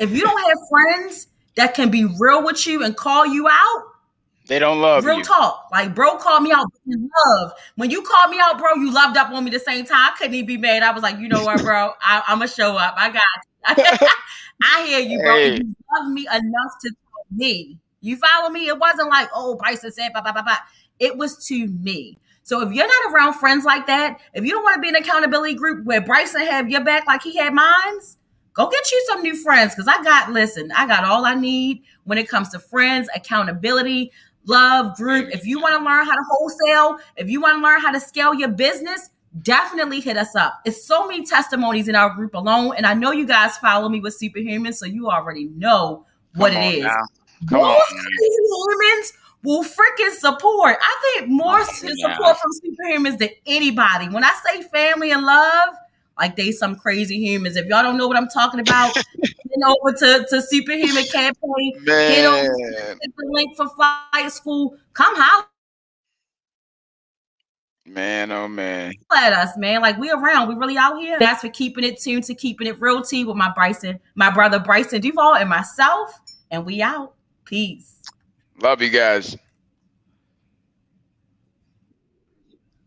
If 0.00 0.10
you 0.10 0.22
don't 0.22 0.40
have 0.40 0.58
friends 0.68 1.28
that 1.54 1.74
can 1.74 1.90
be 1.90 2.04
real 2.04 2.44
with 2.44 2.66
you 2.66 2.82
and 2.82 2.96
call 2.96 3.26
you 3.26 3.48
out, 3.48 3.82
they 4.46 4.58
don't 4.58 4.80
love 4.80 5.04
Real 5.04 5.18
you. 5.18 5.24
talk. 5.24 5.68
Like, 5.72 5.94
bro 5.94 6.18
called 6.18 6.42
me 6.42 6.52
out 6.52 6.66
in 6.86 7.08
love. 7.26 7.52
When 7.76 7.90
you 7.90 8.02
called 8.02 8.30
me 8.30 8.38
out, 8.40 8.58
bro, 8.58 8.74
you 8.74 8.92
loved 8.92 9.16
up 9.16 9.30
on 9.30 9.44
me 9.44 9.50
the 9.50 9.58
same 9.58 9.86
time. 9.86 10.12
I 10.12 10.14
couldn't 10.18 10.34
even 10.34 10.46
be 10.46 10.56
mad. 10.58 10.82
I 10.82 10.92
was 10.92 11.02
like, 11.02 11.18
you 11.18 11.28
know 11.28 11.44
what, 11.44 11.62
bro? 11.62 11.92
I, 12.00 12.22
am 12.28 12.38
going 12.38 12.48
to 12.48 12.54
show 12.54 12.76
up. 12.76 12.94
I 12.96 13.10
got 13.10 13.22
you. 13.78 14.08
I 14.62 14.86
hear 14.86 15.00
you, 15.00 15.18
bro. 15.20 15.36
Hey. 15.36 15.54
You 15.54 15.74
love 15.96 16.12
me 16.12 16.26
enough 16.26 16.72
to 16.82 16.90
tell 16.90 17.38
me. 17.38 17.78
You 18.00 18.16
follow 18.16 18.50
me? 18.50 18.68
It 18.68 18.78
wasn't 18.78 19.08
like, 19.08 19.30
oh, 19.34 19.58
Brysan 19.60 19.92
said, 19.92 20.12
blah, 20.12 20.20
blah, 20.20 20.32
blah, 20.32 20.42
blah. 20.42 20.58
It 20.98 21.16
was 21.16 21.44
to 21.46 21.66
me. 21.66 22.18
So 22.42 22.60
if 22.60 22.70
you're 22.74 22.86
not 22.86 23.14
around 23.14 23.34
friends 23.34 23.64
like 23.64 23.86
that, 23.86 24.20
if 24.34 24.44
you 24.44 24.50
don't 24.50 24.62
want 24.62 24.74
to 24.74 24.80
be 24.80 24.90
an 24.90 24.96
accountability 24.96 25.54
group 25.54 25.86
where 25.86 26.02
Brysan 26.02 26.46
have 26.46 26.68
your 26.68 26.84
back 26.84 27.06
like 27.06 27.22
he 27.22 27.38
had 27.38 27.54
mine's, 27.54 28.18
go 28.52 28.68
get 28.68 28.92
you 28.92 29.04
some 29.08 29.22
new 29.22 29.34
friends. 29.34 29.74
Cause 29.74 29.88
I 29.88 30.02
got, 30.04 30.30
listen, 30.30 30.70
I 30.72 30.86
got 30.86 31.04
all 31.04 31.24
I 31.24 31.34
need 31.34 31.82
when 32.04 32.18
it 32.18 32.28
comes 32.28 32.50
to 32.50 32.58
friends, 32.58 33.08
accountability, 33.14 34.12
love 34.46 34.96
group. 34.96 35.30
If 35.32 35.46
you 35.46 35.60
want 35.60 35.78
to 35.78 35.84
learn 35.84 36.04
how 36.04 36.12
to 36.12 36.24
wholesale, 36.30 36.98
if 37.16 37.28
you 37.28 37.40
want 37.40 37.58
to 37.58 37.62
learn 37.62 37.80
how 37.80 37.92
to 37.92 38.00
scale 38.00 38.34
your 38.34 38.48
business, 38.48 39.10
definitely 39.42 40.00
hit 40.00 40.16
us 40.16 40.34
up. 40.36 40.60
It's 40.64 40.84
so 40.84 41.06
many 41.06 41.24
testimonies 41.24 41.88
in 41.88 41.96
our 41.96 42.10
group 42.10 42.34
alone. 42.34 42.74
And 42.76 42.86
I 42.86 42.94
know 42.94 43.10
you 43.12 43.26
guys 43.26 43.56
follow 43.58 43.88
me 43.88 44.00
with 44.00 44.14
Superhuman, 44.14 44.72
so 44.72 44.86
you 44.86 45.08
already 45.08 45.46
know 45.56 46.06
what 46.36 46.52
Come 46.52 46.62
it 46.62 46.78
is. 46.78 46.92
Come 47.48 47.60
Most 47.60 47.90
humans 47.90 49.12
will 49.42 49.62
freaking 49.62 50.12
support. 50.12 50.76
I 50.80 51.16
think 51.18 51.30
more 51.30 51.62
support 51.64 52.36
from 52.38 52.50
superhumans 52.64 53.18
than 53.18 53.30
anybody. 53.46 54.08
When 54.08 54.24
I 54.24 54.32
say 54.46 54.62
family 54.62 55.10
and 55.12 55.24
love, 55.24 55.74
like 56.18 56.36
they 56.36 56.52
some 56.52 56.76
crazy 56.76 57.18
humans. 57.18 57.56
If 57.56 57.66
y'all 57.66 57.82
don't 57.82 57.96
know 57.96 58.08
what 58.08 58.16
I'm 58.16 58.28
talking 58.28 58.60
about, 58.60 58.96
get 59.54 59.68
over 59.68 59.96
to, 59.96 60.26
to 60.28 60.42
Superhuman 60.42 61.04
Campaign. 61.12 61.72
Man. 61.82 62.26
Over 62.26 62.46
to 62.46 62.96
the 63.16 63.30
link 63.30 63.56
for 63.56 63.68
flight 63.70 64.30
school. 64.30 64.76
Come 64.92 65.14
holler. 65.16 65.46
Man, 67.86 68.32
oh 68.32 68.48
man. 68.48 68.94
At 69.14 69.34
us, 69.34 69.58
man. 69.58 69.82
Like 69.82 69.98
we 69.98 70.10
around. 70.10 70.48
We 70.48 70.54
really 70.54 70.78
out 70.78 70.98
here. 70.98 71.18
That's 71.18 71.42
for 71.42 71.50
keeping 71.50 71.84
it 71.84 72.00
tuned 72.00 72.24
to 72.24 72.34
keeping 72.34 72.66
it 72.66 72.80
real 72.80 73.02
tea 73.02 73.24
with 73.24 73.36
my 73.36 73.52
Brysan, 73.56 74.00
my 74.14 74.30
brother 74.30 74.58
Brysan 74.58 75.02
Duvall 75.02 75.36
and 75.36 75.50
myself. 75.50 76.18
And 76.50 76.64
we 76.64 76.80
out. 76.80 77.14
Peace. 77.44 78.00
Love 78.60 78.80
you 78.80 78.88
guys. 78.88 79.36